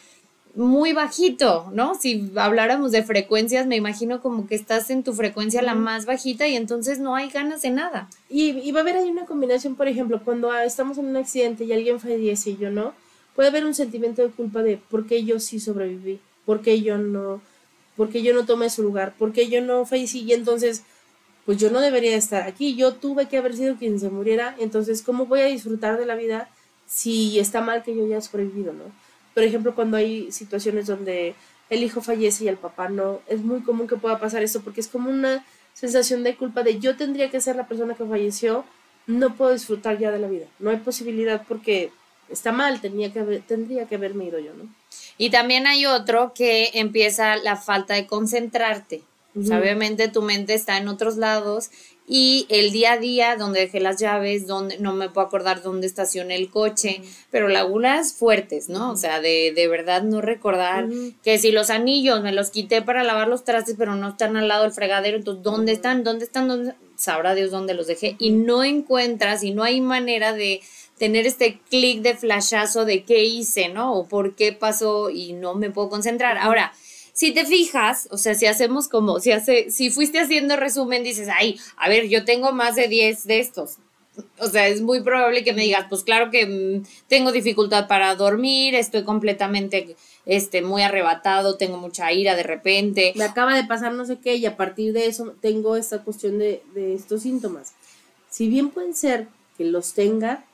muy 0.54 0.92
bajito, 0.92 1.70
¿no? 1.72 1.94
Si 1.96 2.30
habláramos 2.36 2.92
de 2.92 3.02
frecuencias, 3.02 3.66
me 3.66 3.76
imagino 3.76 4.22
como 4.22 4.46
que 4.46 4.54
estás 4.54 4.88
en 4.90 5.02
tu 5.02 5.12
frecuencia 5.12 5.62
la 5.62 5.74
más 5.74 6.06
bajita 6.06 6.46
y 6.46 6.54
entonces 6.54 7.00
no 7.00 7.16
hay 7.16 7.28
ganas 7.28 7.62
de 7.62 7.70
nada. 7.70 8.08
Y, 8.28 8.50
y 8.50 8.70
va 8.70 8.80
a 8.80 8.82
haber 8.82 8.96
ahí 8.96 9.10
una 9.10 9.26
combinación, 9.26 9.74
por 9.74 9.88
ejemplo, 9.88 10.22
cuando 10.24 10.54
estamos 10.54 10.98
en 10.98 11.06
un 11.06 11.16
accidente 11.16 11.64
y 11.64 11.72
alguien 11.72 11.98
fallece 11.98 12.50
y 12.50 12.56
yo 12.56 12.70
no, 12.70 12.92
puede 13.34 13.48
haber 13.48 13.64
un 13.64 13.74
sentimiento 13.74 14.22
de 14.22 14.28
culpa 14.28 14.62
de 14.62 14.76
por 14.76 15.06
qué 15.06 15.24
yo 15.24 15.40
sí 15.40 15.58
sobreviví, 15.58 16.20
por 16.46 16.62
qué 16.62 16.80
yo 16.82 16.98
no, 16.98 17.40
por 17.96 18.10
qué 18.10 18.22
yo 18.22 18.32
no 18.32 18.46
tomé 18.46 18.70
su 18.70 18.82
lugar, 18.82 19.14
por 19.18 19.32
qué 19.32 19.48
yo 19.48 19.60
no 19.60 19.84
fallecí 19.86 20.20
y 20.20 20.34
entonces, 20.34 20.84
pues 21.46 21.58
yo 21.58 21.70
no 21.70 21.80
debería 21.80 22.16
estar 22.16 22.42
aquí, 22.42 22.76
yo 22.76 22.94
tuve 22.94 23.26
que 23.26 23.38
haber 23.38 23.56
sido 23.56 23.76
quien 23.76 23.98
se 23.98 24.08
muriera, 24.08 24.54
entonces, 24.60 25.02
¿cómo 25.02 25.26
voy 25.26 25.40
a 25.40 25.46
disfrutar 25.46 25.98
de 25.98 26.06
la 26.06 26.14
vida 26.14 26.48
si 26.86 27.40
está 27.40 27.60
mal 27.60 27.82
que 27.82 27.96
yo 27.96 28.04
haya 28.04 28.20
sobrevivido, 28.20 28.72
no? 28.72 29.03
Por 29.34 29.42
ejemplo, 29.42 29.74
cuando 29.74 29.96
hay 29.96 30.30
situaciones 30.32 30.86
donde 30.86 31.34
el 31.70 31.82
hijo 31.82 32.00
fallece 32.00 32.44
y 32.44 32.48
el 32.48 32.56
papá 32.56 32.88
no, 32.88 33.20
es 33.26 33.42
muy 33.42 33.60
común 33.60 33.88
que 33.88 33.96
pueda 33.96 34.18
pasar 34.18 34.42
esto 34.42 34.60
porque 34.62 34.80
es 34.80 34.88
como 34.88 35.10
una 35.10 35.44
sensación 35.72 36.22
de 36.22 36.36
culpa 36.36 36.62
de 36.62 36.78
yo 36.78 36.96
tendría 36.96 37.30
que 37.30 37.40
ser 37.40 37.56
la 37.56 37.66
persona 37.66 37.94
que 37.94 38.04
falleció, 38.04 38.64
no 39.06 39.34
puedo 39.34 39.52
disfrutar 39.52 39.98
ya 39.98 40.10
de 40.10 40.18
la 40.18 40.28
vida. 40.28 40.46
No 40.58 40.70
hay 40.70 40.76
posibilidad 40.76 41.44
porque 41.46 41.90
está 42.28 42.52
mal, 42.52 42.80
tenía 42.80 43.12
que 43.12 43.20
haber, 43.20 43.42
tendría 43.42 43.86
que 43.86 43.96
haberme 43.96 44.26
ido 44.26 44.38
yo, 44.38 44.54
¿no? 44.54 44.68
Y 45.18 45.30
también 45.30 45.66
hay 45.66 45.86
otro 45.86 46.32
que 46.34 46.70
empieza 46.74 47.36
la 47.36 47.56
falta 47.56 47.94
de 47.94 48.06
concentrarte. 48.06 49.02
O 49.36 49.42
sea, 49.42 49.56
Ujú. 49.56 49.64
obviamente 49.64 50.08
tu 50.08 50.22
mente 50.22 50.54
está 50.54 50.78
en 50.78 50.88
otros 50.88 51.16
lados 51.16 51.70
y 52.06 52.46
el 52.50 52.70
día 52.70 52.92
a 52.92 52.98
día, 52.98 53.36
donde 53.36 53.60
dejé 53.60 53.80
las 53.80 53.98
llaves, 53.98 54.46
donde 54.46 54.78
no 54.78 54.92
me 54.92 55.08
puedo 55.08 55.26
acordar 55.26 55.62
dónde 55.62 55.86
estacioné 55.86 56.36
el 56.36 56.50
coche, 56.50 57.00
pero 57.30 57.48
lagunas 57.48 58.12
fuertes, 58.12 58.68
¿no? 58.68 58.92
O 58.92 58.96
sea, 58.96 59.20
de, 59.20 59.52
de 59.54 59.68
verdad 59.68 60.02
no 60.02 60.20
recordar 60.20 60.86
que 61.22 61.38
si 61.38 61.50
los 61.50 61.70
anillos 61.70 62.22
me 62.22 62.32
los 62.32 62.50
quité 62.50 62.82
para 62.82 63.04
lavar 63.04 63.28
los 63.28 63.44
trastes, 63.44 63.76
pero 63.78 63.94
no 63.96 64.10
están 64.10 64.36
al 64.36 64.48
lado 64.48 64.64
del 64.64 64.72
fregadero, 64.72 65.16
entonces 65.16 65.42
¿dónde 65.42 65.72
están? 65.72 66.04
¿Dónde 66.04 66.26
están? 66.26 66.48
¿Dónde? 66.48 66.74
Sabrá 66.96 67.34
Dios 67.34 67.50
dónde 67.50 67.74
los 67.74 67.86
dejé 67.86 68.16
y 68.18 68.30
no 68.30 68.62
encuentras 68.62 69.42
y 69.42 69.50
no 69.52 69.64
hay 69.64 69.80
manera 69.80 70.32
de 70.32 70.60
tener 70.98 71.26
este 71.26 71.58
clic 71.70 72.02
de 72.02 72.14
flashazo 72.14 72.84
de 72.84 73.02
qué 73.02 73.24
hice, 73.24 73.68
¿no? 73.68 73.94
O 73.94 74.06
por 74.06 74.36
qué 74.36 74.52
pasó 74.52 75.10
y 75.10 75.32
no 75.32 75.54
me 75.54 75.70
puedo 75.70 75.88
concentrar. 75.88 76.38
Ahora, 76.38 76.72
si 77.14 77.32
te 77.32 77.46
fijas, 77.46 78.08
o 78.10 78.18
sea, 78.18 78.34
si 78.34 78.46
hacemos 78.46 78.88
como, 78.88 79.20
si 79.20 79.30
hace, 79.30 79.70
si 79.70 79.88
fuiste 79.88 80.18
haciendo 80.18 80.56
resumen, 80.56 81.04
dices, 81.04 81.28
ay, 81.32 81.58
a 81.76 81.88
ver, 81.88 82.08
yo 82.08 82.24
tengo 82.24 82.52
más 82.52 82.74
de 82.74 82.88
10 82.88 83.24
de 83.26 83.38
estos. 83.38 83.78
O 84.38 84.48
sea, 84.48 84.66
es 84.66 84.80
muy 84.80 85.00
probable 85.00 85.44
que 85.44 85.52
me 85.52 85.62
digas, 85.62 85.86
pues 85.88 86.02
claro 86.02 86.32
que 86.32 86.44
mm, 86.44 86.84
tengo 87.08 87.30
dificultad 87.30 87.86
para 87.86 88.16
dormir, 88.16 88.74
estoy 88.74 89.04
completamente, 89.04 89.94
este, 90.26 90.60
muy 90.62 90.82
arrebatado, 90.82 91.56
tengo 91.56 91.76
mucha 91.76 92.12
ira 92.12 92.34
de 92.34 92.42
repente. 92.42 93.12
Me 93.14 93.24
acaba 93.24 93.54
de 93.54 93.64
pasar 93.64 93.92
no 93.92 94.04
sé 94.04 94.18
qué 94.18 94.34
y 94.34 94.46
a 94.46 94.56
partir 94.56 94.92
de 94.92 95.06
eso 95.06 95.34
tengo 95.40 95.76
esta 95.76 96.02
cuestión 96.02 96.38
de, 96.40 96.62
de 96.74 96.94
estos 96.94 97.22
síntomas. 97.22 97.74
Si 98.28 98.48
bien 98.48 98.70
pueden 98.70 98.94
ser 98.94 99.28
que 99.56 99.64
los 99.64 99.94
tenga, 99.94 100.44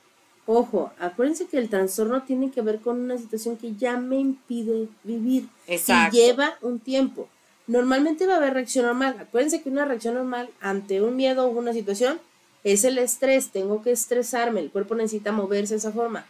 ojo, 0.53 0.93
acuérdense 0.99 1.47
que 1.47 1.59
el 1.59 1.69
trastorno 1.69 2.23
tiene 2.23 2.51
que 2.51 2.61
ver 2.61 2.81
con 2.81 2.99
una 2.99 3.17
situación 3.17 3.57
que 3.57 3.75
ya 3.77 3.97
me 3.97 4.17
impide 4.19 4.89
vivir. 5.05 5.49
Exacto. 5.69 6.17
Y 6.17 6.21
lleva 6.21 6.57
un 6.61 6.81
tiempo. 6.81 7.29
Normalmente 7.69 8.27
va 8.27 8.35
a 8.35 8.37
haber 8.39 8.55
reacción 8.55 8.87
normal. 8.87 9.17
Acuérdense 9.21 9.63
que 9.63 9.69
una 9.69 9.85
reacción 9.85 10.15
normal 10.15 10.51
ante 10.61 11.03
un 11.03 11.15
miedo 11.15 11.47
o 11.47 11.51
una 11.51 11.73
situación 11.73 12.19
es 12.65 12.83
el 12.83 12.99
estrés. 12.99 13.51
Tengo 13.51 13.81
que 13.83 13.93
estresarme. 13.93 14.59
El 14.61 14.71
cuerpo 14.71 14.97
necesita 14.97 15.31
moverse 15.31 15.75
de 15.75 15.79
esa 15.79 15.93
forma. 15.93 16.27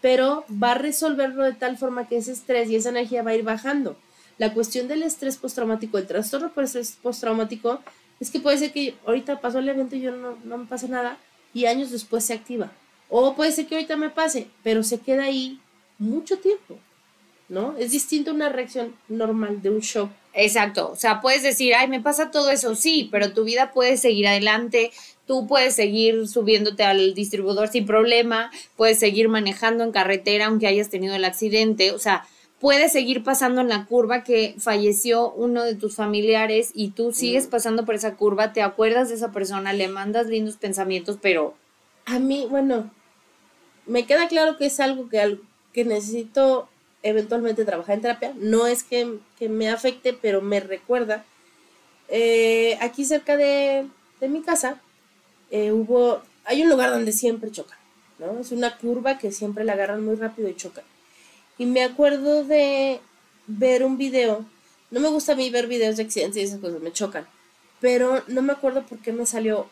Pero 0.00 0.44
va 0.62 0.72
a 0.72 0.78
resolverlo 0.78 1.42
de 1.42 1.54
tal 1.54 1.76
forma 1.76 2.06
que 2.06 2.18
ese 2.18 2.30
estrés 2.30 2.70
y 2.70 2.76
esa 2.76 2.90
energía 2.90 3.24
va 3.24 3.32
a 3.32 3.34
ir 3.34 3.42
bajando. 3.42 3.96
La 4.38 4.54
cuestión 4.54 4.86
del 4.86 5.02
estrés 5.02 5.36
postraumático, 5.36 5.98
el 5.98 6.06
trastorno 6.06 6.52
por 6.52 6.62
estrés 6.62 6.96
postraumático, 7.02 7.80
es 8.20 8.30
que 8.30 8.38
puede 8.38 8.58
ser 8.58 8.72
que 8.72 8.94
ahorita 9.04 9.40
pasó 9.40 9.58
el 9.58 9.68
evento 9.68 9.96
y 9.96 10.00
yo 10.00 10.12
no, 10.12 10.38
no 10.44 10.58
me 10.58 10.66
pasa 10.66 10.86
nada 10.86 11.18
y 11.52 11.66
años 11.66 11.90
después 11.90 12.24
se 12.24 12.34
activa. 12.34 12.70
O 13.08 13.34
puede 13.34 13.52
ser 13.52 13.66
que 13.66 13.74
ahorita 13.76 13.96
me 13.96 14.10
pase, 14.10 14.48
pero 14.62 14.82
se 14.82 14.98
queda 14.98 15.24
ahí 15.24 15.60
mucho 15.98 16.38
tiempo. 16.38 16.78
¿No? 17.48 17.76
Es 17.78 17.90
distinto 17.90 18.30
a 18.30 18.34
una 18.34 18.48
reacción 18.48 18.94
normal 19.08 19.60
de 19.60 19.70
un 19.70 19.80
shock. 19.80 20.10
Exacto, 20.32 20.90
o 20.90 20.96
sea, 20.96 21.20
puedes 21.20 21.44
decir, 21.44 21.74
ay, 21.74 21.86
me 21.86 22.00
pasa 22.00 22.32
todo 22.32 22.50
eso, 22.50 22.74
sí, 22.74 23.08
pero 23.12 23.32
tu 23.32 23.44
vida 23.44 23.70
puede 23.72 23.96
seguir 23.96 24.26
adelante, 24.26 24.90
tú 25.26 25.46
puedes 25.46 25.76
seguir 25.76 26.26
subiéndote 26.26 26.82
al 26.82 27.14
distribuidor 27.14 27.68
sin 27.68 27.86
problema, 27.86 28.50
puedes 28.76 28.98
seguir 28.98 29.28
manejando 29.28 29.84
en 29.84 29.92
carretera 29.92 30.46
aunque 30.46 30.66
hayas 30.66 30.90
tenido 30.90 31.14
el 31.14 31.24
accidente, 31.24 31.92
o 31.92 32.00
sea, 32.00 32.26
puedes 32.58 32.92
seguir 32.92 33.22
pasando 33.22 33.60
en 33.60 33.68
la 33.68 33.84
curva 33.84 34.24
que 34.24 34.56
falleció 34.58 35.30
uno 35.32 35.62
de 35.62 35.76
tus 35.76 35.94
familiares 35.94 36.72
y 36.74 36.90
tú 36.90 37.12
sigues 37.12 37.46
pasando 37.46 37.84
por 37.84 37.94
esa 37.94 38.16
curva, 38.16 38.52
te 38.52 38.62
acuerdas 38.62 39.10
de 39.10 39.14
esa 39.14 39.30
persona, 39.30 39.72
le 39.72 39.86
mandas 39.86 40.26
lindos 40.26 40.56
pensamientos, 40.56 41.18
pero 41.22 41.54
A 42.06 42.18
mí, 42.18 42.46
bueno, 42.48 42.90
me 43.86 44.06
queda 44.06 44.28
claro 44.28 44.56
que 44.56 44.66
es 44.66 44.80
algo 44.80 45.08
que, 45.08 45.38
que 45.72 45.84
necesito 45.84 46.68
eventualmente 47.02 47.64
trabajar 47.64 47.96
en 47.96 48.02
terapia. 48.02 48.32
No 48.36 48.66
es 48.66 48.82
que, 48.82 49.18
que 49.38 49.48
me 49.48 49.68
afecte, 49.68 50.12
pero 50.12 50.40
me 50.40 50.60
recuerda. 50.60 51.24
Eh, 52.08 52.78
aquí 52.80 53.04
cerca 53.04 53.36
de, 53.36 53.86
de 54.20 54.28
mi 54.28 54.42
casa 54.42 54.80
eh, 55.50 55.72
hubo, 55.72 56.22
hay 56.44 56.62
un 56.62 56.68
lugar 56.68 56.90
donde 56.90 57.12
siempre 57.12 57.50
chocan, 57.50 57.78
¿no? 58.18 58.38
Es 58.40 58.52
una 58.52 58.76
curva 58.76 59.18
que 59.18 59.32
siempre 59.32 59.64
la 59.64 59.72
agarran 59.72 60.04
muy 60.04 60.16
rápido 60.16 60.48
y 60.48 60.56
chocan. 60.56 60.84
Y 61.56 61.66
me 61.66 61.82
acuerdo 61.82 62.44
de 62.44 63.00
ver 63.46 63.84
un 63.84 63.96
video, 63.96 64.44
no 64.90 65.00
me 65.00 65.08
gusta 65.08 65.32
a 65.32 65.36
mí 65.36 65.48
ver 65.50 65.66
videos 65.66 65.96
de 65.96 66.02
accidentes 66.02 66.42
y 66.42 66.44
esas 66.44 66.60
cosas, 66.60 66.80
me 66.80 66.92
chocan, 66.92 67.26
pero 67.80 68.22
no 68.26 68.42
me 68.42 68.52
acuerdo 68.52 68.84
por 68.84 68.98
qué 68.98 69.12
me 69.12 69.26
salió 69.26 69.68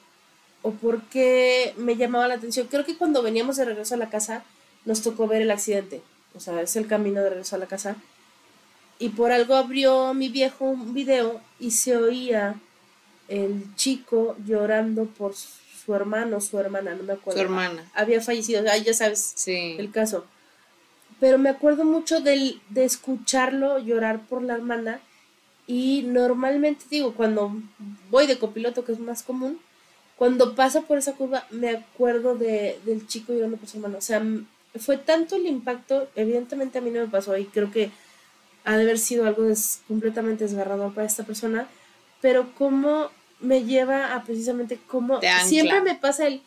o 0.63 0.71
por 0.71 1.03
qué 1.03 1.75
me 1.77 1.97
llamaba 1.97 2.29
la 2.29 2.35
atención. 2.35 2.69
Creo 2.69 2.85
que 2.85 2.97
cuando 2.97 3.23
veníamos 3.23 3.57
de 3.57 3.65
regreso 3.65 3.95
a 3.95 3.99
la 3.99 4.11
casa 4.11 4.45
nos 4.85 5.03
tocó 5.03 5.29
ver 5.29 5.43
el 5.43 5.51
accidente, 5.51 6.03
o 6.35 6.41
sea, 6.41 6.61
es 6.63 6.77
el 6.77 6.87
camino 6.87 7.23
de 7.23 7.31
regreso 7.31 7.57
a 7.57 7.59
la 7.59 7.67
casa. 7.67 7.97
Y 8.99 9.11
por 9.11 9.33
algo 9.33 9.57
abrió 9.57 10.15
mi 10.15 10.29
viejo 10.29 10.65
un 10.65 10.95
video 10.95 11.41
y 11.59 11.73
se 11.73 11.97
oía 11.97 12.55
el 13.29 13.75
chico 13.75 14.37
llorando 14.47 15.07
por 15.07 15.35
su 15.35 15.95
hermano, 15.95 16.41
su 16.41 16.59
hermana, 16.59 16.95
no 16.95 17.03
me 17.03 17.15
acuerdo. 17.15 17.41
Su 17.41 17.45
hermana. 17.45 17.91
Había 17.95 18.21
fallecido, 18.21 18.63
ah, 18.71 18.77
ya 18.77 18.95
sabes 18.95 19.33
sí. 19.35 19.77
el 19.79 19.91
caso. 19.91 20.25
Pero 21.19 21.39
me 21.39 21.49
acuerdo 21.49 21.85
mucho 21.85 22.21
del, 22.21 22.61
de 22.69 22.85
escucharlo 22.85 23.79
llorar 23.79 24.21
por 24.27 24.43
la 24.43 24.55
hermana 24.55 25.01
y 25.67 26.03
normalmente 26.03 26.85
digo, 26.91 27.15
cuando 27.15 27.53
voy 28.11 28.27
de 28.27 28.39
copiloto, 28.39 28.85
que 28.85 28.93
es 28.93 28.99
más 28.99 29.23
común, 29.23 29.59
cuando 30.23 30.55
pasa 30.55 30.83
por 30.83 30.99
esa 30.99 31.15
curva 31.15 31.49
me 31.51 31.71
acuerdo 31.71 32.37
de, 32.37 32.79
del 32.85 33.09
chico 33.09 33.33
llorando 33.33 33.57
por 33.57 33.69
su 33.69 33.79
hermano. 33.79 33.99
O 33.99 34.01
sea, 34.01 34.23
fue 34.79 34.97
tanto 34.97 35.35
el 35.35 35.49
impacto, 35.49 36.07
evidentemente 36.15 36.79
a 36.79 36.81
mí 36.81 36.91
no 36.91 37.01
me 37.01 37.09
pasó 37.09 37.37
y 37.37 37.47
creo 37.47 37.73
que 37.73 37.91
ha 38.63 38.77
de 38.77 38.85
haber 38.85 39.01
sido 39.01 39.27
algo 39.27 39.43
des- 39.43 39.81
completamente 39.89 40.45
desgarrador 40.45 40.95
para 40.95 41.09
esta 41.09 41.25
persona, 41.25 41.67
pero 42.21 42.55
cómo 42.57 43.11
me 43.41 43.65
lleva 43.65 44.15
a 44.15 44.23
precisamente 44.23 44.79
cómo 44.87 45.21
siempre 45.45 45.81
me 45.81 45.97
pasa 45.97 46.29
el 46.29 46.41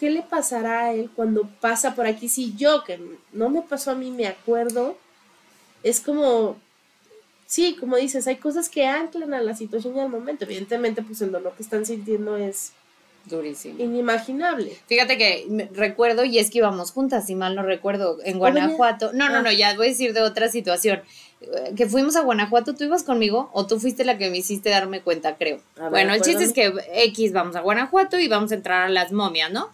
¿qué 0.00 0.10
le 0.10 0.22
pasará 0.22 0.86
a 0.86 0.92
él 0.92 1.08
cuando 1.14 1.48
pasa 1.60 1.94
por 1.94 2.08
aquí? 2.08 2.28
Si 2.28 2.56
yo, 2.56 2.82
que 2.82 2.98
no 3.32 3.48
me 3.48 3.62
pasó 3.62 3.92
a 3.92 3.94
mí, 3.94 4.10
me 4.10 4.26
acuerdo, 4.26 4.98
es 5.84 6.00
como, 6.00 6.56
sí, 7.46 7.76
como 7.78 7.94
dices, 7.96 8.26
hay 8.26 8.38
cosas 8.38 8.68
que 8.68 8.88
anclan 8.88 9.34
a 9.34 9.40
la 9.40 9.54
situación 9.54 9.94
y 9.96 10.00
al 10.00 10.08
momento. 10.08 10.46
Evidentemente, 10.46 11.00
pues 11.02 11.22
el 11.22 11.30
dolor 11.30 11.52
que 11.54 11.62
están 11.62 11.86
sintiendo 11.86 12.36
es 12.36 12.72
Durísimo. 13.26 13.82
inimaginable. 13.82 14.76
Fíjate 14.86 15.16
que 15.18 15.46
me- 15.48 15.68
recuerdo, 15.72 16.24
y 16.24 16.38
es 16.38 16.50
que 16.50 16.58
íbamos 16.58 16.92
juntas, 16.92 17.26
si 17.26 17.34
mal 17.34 17.54
no 17.54 17.62
recuerdo, 17.62 18.18
en 18.24 18.38
Guanajuato. 18.38 19.12
No, 19.12 19.28
no, 19.30 19.36
Ah. 19.38 19.42
no, 19.42 19.52
ya 19.52 19.74
voy 19.76 19.86
a 19.86 19.90
decir 19.90 20.12
de 20.12 20.20
otra 20.22 20.48
situación. 20.48 21.02
Eh, 21.40 21.72
Que 21.76 21.86
fuimos 21.86 22.16
a 22.16 22.20
Guanajuato, 22.22 22.74
¿tú 22.74 22.84
ibas 22.84 23.02
conmigo 23.02 23.50
o 23.52 23.66
tú 23.66 23.78
fuiste 23.78 24.04
la 24.04 24.16
que 24.18 24.30
me 24.30 24.38
hiciste 24.38 24.70
darme 24.70 25.00
cuenta, 25.02 25.36
creo? 25.36 25.60
Ver, 25.78 25.90
bueno, 25.90 26.14
el 26.14 26.22
chiste 26.22 26.44
es 26.44 26.52
que 26.52 26.72
X, 26.94 27.32
vamos 27.32 27.56
a 27.56 27.60
Guanajuato 27.60 28.18
y 28.18 28.28
vamos 28.28 28.50
a 28.52 28.54
entrar 28.54 28.82
a 28.82 28.88
las 28.88 29.12
momias, 29.12 29.50
¿no? 29.52 29.68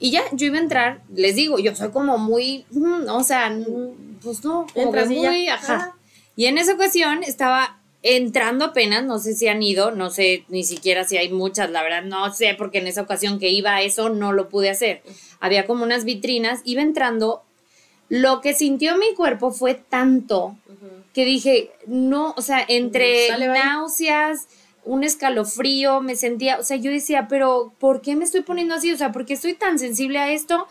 Y 0.00 0.10
ya, 0.10 0.22
yo 0.32 0.46
iba 0.46 0.56
a 0.58 0.60
entrar, 0.60 1.02
les 1.14 1.36
digo, 1.36 1.58
yo 1.60 1.74
soy 1.76 1.90
como 1.90 2.18
muy, 2.18 2.64
mm, 2.72 3.08
o 3.08 3.22
sea, 3.22 3.46
n- 3.46 3.64
pues 4.22 4.42
no, 4.44 4.66
como 4.74 4.86
Entras 4.86 5.08
que 5.08 5.14
muy, 5.14 5.48
ajá. 5.48 5.74
Ajá. 5.76 5.96
Y 6.34 6.46
en 6.46 6.58
esa 6.58 6.74
ocasión 6.74 7.22
estaba 7.22 7.78
entrando 8.06 8.66
apenas, 8.66 9.02
no 9.02 9.18
sé 9.18 9.34
si 9.34 9.48
han 9.48 9.62
ido, 9.62 9.90
no 9.90 10.10
sé 10.10 10.44
ni 10.48 10.62
siquiera 10.62 11.04
si 11.04 11.16
hay 11.16 11.32
muchas, 11.32 11.70
la 11.70 11.82
verdad 11.82 12.04
no 12.04 12.32
sé, 12.34 12.54
porque 12.56 12.78
en 12.78 12.86
esa 12.86 13.00
ocasión 13.00 13.38
que 13.38 13.48
iba 13.48 13.74
a 13.74 13.82
eso 13.82 14.10
no 14.10 14.32
lo 14.32 14.50
pude 14.50 14.68
hacer. 14.68 15.02
Había 15.40 15.66
como 15.66 15.84
unas 15.84 16.04
vitrinas, 16.04 16.60
iba 16.64 16.82
entrando, 16.82 17.42
lo 18.10 18.42
que 18.42 18.52
sintió 18.52 18.98
mi 18.98 19.14
cuerpo 19.14 19.50
fue 19.50 19.74
tanto 19.74 20.54
que 21.14 21.24
dije, 21.24 21.70
no, 21.86 22.34
o 22.36 22.42
sea, 22.42 22.62
entre 22.68 23.30
náuseas, 23.38 24.48
un 24.84 25.02
escalofrío, 25.02 26.02
me 26.02 26.14
sentía, 26.14 26.58
o 26.58 26.62
sea, 26.62 26.76
yo 26.76 26.90
decía, 26.90 27.26
pero 27.26 27.72
¿por 27.78 28.02
qué 28.02 28.16
me 28.16 28.24
estoy 28.24 28.42
poniendo 28.42 28.74
así? 28.74 28.92
O 28.92 28.98
sea, 28.98 29.12
¿por 29.12 29.24
qué 29.24 29.32
estoy 29.32 29.54
tan 29.54 29.78
sensible 29.78 30.18
a 30.18 30.30
esto? 30.30 30.66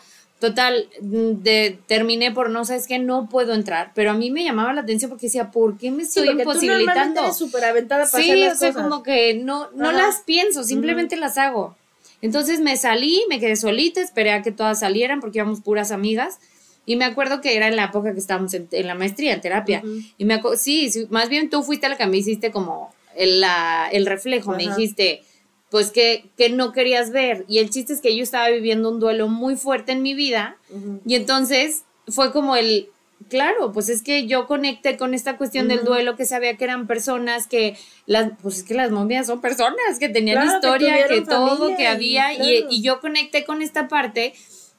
Total, 0.48 0.88
mm, 1.00 1.42
de, 1.42 1.78
terminé 1.86 2.30
por 2.30 2.50
no, 2.50 2.66
sabes 2.66 2.86
que 2.86 2.98
no 2.98 3.30
puedo 3.30 3.54
entrar, 3.54 3.92
pero 3.94 4.10
a 4.10 4.14
mí 4.14 4.30
me 4.30 4.44
llamaba 4.44 4.74
la 4.74 4.82
atención 4.82 5.08
porque 5.08 5.28
decía, 5.28 5.50
¿por 5.50 5.78
qué 5.78 5.90
me 5.90 6.04
Sí, 6.04 6.20
estoy 6.20 6.28
tú 6.28 6.34
normalmente 6.34 6.42
imposibilitando? 6.42 7.20
eres 7.22 7.36
súper 7.38 7.64
aventada 7.64 8.04
para 8.04 8.22
Sí, 8.22 8.30
hacer 8.30 8.42
o 8.42 8.48
las 8.48 8.58
sea, 8.58 8.68
cosas. 8.72 8.82
como 8.82 9.02
que 9.02 9.32
no, 9.34 9.70
no 9.72 9.88
Ajá. 9.88 9.96
las 9.96 10.20
pienso, 10.26 10.62
simplemente 10.64 11.16
las 11.16 11.38
hago. 11.38 11.74
Entonces 12.20 12.60
me 12.60 12.76
salí, 12.76 13.22
me 13.30 13.40
quedé 13.40 13.56
solita, 13.56 14.02
esperé 14.02 14.32
a 14.32 14.42
que 14.42 14.52
todas 14.52 14.80
salieran 14.80 15.20
porque 15.20 15.38
íbamos 15.38 15.60
puras 15.62 15.90
amigas. 15.90 16.38
Y 16.84 16.96
me 16.96 17.06
acuerdo 17.06 17.40
que 17.40 17.56
era 17.56 17.68
en 17.68 17.76
la 17.76 17.84
época 17.84 18.12
que 18.12 18.18
estábamos 18.18 18.52
en, 18.52 18.68
en 18.70 18.86
la 18.86 18.94
maestría, 18.94 19.32
en 19.32 19.40
terapia. 19.40 19.82
Y 20.18 20.26
me 20.26 20.42
sí, 20.58 20.90
sí, 20.90 21.06
más 21.08 21.30
bien 21.30 21.48
tú 21.48 21.62
fuiste 21.62 21.88
la 21.88 21.96
que 21.96 22.06
me 22.06 22.18
hiciste 22.18 22.50
como 22.50 22.94
el, 23.16 23.40
la, 23.40 23.88
el 23.90 24.04
reflejo, 24.04 24.52
me 24.52 24.64
dijiste, 24.64 25.22
pues 25.74 25.90
que, 25.90 26.30
que 26.36 26.50
no 26.50 26.70
querías 26.70 27.10
ver. 27.10 27.44
Y 27.48 27.58
el 27.58 27.68
chiste 27.68 27.94
es 27.94 28.00
que 28.00 28.16
yo 28.16 28.22
estaba 28.22 28.48
viviendo 28.48 28.88
un 28.88 29.00
duelo 29.00 29.26
muy 29.26 29.56
fuerte 29.56 29.90
en 29.90 30.02
mi 30.02 30.14
vida. 30.14 30.56
Y 31.04 31.16
entonces 31.16 31.82
fue 32.06 32.30
como 32.30 32.54
el, 32.54 32.90
claro, 33.28 33.72
pues 33.72 33.88
es 33.88 34.00
que 34.00 34.28
yo 34.28 34.46
conecté 34.46 34.96
con 34.96 35.14
esta 35.14 35.36
cuestión 35.36 35.66
del 35.66 35.82
duelo, 35.82 36.14
que 36.14 36.26
sabía 36.26 36.56
que 36.56 36.62
eran 36.62 36.86
personas 36.86 37.48
que, 37.48 37.76
las, 38.06 38.30
pues 38.40 38.58
es 38.58 38.62
que 38.62 38.74
las 38.74 38.92
momias 38.92 39.26
son 39.26 39.40
personas 39.40 39.98
que 39.98 40.08
tenían 40.08 40.42
Claro, 40.42 40.60
que 40.60 40.66
historia, 40.68 40.94
que, 40.94 41.02
tuvieron 41.02 41.24
todo, 41.24 41.56
familia 41.56 41.76
que 41.76 41.86
había, 41.88 42.34
y, 42.34 42.36
claro. 42.36 42.66
y 42.70 42.82
yo 42.82 43.00
conecté 43.00 43.44
con 43.44 43.60
esta 43.60 43.88
parte 43.88 44.32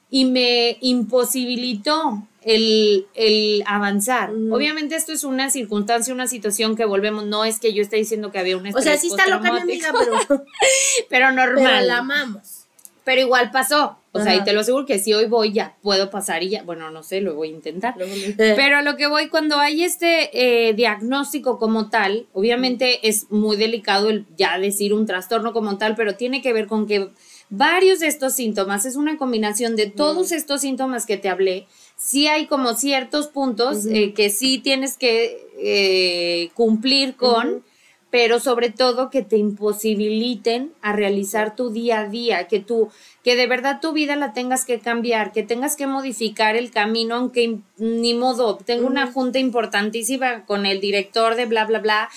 y 0.10 0.26
me 0.26 0.78
imposibilitó 0.82 2.24
el, 2.42 3.08
el 3.16 3.64
avanzar. 3.66 4.32
Obviamente 4.52 4.96
esto 4.96 5.12
es 5.12 5.24
una 5.24 5.50
circunstancia, 5.50 6.14
una 6.14 6.28
situación 6.28 6.76
que 6.76 6.86
volvemos, 6.86 7.26
no 7.26 7.44
es 7.44 7.60
que 7.60 7.74
yo 7.74 7.82
esté 7.82 7.98
diciendo 7.98 8.32
que 8.32 8.40
había 8.40 8.56
un 8.56 8.68
O 8.68 8.72
sea, 8.82 8.94
estrés 8.94 9.02
sí 9.02 9.08
está 9.08 9.28
loca 9.28 9.52
mi 9.52 9.60
amiga, 9.60 9.92
pero, 9.98 10.46
pero 11.10 11.32
normal. 11.32 11.64
pero 11.64 11.88
la 11.88 11.98
amamos. 11.98 12.66
Pero 13.04 13.22
igual 13.22 13.52
pasó. 13.52 13.98
O 14.16 14.24
sea, 14.24 14.34
y 14.34 14.44
te 14.44 14.54
lo 14.54 14.62
aseguro 14.62 14.86
que 14.86 14.98
si 14.98 15.14
hoy 15.14 15.26
voy 15.26 15.52
ya 15.52 15.76
puedo 15.82 16.10
pasar 16.10 16.42
y 16.42 16.50
ya, 16.50 16.64
bueno, 16.64 16.90
no 16.90 17.04
sé, 17.04 17.20
lo 17.20 17.36
voy 17.36 17.50
a 17.50 17.52
intentar. 17.52 17.96
Pero, 17.98 18.10
Pero 18.38 18.82
lo 18.82 18.96
que 18.96 19.08
voy, 19.08 19.28
cuando 19.28 19.58
hay 19.58 19.84
este 19.84 20.30
eh, 20.70 20.74
diagnóstico 20.74 21.60
como 21.60 21.90
tal, 21.90 22.26
obviamente 22.32 23.08
es 23.10 23.30
muy 23.30 23.58
delicado 23.58 24.10
el 24.10 24.26
ya 24.38 24.58
decir 24.58 24.94
un 24.94 25.06
trastorno 25.06 25.52
como 25.52 25.78
tal, 25.78 25.96
pero 25.96 26.16
tiene 26.16 26.42
que 26.42 26.54
ver 26.54 26.68
con 26.68 26.88
que 26.88 27.10
varios 27.50 28.00
de 28.00 28.08
estos 28.08 28.34
síntomas, 28.34 28.86
es 28.86 28.96
una 28.96 29.18
combinación 29.18 29.76
de 29.76 29.88
todos 29.88 30.32
estos 30.32 30.62
síntomas 30.62 31.06
que 31.06 31.18
te 31.18 31.30
hablé, 31.30 31.68
sí 31.98 32.28
hay 32.28 32.48
como 32.48 32.74
ciertos 32.74 33.28
puntos 33.28 33.86
eh, 33.86 34.14
que 34.14 34.30
sí 34.30 34.60
tienes 34.60 34.98
que 34.98 35.46
eh, 35.60 36.52
cumplir 36.54 37.16
con, 37.16 37.64
pero 38.16 38.40
sobre 38.40 38.70
todo 38.70 39.10
que 39.10 39.24
te 39.24 39.36
imposibiliten 39.36 40.72
a 40.82 40.94
realizar 40.94 41.54
tu 41.54 41.70
día 41.70 42.00
a 42.00 42.08
día, 42.08 42.48
que 42.48 42.62
tú, 42.62 42.88
que 43.26 43.36
de 43.36 43.46
verdad 43.46 43.82
tu 43.82 43.92
vida 43.92 44.16
la 44.16 44.32
tengas 44.32 44.64
que 44.64 44.80
cambiar, 44.80 45.34
que 45.34 45.44
tengas 45.44 45.76
que 45.76 45.86
modificar 45.86 46.56
el 46.56 46.72
camino, 46.72 47.16
aunque 47.16 47.58
ni 47.78 48.14
modo, 48.14 48.56
tengo 48.56 48.88
una 48.88 49.12
junta 49.12 49.40
importantísima 49.40 50.46
con 50.46 50.66
el 50.66 50.80
director 50.80 51.36
de 51.36 51.46
bla, 51.46 51.66
bla, 51.66 51.80
bla. 51.80 52.10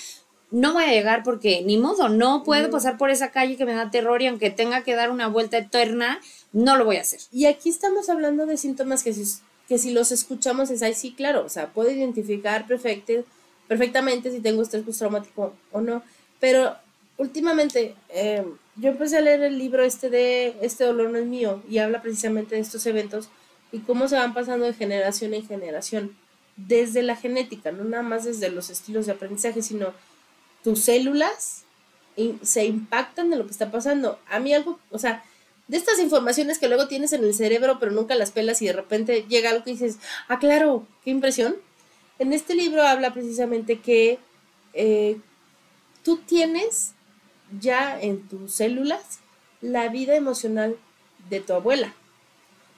No 0.51 0.71
voy 0.71 0.85
a 0.85 0.93
llegar 0.93 1.21
porque 1.23 1.63
ni 1.65 1.77
modo, 1.77 2.07
no 2.07 2.45
puedo 2.45 2.69
pasar 2.71 2.97
por 2.97 3.09
esa 3.09 3.31
calle 3.31 3.57
que 3.57 3.65
me 3.65 3.73
da 3.73 3.91
terror 3.91 4.21
y 4.21 4.27
aunque 4.27 4.51
tenga 4.51 4.85
que 4.85 4.95
dar 4.95 5.11
una 5.11 5.27
vuelta 5.27 5.57
eterna, 5.57 6.21
no 6.53 6.77
lo 6.77 6.85
voy 6.85 6.95
a 6.95 7.01
hacer. 7.01 7.19
Y 7.33 7.45
aquí 7.47 7.67
estamos 7.69 8.07
hablando 8.09 8.45
de 8.45 8.55
síntomas 8.55 9.03
que 9.03 9.11
si, 9.11 9.25
que 9.67 9.77
si 9.77 9.91
los 9.91 10.13
escuchamos 10.13 10.69
es 10.69 10.81
ahí 10.81 10.93
sí, 10.93 11.11
claro, 11.11 11.43
o 11.45 11.49
sea, 11.49 11.67
puedo 11.73 11.91
identificar 11.91 12.67
perfecte- 12.67 13.25
perfectamente 13.69 14.31
si 14.31 14.41
tengo 14.41 14.61
estrés 14.61 14.83
postraumático 14.83 15.53
o 15.71 15.79
no, 15.79 16.03
pero 16.41 16.75
últimamente 17.17 17.95
eh, 18.09 18.43
yo 18.75 18.89
empecé 18.89 19.17
a 19.17 19.21
leer 19.21 19.43
el 19.43 19.57
libro 19.57 19.83
este 19.83 20.09
de 20.09 20.57
Este 20.61 20.83
dolor 20.83 21.11
no 21.11 21.19
es 21.19 21.25
mío 21.25 21.61
y 21.69 21.77
habla 21.77 22.01
precisamente 22.01 22.55
de 22.55 22.61
estos 22.61 22.85
eventos 22.87 23.29
y 23.71 23.79
cómo 23.79 24.07
se 24.07 24.15
van 24.15 24.33
pasando 24.33 24.65
de 24.65 24.73
generación 24.73 25.33
en 25.35 25.45
generación, 25.45 26.17
desde 26.57 27.03
la 27.03 27.15
genética, 27.15 27.71
no 27.71 27.83
nada 27.83 28.03
más 28.03 28.25
desde 28.25 28.49
los 28.49 28.69
estilos 28.69 29.05
de 29.05 29.11
aprendizaje, 29.11 29.61
sino 29.61 29.93
tus 30.63 30.81
células 30.81 31.63
se 32.41 32.65
impactan 32.65 33.29
de 33.29 33.37
lo 33.37 33.45
que 33.45 33.51
está 33.51 33.71
pasando. 33.71 34.19
A 34.27 34.39
mí 34.39 34.53
algo, 34.53 34.79
o 34.89 34.99
sea, 34.99 35.23
de 35.67 35.77
estas 35.77 35.99
informaciones 35.99 36.57
que 36.57 36.67
luego 36.67 36.87
tienes 36.87 37.13
en 37.13 37.23
el 37.23 37.33
cerebro, 37.35 37.77
pero 37.79 37.91
nunca 37.91 38.15
las 38.15 38.31
pelas 38.31 38.61
y 38.61 38.65
de 38.65 38.73
repente 38.73 39.25
llega 39.29 39.51
algo 39.51 39.63
que 39.63 39.71
dices, 39.71 39.99
ah, 40.27 40.39
claro, 40.39 40.87
qué 41.03 41.11
impresión. 41.11 41.55
En 42.19 42.33
este 42.33 42.53
libro 42.53 42.83
habla 42.83 43.13
precisamente 43.13 43.79
que 43.79 44.19
eh, 44.73 45.17
tú 46.03 46.17
tienes 46.17 46.93
ya 47.59 47.99
en 47.99 48.27
tus 48.27 48.53
células 48.53 49.19
la 49.61 49.87
vida 49.89 50.15
emocional 50.15 50.75
de 51.29 51.39
tu 51.39 51.53
abuela. 51.53 51.93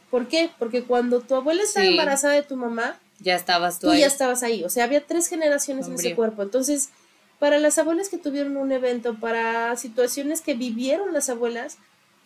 ¿Por 0.09 0.27
qué? 0.27 0.49
Porque 0.59 0.83
cuando 0.83 1.21
tu 1.21 1.35
abuela 1.35 1.63
estaba 1.63 1.85
Sí. 1.85 1.91
embarazada 1.91 2.33
de 2.35 2.43
tu 2.43 2.55
mamá, 2.55 2.99
Ya 3.19 3.35
estabas 3.35 3.79
tú, 3.79 3.87
tú 3.87 3.93
ahí. 3.93 4.01
ya 4.01 4.07
estabas 4.07 4.43
ahí. 4.43 4.63
O 4.63 4.69
sea, 4.69 4.83
había 4.85 5.05
tres 5.05 5.27
generaciones 5.27 5.87
en 5.87 5.93
ese 5.95 6.15
cuerpo. 6.15 6.41
Entonces, 6.41 6.89
para 7.39 7.59
las 7.59 7.77
abuelas 7.77 8.09
que 8.09 8.17
tuvieron 8.17 8.57
un 8.57 8.71
evento, 8.71 9.15
para 9.19 9.75
situaciones 9.77 10.41
que 10.41 10.53
vivieron 10.53 11.13
las 11.13 11.29
abuelas, 11.29 11.77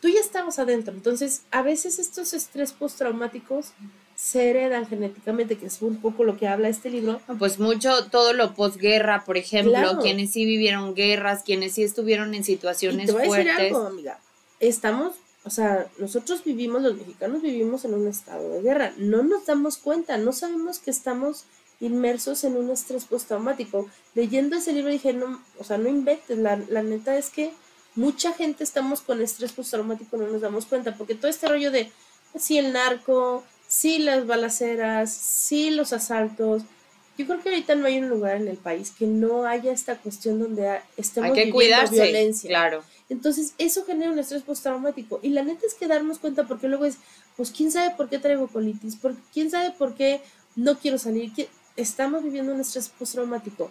tú 0.06 0.12
ya 0.12 0.20
estabas 0.20 0.60
adentro. 0.60 0.94
Entonces, 0.94 1.42
a 1.50 1.64
veces 1.64 1.98
estos 1.98 2.34
estrés 2.34 2.74
postraumáticos 2.74 3.72
se 4.16 4.52
heredan 4.52 4.86
genéticamente, 4.88 5.58
que 5.58 5.66
es 5.66 5.82
un 5.82 6.00
poco 6.00 6.24
lo 6.24 6.38
que 6.38 6.48
habla 6.48 6.70
este 6.70 6.92
libro. 6.92 7.20
Pues 7.40 7.58
mucho, 7.58 8.06
todo 8.12 8.34
lo 8.34 8.54
posguerra, 8.54 9.24
por 9.26 9.36
ejemplo, 9.36 9.72
Claro. 9.74 10.00
quienes 10.02 10.32
sí 10.32 10.46
vivieron 10.46 10.94
guerras, 10.94 11.42
quienes 11.44 11.74
sí 11.74 11.82
estuvieron 11.82 12.36
en 12.36 12.42
Y 12.42 12.44
situaciones 12.44 13.08
te 13.08 13.14
voy 13.14 13.22
a 13.22 13.26
decir 13.26 13.44
fuertes. 13.46 13.74
algo, 13.74 13.88
amiga. 13.88 14.20
Estamos, 14.60 15.16
o 15.44 15.50
sea, 15.50 15.88
nosotros 15.98 16.44
vivimos, 16.44 16.84
los 16.84 16.96
mexicanos 16.98 17.42
vivimos 17.42 17.84
en 17.84 17.96
un 17.96 18.08
estado 18.08 18.48
de 18.52 18.62
guerra. 18.62 18.94
No 18.98 19.24
nos 19.24 19.48
damos 19.48 19.78
cuenta, 19.78 20.18
no 20.20 20.34
sabemos 20.34 20.78
que 20.78 20.92
estamos 20.92 21.46
inmersos 21.80 22.44
en 22.44 22.56
un 22.58 22.70
estrés 22.70 23.06
postraumático. 23.06 23.90
Leyendo 24.14 24.56
ese 24.56 24.72
libro 24.72 24.92
dije, 24.92 25.14
no, 25.14 25.42
o 25.58 25.64
sea, 25.64 25.80
no 25.80 25.90
inventes, 25.90 26.38
la, 26.38 26.58
la 26.70 26.84
neta 26.84 27.18
es 27.18 27.32
que 27.32 27.52
mucha 27.96 28.34
gente 28.34 28.64
estamos 28.64 29.02
con 29.02 29.22
estrés 29.22 29.52
postraumático, 29.54 30.18
no 30.18 30.28
nos 30.28 30.42
damos 30.42 30.66
cuenta, 30.66 30.96
porque 30.96 31.16
todo 31.16 31.30
este 31.30 31.48
rollo 31.48 31.72
de, 31.72 31.92
sí, 32.38 32.58
el 32.58 32.74
narco, 32.74 33.44
sí, 33.68 34.00
las 34.00 34.28
balaceras, 34.28 35.12
sí, 35.14 35.70
los 35.72 35.94
asaltos. 35.94 36.64
Yo 37.18 37.26
creo 37.26 37.42
que 37.42 37.48
ahorita 37.50 37.76
no 37.76 37.86
hay 37.88 38.00
un 38.00 38.10
lugar 38.10 38.36
en 38.36 38.48
el 38.50 38.58
país 38.58 38.92
que 38.92 39.08
no 39.08 39.46
haya 39.46 39.72
esta 39.72 39.98
cuestión 39.98 40.40
donde 40.40 40.82
estemos 40.98 41.30
Hay 41.30 41.34
que 41.34 41.46
viviendo 41.46 41.56
cuidarse. 41.56 41.94
violencia. 41.96 42.50
Claro. 42.50 42.84
Entonces, 43.08 43.54
eso 43.58 43.86
genera 43.86 44.12
un 44.12 44.20
estrés 44.20 44.44
postraumático. 44.44 45.20
Y 45.24 45.30
la 45.30 45.44
neta 45.44 45.66
es 45.66 45.76
que 45.76 45.88
darnos 45.88 46.20
cuenta, 46.20 46.44
porque 46.46 46.68
luego 46.68 46.84
es, 46.86 46.98
pues, 47.38 47.52
¿quién 47.52 47.72
sabe 47.72 47.96
por 47.96 48.10
qué 48.10 48.20
traigo 48.20 48.48
colitis? 48.48 48.98
¿Por, 48.98 49.16
¿Quién 49.34 49.50
sabe 49.50 49.72
por 49.72 49.94
qué 49.96 50.20
no 50.58 50.78
quiero 50.78 50.98
salir? 50.98 51.32
¿Qui- 51.34 51.48
Estamos 51.78 52.24
viviendo 52.24 52.54
un 52.54 52.60
estrés 52.62 52.90
postraumático. 52.90 53.70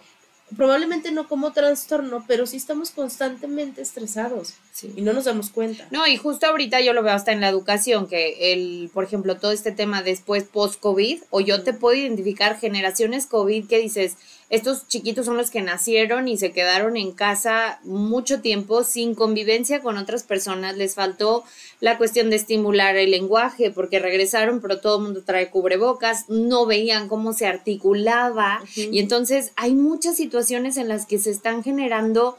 Probablemente 0.55 1.11
no 1.11 1.27
como 1.27 1.53
trastorno, 1.53 2.23
pero 2.27 2.45
sí 2.45 2.57
estamos 2.57 2.91
constantemente 2.91 3.81
estresados 3.81 4.53
Sí. 4.75 4.91
y 4.93 5.03
no 5.03 5.13
nos 5.13 5.23
damos 5.23 5.51
cuenta. 5.51 5.87
No, 5.89 6.05
y 6.05 6.17
justo 6.17 6.47
ahorita 6.47 6.81
yo 6.81 6.91
lo 6.91 7.01
veo 7.01 7.13
hasta 7.13 7.31
en 7.31 7.39
la 7.39 7.47
educación, 7.47 8.07
que 8.07 8.51
el, 8.51 8.89
por 8.93 9.05
ejemplo, 9.05 9.37
todo 9.37 9.53
este 9.53 9.71
tema 9.71 10.03
después 10.03 10.43
post-COVID, 10.43 11.21
o 11.29 11.39
yo 11.39 11.63
te 11.63 11.71
puedo 11.71 11.95
identificar 11.95 12.59
generaciones 12.59 13.25
COVID 13.25 13.69
que 13.69 13.79
dices, 13.79 14.17
estos 14.49 14.85
chiquitos 14.89 15.27
son 15.27 15.37
los 15.37 15.49
que 15.49 15.61
nacieron 15.61 16.27
y 16.27 16.37
se 16.37 16.51
quedaron 16.51 16.97
en 16.97 17.13
casa 17.13 17.79
mucho 17.85 18.41
tiempo 18.41 18.83
sin 18.83 19.15
convivencia 19.15 19.79
con 19.81 19.97
otras 19.97 20.23
personas, 20.23 20.75
les 20.75 20.93
faltó 20.95 21.45
la 21.79 21.97
cuestión 21.97 22.29
de 22.29 22.35
estimular 22.35 22.97
el 22.97 23.11
lenguaje, 23.11 23.71
porque 23.71 23.99
regresaron, 23.99 24.59
pero 24.59 24.81
todo 24.81 24.97
el 24.97 25.03
mundo 25.03 25.23
trae 25.25 25.49
cubrebocas, 25.49 26.25
no 26.27 26.65
veían 26.65 27.07
cómo 27.07 27.31
se 27.31 27.47
articulaba, 27.47 28.61
y 28.75 28.99
entonces 28.99 29.53
hay 29.55 29.73
muchas 29.73 30.17
situaciones 30.17 30.75
en 30.75 30.89
las 30.89 31.05
que 31.05 31.17
se 31.17 31.31
están 31.31 31.63
generando 31.63 32.37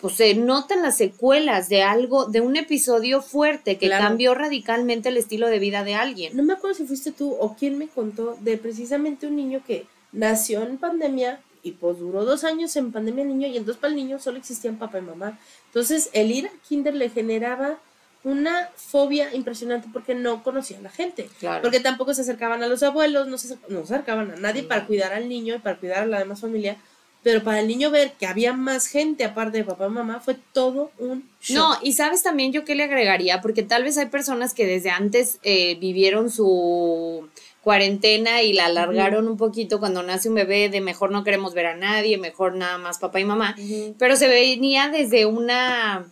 pues 0.00 0.14
se 0.14 0.34
notan 0.34 0.82
las 0.82 0.96
secuelas 0.96 1.68
de 1.68 1.82
algo, 1.82 2.26
de 2.26 2.40
un 2.40 2.56
episodio 2.56 3.20
fuerte 3.22 3.76
que 3.78 3.86
Claro. 3.86 4.04
cambió 4.06 4.34
radicalmente 4.34 5.08
el 5.10 5.16
estilo 5.16 5.48
de 5.48 5.58
vida 5.58 5.84
de 5.84 5.94
alguien. 5.94 6.36
No 6.36 6.42
me 6.42 6.54
acuerdo 6.54 6.76
si 6.76 6.86
fuiste 6.86 7.12
tú 7.12 7.32
o 7.38 7.54
quién 7.54 7.76
me 7.78 7.88
contó 7.88 8.36
de 8.40 8.56
precisamente 8.56 9.26
un 9.26 9.36
niño 9.36 9.60
que 9.66 9.86
nació 10.12 10.62
en 10.62 10.78
pandemia 10.78 11.40
y 11.62 11.72
pues 11.72 11.98
duró 11.98 12.24
dos 12.24 12.44
años 12.44 12.74
en 12.76 12.90
pandemia 12.90 13.22
el 13.22 13.28
niño 13.28 13.46
y 13.48 13.56
entonces 13.58 13.80
para 13.80 13.90
el 13.90 13.96
niño 13.96 14.18
solo 14.18 14.38
existían 14.38 14.76
papá 14.78 14.98
y 14.98 15.02
mamá. 15.02 15.38
Entonces 15.66 16.08
el 16.14 16.30
ir 16.30 16.46
al 16.48 16.58
kinder 16.68 16.94
le 16.94 17.10
generaba 17.10 17.78
una 18.22 18.68
fobia 18.76 19.34
impresionante 19.34 19.88
porque 19.92 20.14
no 20.14 20.42
conocían 20.42 20.80
a 20.80 20.84
la 20.84 20.90
gente. 20.90 21.28
Claro. 21.38 21.62
Porque 21.62 21.80
tampoco 21.80 22.12
se 22.14 22.22
acercaban 22.22 22.62
a 22.62 22.66
los 22.66 22.82
abuelos, 22.82 23.28
no 23.28 23.38
se, 23.38 23.56
no 23.68 23.86
se 23.86 23.94
acercaban 23.94 24.30
a 24.30 24.36
nadie 24.36 24.62
para 24.62 24.86
cuidar 24.86 25.12
al 25.12 25.28
niño 25.28 25.54
y 25.54 25.58
para 25.58 25.76
cuidar 25.78 26.02
a 26.02 26.06
la 26.06 26.18
demás 26.18 26.40
familia. 26.40 26.76
Pero 27.22 27.42
para 27.42 27.60
el 27.60 27.68
niño 27.68 27.90
ver 27.90 28.12
que 28.12 28.26
había 28.26 28.54
más 28.54 28.86
gente 28.86 29.24
aparte 29.24 29.58
de 29.58 29.64
papá 29.64 29.86
y 29.86 29.90
mamá 29.90 30.20
fue 30.20 30.36
todo 30.52 30.90
un. 30.98 31.28
No, 31.50 31.76
y 31.82 31.92
sabes 31.92 32.22
también 32.22 32.52
yo 32.52 32.64
qué 32.64 32.74
le 32.74 32.84
agregaría, 32.84 33.40
porque 33.42 33.62
tal 33.62 33.84
vez 33.84 33.98
hay 33.98 34.06
personas 34.06 34.54
que 34.54 34.66
desde 34.66 34.90
antes 34.90 35.38
eh, 35.42 35.76
vivieron 35.78 36.30
su 36.30 37.28
cuarentena 37.62 38.42
y 38.42 38.52
la 38.52 38.66
alargaron 38.66 39.28
un 39.28 39.36
poquito 39.36 39.80
cuando 39.80 40.02
nace 40.02 40.28
un 40.28 40.34
bebé 40.34 40.68
de 40.70 40.80
mejor 40.80 41.10
no 41.10 41.24
queremos 41.24 41.52
ver 41.54 41.66
a 41.66 41.76
nadie, 41.76 42.16
mejor 42.16 42.54
nada 42.54 42.78
más 42.78 42.98
papá 42.98 43.20
y 43.20 43.24
mamá, 43.24 43.54
pero 43.98 44.16
se 44.16 44.28
venía 44.28 44.88
desde 44.88 45.26
una, 45.26 46.10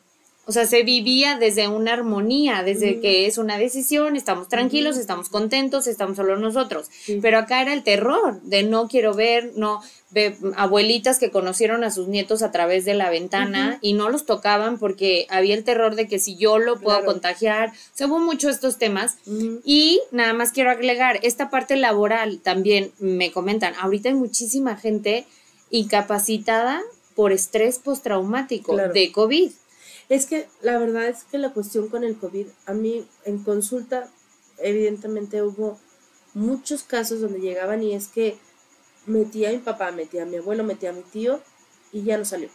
o 0.49 0.53
sea, 0.53 0.67
se 0.67 0.83
vivía 0.83 1.37
desde 1.39 1.69
una 1.69 1.93
armonía, 1.93 2.63
desde 2.63 3.01
que 3.01 3.27
es 3.27 3.37
una 3.37 3.59
decisión, 3.59 4.17
estamos 4.17 4.49
tranquilos, 4.49 4.97
estamos 4.97 5.29
contentos, 5.29 5.87
estamos 5.87 6.17
solo 6.17 6.37
nosotros, 6.39 6.89
Sí. 7.05 7.19
pero 7.21 7.39
acá 7.39 7.61
era 7.61 7.75
el 7.75 7.83
terror 7.83 8.41
de 8.43 8.63
no 8.63 8.89
quiero 8.89 9.13
ver, 9.13 9.53
no 9.57 9.83
ve 10.11 10.39
abuelitas 10.57 11.19
que 11.19 11.31
conocieron 11.31 11.85
a 11.85 11.91
sus 11.91 12.09
nietos 12.09 12.41
a 12.43 12.51
través 12.51 12.87
de 12.87 12.95
la 12.95 13.11
ventana 13.11 13.79
y 13.83 13.93
no 13.93 14.09
los 14.09 14.25
tocaban 14.25 14.79
porque 14.79 15.27
había 15.29 15.55
el 15.55 15.65
terror 15.65 15.97
de 15.97 16.09
que 16.09 16.19
si 16.19 16.37
yo 16.37 16.59
lo 16.59 16.81
puedo 16.81 16.97
Claro. 17.01 17.13
contagiar, 17.13 17.73
se 17.93 18.07
hubo 18.07 18.19
mucho 18.19 18.49
estos 18.49 18.79
temas 18.79 19.19
y 19.67 20.01
nada 20.11 20.33
más 20.33 20.53
quiero 20.53 20.71
agregar, 20.71 21.21
esta 21.23 21.51
parte 21.51 21.77
laboral 21.77 22.41
también 22.41 22.91
me 22.99 23.31
comentan, 23.33 23.75
ahorita 23.79 24.09
hay 24.09 24.15
muchísima 24.15 24.77
gente 24.77 25.27
incapacitada 25.71 26.81
por 27.15 27.33
estrés 27.33 27.79
postraumático 27.79 28.73
Claro. 28.75 28.93
de 28.93 29.13
COVID. 29.13 29.51
Es 30.09 30.27
que 30.27 30.49
la 30.63 30.79
verdad 30.79 31.07
es 31.09 31.25
que 31.25 31.39
la 31.39 31.51
cuestión 31.53 31.89
con 31.89 32.03
el 32.05 32.17
COVID, 32.17 32.47
a 32.67 32.73
mí 32.73 33.07
en 33.25 33.43
consulta, 33.43 34.09
evidentemente 34.59 35.43
hubo 35.43 35.79
muchos 36.35 36.83
casos 36.83 37.21
donde 37.21 37.41
llegaban 37.41 37.83
y 37.83 37.95
es 37.95 38.09
que 38.09 38.39
metía 39.07 39.49
a 39.51 39.53
mi 39.53 39.59
papá, 39.59 39.91
metía 39.93 40.23
a 40.23 40.27
mi 40.27 40.37
abuelo, 40.37 40.65
metía 40.65 40.91
a 40.91 40.93
mi 40.95 41.03
tío 41.03 41.41
y 41.93 42.03
ya 42.03 42.19
no 42.19 42.25
salió. 42.25 42.49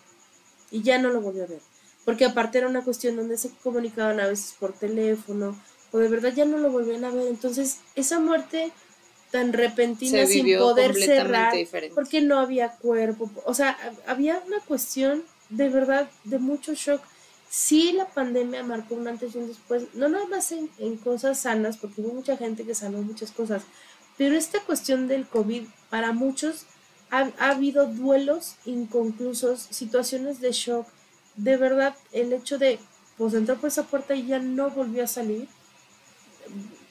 Y 0.72 0.82
ya 0.82 0.98
no 1.00 1.10
lo 1.10 1.22
volvió 1.22 1.44
a 1.44 1.48
ver. 1.48 1.62
Porque 2.06 2.26
aparte 2.26 2.58
era 2.58 2.68
una 2.68 2.84
cuestión 2.84 3.16
donde 3.16 3.38
se 3.38 3.50
comunicaban 3.64 4.20
a 4.20 4.28
veces 4.28 4.56
por 4.60 4.74
teléfono 4.74 5.58
o 5.92 5.98
de 6.00 6.08
verdad 6.10 6.34
ya 6.36 6.46
no 6.46 6.58
lo 6.58 6.72
volvían 6.72 7.06
a 7.06 7.12
ver. 7.12 7.28
Entonces, 7.28 7.78
esa 7.96 8.20
muerte 8.20 8.72
tan 9.32 9.54
repentina 9.54 10.20
sin 10.28 10.46
poder 10.60 10.92
cerrar 11.06 11.54
diferente. 11.54 11.96
porque 11.96 12.22
no 12.22 12.40
había 12.40 12.72
cuerpo, 12.78 13.32
o 13.46 13.54
sea, 13.54 13.78
hab- 13.80 13.98
había 14.06 14.44
una 14.46 14.60
cuestión 14.60 15.24
de 15.50 15.70
verdad 15.70 16.10
de 16.24 16.40
mucho 16.40 16.74
shock. 16.74 17.02
Sí, 17.56 17.92
la 17.92 18.08
pandemia 18.08 18.64
marcó 18.64 18.96
un 18.96 19.08
antes 19.08 19.36
y 19.36 19.38
un 19.38 19.48
después, 19.48 19.84
no 19.94 20.10
nada 20.10 20.26
más 20.26 20.52
en, 20.52 20.98
cosas 20.98 21.42
sanas, 21.42 21.78
porque 21.78 22.02
hubo 22.02 22.12
mucha 22.12 22.36
gente 22.36 22.66
que 22.66 22.74
sanó 22.74 23.04
muchas 23.04 23.30
cosas, 23.30 23.62
pero 24.18 24.36
esta 24.36 24.60
cuestión 24.62 25.08
del 25.08 25.28
COVID, 25.28 25.68
para 25.92 26.14
muchos, 26.14 26.66
ha, 27.12 27.30
ha 27.38 27.52
habido 27.52 27.86
duelos 27.86 28.56
inconclusos, 28.66 29.68
situaciones 29.70 30.42
de 30.42 30.52
shock. 30.52 30.88
De 31.36 31.56
verdad, 31.58 31.96
el 32.12 32.34
hecho 32.34 32.58
de, 32.58 32.80
pues, 33.20 33.36
entrar 33.36 33.60
por 33.60 33.68
esa 33.68 33.84
puerta 33.84 34.16
y 34.16 34.26
ya 34.26 34.40
no 34.40 34.72
volvió 34.72 35.04
a 35.04 35.08
salir, 35.08 35.48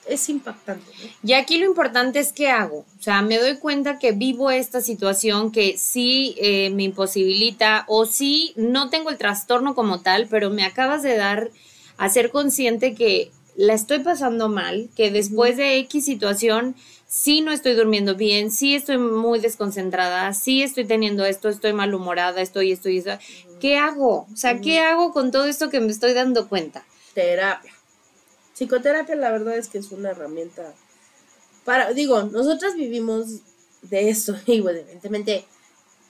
es 0.06 0.28
impactante. 0.28 0.84
¿no? 1.02 1.10
Y 1.28 1.32
aquí 1.34 1.58
lo 1.58 1.66
importante 1.66 2.18
es 2.18 2.32
qué 2.32 2.48
hago. 2.48 2.84
O 2.98 3.02
sea, 3.02 3.22
me 3.22 3.38
doy 3.38 3.56
cuenta 3.56 3.98
que 3.98 4.12
vivo 4.12 4.50
esta 4.50 4.80
situación 4.80 5.52
que 5.52 5.76
sí 5.78 6.34
eh, 6.38 6.70
me 6.70 6.84
imposibilita 6.84 7.84
o 7.88 8.06
sí 8.06 8.52
no 8.56 8.90
tengo 8.90 9.10
el 9.10 9.18
trastorno 9.18 9.74
como 9.74 10.00
tal, 10.02 10.26
pero 10.28 10.50
me 10.50 10.64
acabas 10.64 11.02
de 11.02 11.16
dar 11.16 11.50
a 11.96 12.08
ser 12.08 12.30
consciente 12.30 12.94
que 12.94 13.30
la 13.54 13.74
estoy 13.74 13.98
pasando 13.98 14.48
mal, 14.48 14.88
que 14.96 15.10
después 15.10 15.56
de 15.56 15.78
X 15.78 16.04
situación 16.04 16.74
sí 17.06 17.42
no 17.42 17.52
estoy 17.52 17.74
durmiendo 17.74 18.14
bien, 18.14 18.50
sí 18.50 18.74
estoy 18.74 18.96
muy 18.96 19.38
desconcentrada, 19.38 20.32
sí 20.32 20.62
estoy 20.62 20.86
teniendo 20.86 21.26
esto, 21.26 21.50
estoy 21.50 21.74
malhumorada, 21.74 22.40
estoy 22.40 22.72
esto 22.72 22.88
y 22.88 22.98
eso. 22.98 23.10
¿Qué 23.60 23.76
hago? 23.76 24.26
O 24.32 24.36
sea, 24.36 24.60
¿qué 24.60 24.80
hago 24.80 25.12
con 25.12 25.30
todo 25.30 25.44
esto 25.44 25.68
que 25.68 25.80
me 25.80 25.92
estoy 25.92 26.14
dando 26.14 26.48
cuenta? 26.48 26.82
terapia. 27.14 27.72
Psicoterapia 28.62 29.16
la 29.16 29.32
verdad 29.32 29.56
es 29.56 29.68
que 29.68 29.78
es 29.78 29.90
una 29.90 30.10
herramienta 30.10 30.72
para, 31.64 31.92
digo, 31.92 32.22
nosotras 32.22 32.76
vivimos 32.76 33.40
de 33.82 34.08
esto 34.08 34.36
y 34.46 34.60
bueno, 34.60 34.78
evidentemente 34.78 35.44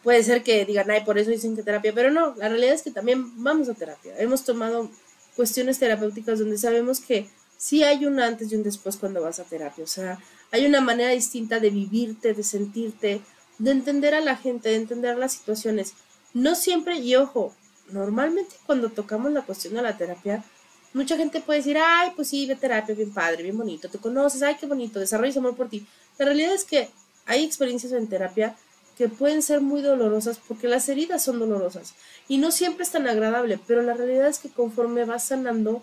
puede 0.02 0.22
ser 0.22 0.42
que 0.42 0.66
digan, 0.66 0.90
ay, 0.90 1.02
por 1.04 1.16
eso 1.18 1.30
dicen 1.30 1.56
que 1.56 1.62
terapia, 1.62 1.94
pero 1.94 2.10
no, 2.10 2.34
la 2.36 2.48
realidad 2.48 2.74
es 2.74 2.82
que 2.82 2.90
también 2.90 3.42
vamos 3.42 3.68
a 3.68 3.74
terapia. 3.74 4.18
Hemos 4.18 4.44
tomado 4.44 4.90
cuestiones 5.36 5.78
terapéuticas 5.78 6.40
donde 6.40 6.58
sabemos 6.58 7.00
que 7.00 7.26
sí 7.56 7.84
hay 7.84 8.04
un 8.04 8.20
antes 8.20 8.52
y 8.52 8.56
un 8.56 8.64
después 8.64 8.96
cuando 8.96 9.22
vas 9.22 9.38
a 9.38 9.44
terapia, 9.44 9.84
o 9.84 9.86
sea, 9.86 10.18
hay 10.50 10.66
una 10.66 10.82
manera 10.82 11.10
distinta 11.10 11.58
de 11.58 11.70
vivirte, 11.70 12.34
de 12.34 12.42
sentirte, 12.42 13.22
de 13.58 13.70
entender 13.70 14.14
a 14.14 14.20
la 14.20 14.36
gente, 14.36 14.68
de 14.68 14.76
entender 14.76 15.16
las 15.16 15.32
situaciones. 15.32 15.94
No 16.34 16.54
siempre, 16.54 16.96
y 16.96 17.14
ojo, 17.14 17.54
normalmente 17.90 18.56
cuando 18.66 18.90
tocamos 18.90 19.32
la 19.32 19.42
cuestión 19.42 19.74
de 19.74 19.82
la 19.82 19.96
terapia, 19.96 20.44
mucha 20.92 21.16
gente 21.16 21.40
puede 21.40 21.60
decir, 21.60 21.78
ay, 21.78 22.12
pues 22.14 22.28
sí, 22.28 22.46
ve 22.46 22.56
terapia, 22.56 22.94
bien 22.94 23.12
padre, 23.12 23.42
bien 23.42 23.56
bonito, 23.56 23.88
te 23.88 23.98
conoces, 23.98 24.42
ay, 24.42 24.56
qué 24.58 24.66
bonito, 24.66 25.00
desarrollas 25.00 25.36
amor 25.36 25.56
por 25.56 25.68
ti. 25.68 25.86
La 26.18 26.26
realidad 26.26 26.54
es 26.54 26.64
que 26.64 26.90
hay 27.26 27.44
experiencias 27.44 27.92
en 27.92 28.08
terapia 28.08 28.56
que 28.96 29.08
pueden 29.08 29.42
ser 29.42 29.60
muy 29.60 29.80
dolorosas 29.80 30.38
porque 30.46 30.68
las 30.68 30.88
heridas 30.88 31.22
son 31.22 31.38
dolorosas 31.38 31.94
y 32.28 32.38
no 32.38 32.50
siempre 32.50 32.84
es 32.84 32.90
tan 32.90 33.06
agradable, 33.08 33.58
pero 33.66 33.82
la 33.82 33.94
realidad 33.94 34.28
es 34.28 34.38
que 34.38 34.50
conforme 34.50 35.04
vas 35.04 35.24
sanando, 35.24 35.82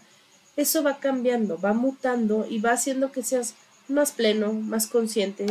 eso 0.55 0.83
va 0.83 0.99
cambiando, 0.99 1.59
va 1.59 1.73
mutando 1.73 2.45
y 2.47 2.59
va 2.59 2.71
haciendo 2.71 3.11
que 3.11 3.23
seas 3.23 3.55
más 3.87 4.11
pleno, 4.11 4.53
más 4.53 4.87
consciente. 4.87 5.47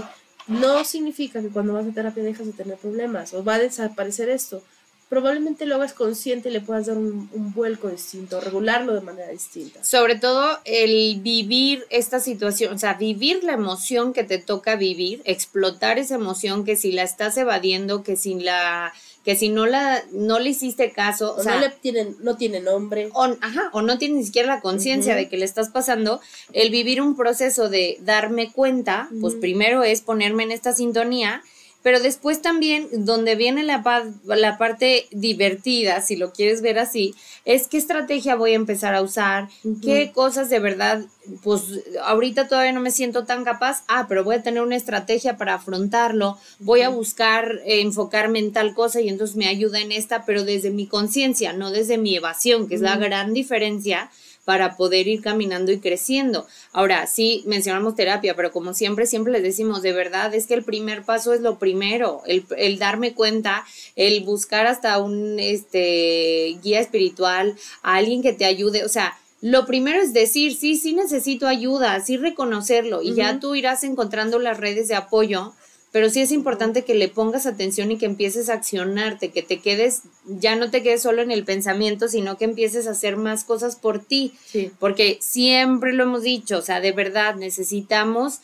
No 0.46 0.84
significa 0.84 1.40
que 1.42 1.48
cuando 1.48 1.74
vas 1.74 1.86
a 1.86 1.92
terapia 1.92 2.22
dejas 2.22 2.46
de 2.46 2.52
tener 2.52 2.78
problemas 2.78 3.34
o 3.34 3.44
va 3.44 3.54
a 3.54 3.58
desaparecer 3.58 4.28
esto. 4.28 4.62
Probablemente 5.08 5.64
lo 5.66 5.76
hagas 5.76 5.94
consciente 5.94 6.48
y 6.48 6.52
le 6.52 6.60
puedas 6.60 6.86
dar 6.86 6.98
un, 6.98 7.30
un 7.32 7.52
vuelco 7.54 7.88
distinto, 7.88 8.40
regularlo 8.40 8.94
de 8.94 9.00
manera 9.00 9.28
distinta. 9.30 9.82
Sobre 9.82 10.16
todo 10.16 10.58
el 10.64 11.20
vivir 11.20 11.86
esta 11.90 12.20
situación, 12.20 12.74
o 12.74 12.78
sea, 12.78 12.94
vivir 12.94 13.42
la 13.42 13.54
emoción 13.54 14.12
que 14.12 14.24
te 14.24 14.38
toca 14.38 14.76
vivir, 14.76 15.22
explotar 15.24 15.98
esa 15.98 16.16
emoción 16.16 16.64
que 16.64 16.76
si 16.76 16.92
la 16.92 17.04
estás 17.04 17.36
evadiendo, 17.38 18.02
que 18.02 18.16
si 18.16 18.34
la 18.34 18.92
que 19.24 19.36
si 19.36 19.50
no 19.50 19.66
la 19.66 20.02
no 20.12 20.38
le 20.38 20.50
hiciste 20.50 20.90
caso, 20.90 21.34
o, 21.34 21.40
O 21.40 21.42
sea, 21.42 21.56
no 21.56 21.60
le 21.60 21.68
tienen, 21.68 22.16
no 22.20 22.36
tiene 22.36 22.60
nombre. 22.60 23.10
o, 23.12 23.24
ajá, 23.24 23.68
o 23.72 23.82
no 23.82 23.98
tienes 23.98 24.16
ni 24.16 24.24
siquiera 24.24 24.48
la 24.48 24.60
conciencia 24.62 25.14
de 25.14 25.28
que 25.28 25.36
le 25.36 25.44
estás 25.44 25.68
pasando, 25.68 26.20
el 26.52 26.70
vivir 26.70 27.02
un 27.02 27.14
proceso 27.14 27.68
de 27.68 27.98
darme 28.00 28.50
cuenta, 28.50 29.10
pues 29.20 29.34
primero 29.34 29.84
es 29.84 30.00
ponerme 30.00 30.44
en 30.44 30.52
esta 30.52 30.72
sintonía, 30.72 31.42
pero 31.88 32.00
después 32.00 32.42
también 32.42 32.86
donde 32.92 33.34
viene 33.34 33.62
la, 33.62 33.82
la 34.26 34.58
parte 34.58 35.06
divertida, 35.10 36.02
si 36.02 36.16
lo 36.16 36.34
quieres 36.34 36.60
ver 36.60 36.78
así, 36.78 37.14
es 37.46 37.66
qué 37.66 37.78
estrategia 37.78 38.36
voy 38.36 38.52
a 38.52 38.56
empezar 38.56 38.94
a 38.94 39.00
usar, 39.00 39.48
qué 39.82 40.12
cosas 40.12 40.50
de 40.50 40.58
verdad, 40.58 41.02
pues 41.42 41.62
ahorita 42.04 42.46
todavía 42.46 42.72
no 42.72 42.82
me 42.82 42.90
siento 42.90 43.24
tan 43.24 43.42
capaz, 43.42 43.84
ah, 43.88 44.04
pero 44.06 44.22
voy 44.22 44.34
a 44.34 44.42
tener 44.42 44.62
una 44.62 44.76
estrategia 44.76 45.38
para 45.38 45.54
afrontarlo, 45.54 46.36
voy 46.58 46.82
a 46.82 46.90
buscar 46.90 47.62
eh, 47.64 47.80
enfocarme 47.80 48.38
en 48.40 48.52
tal 48.52 48.74
cosa 48.74 49.00
y 49.00 49.08
entonces 49.08 49.36
me 49.36 49.48
ayuda 49.48 49.80
en 49.80 49.90
esta, 49.90 50.26
pero 50.26 50.44
desde 50.44 50.70
mi 50.70 50.86
conciencia, 50.86 51.54
no 51.54 51.70
desde 51.70 51.96
mi 51.96 52.14
evasión, 52.14 52.68
que 52.68 52.74
es 52.74 52.82
la 52.82 52.98
gran 52.98 53.32
diferencia 53.32 54.10
para 54.48 54.78
poder 54.78 55.08
ir 55.08 55.20
caminando 55.20 55.72
y 55.72 55.78
creciendo. 55.78 56.46
Ahora, 56.72 57.06
sí 57.06 57.42
mencionamos 57.44 57.94
terapia, 57.94 58.34
pero 58.34 58.50
como 58.50 58.72
siempre, 58.72 59.04
siempre 59.04 59.30
les 59.30 59.42
decimos, 59.42 59.82
de 59.82 59.92
verdad, 59.92 60.34
es 60.34 60.46
que 60.46 60.54
el 60.54 60.64
primer 60.64 61.02
paso 61.02 61.34
es 61.34 61.42
lo 61.42 61.58
primero, 61.58 62.22
el, 62.24 62.46
el 62.56 62.78
darme 62.78 63.12
cuenta, 63.12 63.66
el 63.94 64.24
buscar 64.24 64.66
hasta 64.66 64.96
un 65.02 65.38
este, 65.38 66.56
guía 66.62 66.80
espiritual, 66.80 67.56
a 67.82 67.96
alguien 67.96 68.22
que 68.22 68.32
te 68.32 68.46
ayude, 68.46 68.86
o 68.86 68.88
sea, 68.88 69.18
lo 69.42 69.66
primero 69.66 70.00
es 70.00 70.14
decir, 70.14 70.56
sí, 70.56 70.76
sí 70.76 70.94
necesito 70.94 71.46
ayuda, 71.46 72.00
sí 72.00 72.16
reconocerlo, 72.16 73.02
y 73.02 73.12
ya 73.12 73.40
tú 73.40 73.54
irás 73.54 73.84
encontrando 73.84 74.38
las 74.38 74.56
redes 74.56 74.88
de 74.88 74.94
apoyo, 74.94 75.52
pero 75.98 76.10
sí 76.10 76.20
es 76.20 76.30
importante 76.30 76.84
que 76.84 76.94
le 76.94 77.08
pongas 77.08 77.44
atención 77.44 77.90
y 77.90 77.98
que 77.98 78.06
empieces 78.06 78.48
a 78.48 78.52
accionarte, 78.52 79.32
que 79.32 79.42
te 79.42 79.58
quedes, 79.58 80.02
ya 80.28 80.54
no 80.54 80.70
te 80.70 80.80
quedes 80.80 81.02
solo 81.02 81.22
en 81.22 81.32
el 81.32 81.42
pensamiento, 81.44 82.06
sino 82.06 82.38
que 82.38 82.44
empieces 82.44 82.86
a 82.86 82.92
hacer 82.92 83.16
más 83.16 83.42
cosas 83.42 83.74
por 83.74 83.98
ti, 83.98 84.32
Sí. 84.46 84.70
porque 84.78 85.18
siempre 85.20 85.92
lo 85.92 86.04
hemos 86.04 86.22
dicho, 86.22 86.58
o 86.58 86.62
sea, 86.62 86.80
de 86.80 86.92
verdad 86.92 87.34
necesitamos 87.34 88.38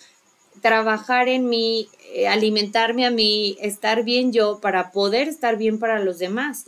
trabajar 0.63 1.29
en 1.29 1.49
mí, 1.49 1.89
eh, 2.13 2.27
alimentarme 2.27 3.07
a 3.07 3.13
mí, 3.13 3.57
estar 3.61 4.03
bien 4.03 4.33
yo 4.33 4.59
para 4.61 4.91
poder 4.91 5.29
estar 5.29 5.57
bien 5.57 5.79
para 5.79 6.01
los 6.01 6.19
demás. 6.19 6.65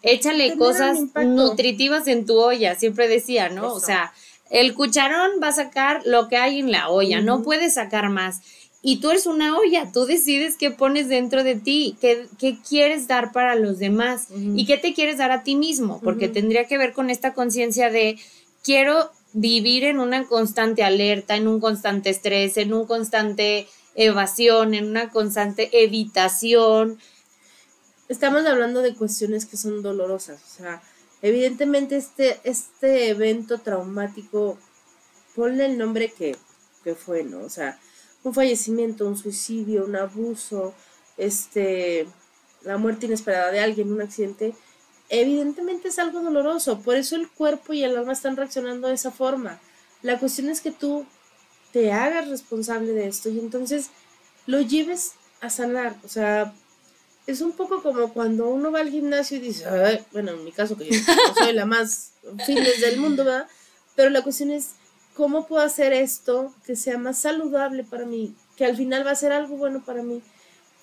Échale 0.00 0.44
Tener 0.44 0.56
cosas 0.58 1.00
nutritivas 1.26 2.06
en 2.08 2.24
tu 2.24 2.38
olla, 2.38 2.76
siempre 2.76 3.08
decía, 3.08 3.50
¿no? 3.50 3.74
O 3.74 3.80
sea, 3.80 4.14
el 4.48 4.72
cucharón 4.72 5.32
va 5.42 5.48
a 5.48 5.52
sacar 5.52 6.00
lo 6.06 6.28
que 6.28 6.38
hay 6.38 6.60
en 6.60 6.72
la 6.72 6.88
olla, 6.88 7.20
no 7.20 7.34
Ujú. 7.36 7.44
puedes 7.44 7.74
sacar 7.74 8.08
más. 8.08 8.40
Y 8.82 9.00
tú 9.00 9.10
eres 9.10 9.26
una 9.26 9.58
olla, 9.58 9.90
tú 9.92 10.06
decides 10.06 10.56
qué 10.56 10.70
pones 10.70 11.08
dentro 11.08 11.44
de 11.44 11.54
ti, 11.54 11.96
qué, 12.00 12.26
qué 12.38 12.58
quieres 12.66 13.06
dar 13.08 13.30
para 13.30 13.54
los 13.54 13.78
demás 13.78 14.28
y 14.30 14.64
qué 14.64 14.78
te 14.78 14.94
quieres 14.94 15.18
dar 15.18 15.32
a 15.32 15.42
ti 15.42 15.54
mismo, 15.54 16.00
porque 16.02 16.28
tendría 16.28 16.66
que 16.66 16.78
ver 16.78 16.94
con 16.94 17.10
esta 17.10 17.34
conciencia 17.34 17.90
de 17.90 18.18
quiero 18.62 19.10
vivir 19.34 19.84
en 19.84 20.00
una 20.00 20.26
constante 20.26 20.82
alerta, 20.82 21.36
en 21.36 21.46
un 21.46 21.60
constante 21.60 22.08
estrés, 22.08 22.56
en 22.56 22.72
un 22.72 22.86
constante 22.86 23.68
evasión, 23.94 24.72
en 24.72 24.86
una 24.86 25.10
constante 25.10 25.68
evitación. 25.72 26.98
Estamos 28.08 28.46
hablando 28.46 28.80
de 28.80 28.94
cuestiones 28.94 29.44
que 29.44 29.58
son 29.58 29.82
dolorosas. 29.82 30.40
O 30.42 30.56
sea, 30.56 30.82
evidentemente 31.22 31.96
este, 31.96 32.40
este 32.44 33.10
evento 33.10 33.58
traumático, 33.58 34.58
ponle 35.36 35.66
el 35.66 35.78
nombre 35.78 36.10
que, 36.10 36.36
que 36.82 36.94
fue, 36.94 37.24
¿no? 37.24 37.40
O 37.40 37.50
sea, 37.50 37.78
un 38.22 38.34
fallecimiento, 38.34 39.06
un 39.06 39.16
suicidio, 39.16 39.84
un 39.84 39.96
abuso, 39.96 40.74
este, 41.16 42.06
la 42.62 42.76
muerte 42.76 43.06
inesperada 43.06 43.50
de 43.50 43.60
alguien, 43.60 43.92
un 43.92 44.02
accidente, 44.02 44.54
evidentemente 45.08 45.88
es 45.88 45.98
algo 45.98 46.20
doloroso. 46.20 46.80
Por 46.80 46.96
eso 46.96 47.16
el 47.16 47.28
cuerpo 47.28 47.72
y 47.72 47.82
el 47.84 47.96
alma 47.96 48.12
están 48.12 48.36
reaccionando 48.36 48.88
de 48.88 48.94
esa 48.94 49.10
forma. 49.10 49.60
La 50.02 50.18
cuestión 50.18 50.48
es 50.48 50.60
que 50.60 50.70
tú 50.70 51.06
te 51.72 51.92
hagas 51.92 52.28
responsable 52.28 52.92
de 52.92 53.08
esto 53.08 53.28
y 53.28 53.38
entonces 53.38 53.90
lo 54.46 54.60
lleves 54.60 55.12
a 55.40 55.50
sanar. 55.50 55.96
O 56.04 56.08
sea, 56.08 56.54
es 57.26 57.40
un 57.40 57.52
poco 57.52 57.82
como 57.82 58.12
cuando 58.12 58.48
uno 58.48 58.72
va 58.72 58.80
al 58.80 58.90
gimnasio 58.90 59.36
y 59.36 59.40
dice, 59.40 59.64
bueno, 60.12 60.32
en 60.32 60.44
mi 60.44 60.52
caso 60.52 60.76
que 60.76 60.86
yo 60.86 61.00
soy 61.38 61.52
la 61.52 61.66
más 61.66 62.12
fitness 62.46 62.80
del 62.80 62.98
mundo, 62.98 63.24
¿verdad? 63.24 63.46
Pero 63.94 64.10
la 64.10 64.22
cuestión 64.22 64.50
es, 64.50 64.70
¿cómo 65.20 65.46
puedo 65.46 65.62
hacer 65.62 65.92
esto 65.92 66.50
que 66.64 66.76
sea 66.76 66.96
más 66.96 67.18
saludable 67.18 67.84
para 67.84 68.06
mí? 68.06 68.34
Que 68.56 68.64
al 68.64 68.74
final 68.74 69.06
va 69.06 69.10
a 69.10 69.14
ser 69.14 69.32
algo 69.32 69.54
bueno 69.58 69.84
para 69.84 70.02
mí. 70.02 70.22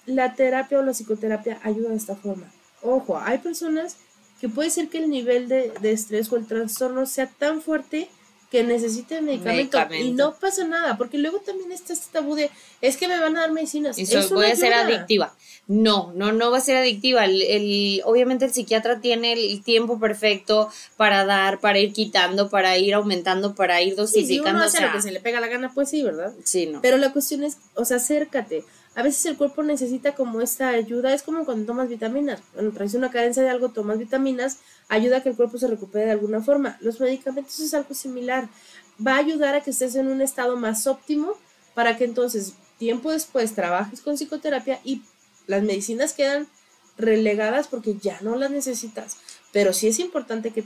La 0.06 0.36
terapia 0.36 0.78
o 0.78 0.84
la 0.84 0.92
psicoterapia 0.92 1.60
ayuda 1.64 1.90
de 1.90 1.96
esta 1.96 2.16
forma. 2.16 2.46
Ojo, 2.84 3.18
hay 3.18 3.40
personas 3.40 3.98
que 4.40 4.48
puede 4.48 4.70
ser 4.70 4.90
que 4.90 5.00
el 5.00 5.10
nivel 5.10 5.48
de, 5.48 5.74
estrés 5.82 6.32
o 6.32 6.38
el 6.38 6.46
trastorno 6.46 7.08
sea 7.08 7.26
tan 7.26 7.64
fuerte 7.64 8.10
que 8.52 8.64
necesiten 8.64 9.26
medicamento, 9.26 9.78
Medicamento. 9.78 10.06
y 10.06 10.12
no 10.12 10.34
pasa 10.36 10.64
nada, 10.66 10.98
porque 10.98 11.18
luego 11.18 11.40
también 11.40 11.72
está 11.74 11.92
este 11.92 12.08
tabú 12.14 12.34
de, 12.36 12.50
es 12.82 12.96
que 12.96 13.08
me 13.10 13.20
van 13.20 13.36
a 13.36 13.42
dar 13.42 13.52
medicinas. 13.52 13.98
Eso 13.98 14.20
Eso 14.20 14.30
no 14.30 14.36
voy 14.42 14.50
a 14.52 14.56
ser 14.56 14.74
adictiva. 14.74 15.36
No, 15.68 16.14
no, 16.16 16.32
no 16.32 16.50
va 16.50 16.60
a 16.60 16.62
ser 16.62 16.78
adictiva. 16.78 17.26
El, 17.26 17.42
el- 17.42 18.02
obviamente 18.06 18.46
el 18.46 18.54
psiquiatra 18.54 19.02
tiene 19.02 19.34
el 19.34 19.62
tiempo 19.64 20.00
perfecto 20.00 20.70
para 20.96 21.26
dar, 21.26 21.60
para 21.60 21.80
ir 21.80 21.92
quitando, 21.92 22.50
para 22.50 22.78
ir 22.78 22.94
aumentando, 22.94 23.54
para 23.54 23.82
ir 23.82 23.90
Sí, 23.90 23.96
si 23.96 24.02
dosificando. 24.02 24.50
uno 24.52 24.60
o 24.62 24.64
hace 24.64 24.78
sea, 24.78 24.88
lo 24.88 24.94
que 24.94 25.02
se 25.02 25.12
le 25.12 25.20
pega 25.20 25.42
la 25.42 25.48
gana, 25.48 25.74
pues 25.74 25.90
sí, 25.90 26.02
¿verdad? 26.04 26.34
sí, 26.46 26.68
no. 26.68 26.82
Pero 26.82 26.96
la 26.98 27.12
cuestión 27.12 27.44
es, 27.44 27.58
o 27.76 27.84
sea, 27.84 27.98
acércate. 27.98 28.64
A 28.98 29.04
veces 29.04 29.28
el 29.28 29.38
cuerpo 29.38 29.62
necesita 29.62 30.16
como 30.16 30.42
esta 30.42 30.70
ayuda, 30.70 31.14
es 31.14 31.22
como 31.22 31.46
cuando 31.46 31.68
tomas 31.68 31.88
vitaminas. 31.88 32.42
Cuando 32.56 32.72
traes 32.72 32.96
una 32.96 33.12
carencia 33.12 33.44
de 33.44 33.50
algo, 33.50 33.70
tomas 33.70 34.00
vitaminas, 34.00 34.58
ayuda 34.90 35.18
a 35.18 35.22
que 35.22 35.30
el 35.30 35.36
cuerpo 35.36 35.60
se 35.60 35.68
recupere 35.68 36.06
de 36.06 36.12
alguna 36.14 36.42
forma. 36.42 36.80
Los 36.82 37.00
medicamentos 37.00 37.60
es 37.60 37.76
algo 37.76 37.94
similar. 37.94 38.50
Va 39.06 39.14
a 39.14 39.20
ayudar 39.20 39.54
a 39.54 39.62
que 39.62 39.70
estés 39.70 39.94
en 39.98 40.08
un 40.08 40.24
estado 40.24 40.58
más 40.58 40.88
óptimo 40.88 41.34
para 41.76 41.96
que 41.96 42.06
entonces, 42.06 42.56
tiempo 42.80 43.12
después, 43.12 43.54
trabajes 43.54 44.02
con 44.02 44.16
psicoterapia 44.16 44.80
y 44.84 45.04
las 45.46 45.62
medicinas 45.62 46.14
quedan 46.14 46.48
relegadas 46.98 47.68
porque 47.68 47.98
ya 48.02 48.20
no 48.22 48.36
las 48.36 48.50
necesitas. 48.50 49.18
Pero 49.52 49.74
sí 49.74 49.90
es 49.90 50.00
importante 50.00 50.50
que 50.50 50.64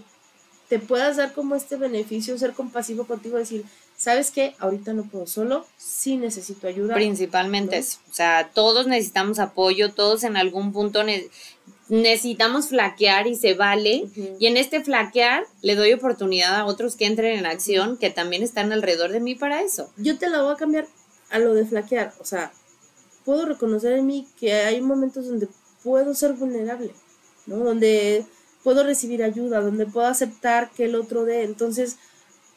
te 0.72 0.80
puedas 0.80 1.17
dar 1.17 1.34
como 1.34 1.55
este 1.55 1.76
beneficio, 1.76 2.38
ser 2.38 2.53
compasivo 2.53 3.05
contigo, 3.05 3.38
decir, 3.38 3.65
¿sabes 3.97 4.32
qué? 4.32 4.55
Ahorita 4.57 4.93
no 4.93 5.03
puedo 5.03 5.28
solo, 5.28 5.67
sí 5.76 6.15
necesito 6.15 6.65
ayuda. 6.65 6.93
Principalmente 6.93 7.76
¿no? 7.76 7.82
eso. 7.82 7.99
O 8.09 8.13
sea, 8.13 8.51
todos 8.53 8.88
necesitamos 8.88 9.39
apoyo, 9.39 9.91
todos 9.91 10.24
en 10.24 10.38
algún 10.38 10.72
punto 10.72 11.03
ne- 11.03 11.28
necesitamos 11.89 12.69
flaquear 12.69 13.28
y 13.28 13.36
se 13.36 13.53
vale. 13.53 14.05
Y 14.39 14.47
en 14.47 14.55
este 14.55 14.82
flaquear 14.82 15.43
le 15.61 15.76
doy 15.76 15.91
oportunidad 15.91 16.55
a 16.55 16.65
otros 16.65 16.95
que 16.95 17.05
entren 17.05 17.38
en 17.38 17.45
acción, 17.45 17.97
que 17.97 18.09
también 18.09 18.41
están 18.41 18.72
alrededor 18.72 19.11
de 19.11 19.19
mí 19.19 19.36
para 19.36 19.61
eso. 19.63 19.91
Yo 19.97 20.17
te 20.17 20.30
la 20.30 20.41
voy 20.41 20.53
a 20.53 20.55
cambiar 20.55 20.88
a 21.32 21.39
lo 21.39 21.53
de 21.53 21.65
flaquear. 21.65 22.13
O 22.22 22.24
sea, 22.24 22.53
puedo 23.26 23.45
reconocer 23.45 23.91
en 23.91 24.07
mí 24.07 24.26
que 24.39 24.53
hay 24.53 24.80
momentos 24.80 25.28
donde 25.28 25.49
puedo 25.84 26.15
ser 26.15 26.32
vulnerable, 26.32 26.93
¿no? 27.45 27.57
Donde 27.57 28.26
puedo 28.64 28.84
recibir 28.84 29.24
ayuda, 29.24 29.62
donde 29.62 29.86
puedo 29.86 30.07
aceptar 30.07 30.72
que 30.72 30.86
el 30.86 30.95
otro 30.95 31.26
dé. 31.26 31.43
Entonces, 31.43 31.97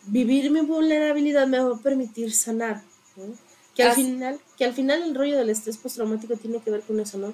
vivir 0.07 0.51
mi 0.51 0.61
vulnerabilidad 0.61 1.47
me 1.47 1.59
va 1.59 1.75
a 1.75 1.79
permitir 1.79 2.35
sanar, 2.35 2.83
¿no? 3.17 3.25
Que 3.75 3.83
al 3.83 3.95
final, 3.95 4.39
que 4.57 4.65
al 4.65 4.73
final 4.73 5.03
el 5.03 5.15
rollo 5.17 5.37
del 5.37 5.51
estrés 5.51 5.79
postraumático 5.79 6.37
tiene 6.37 6.61
que 6.61 6.71
ver 6.71 6.83
con 6.83 7.01
eso, 7.01 7.19
¿no? 7.19 7.33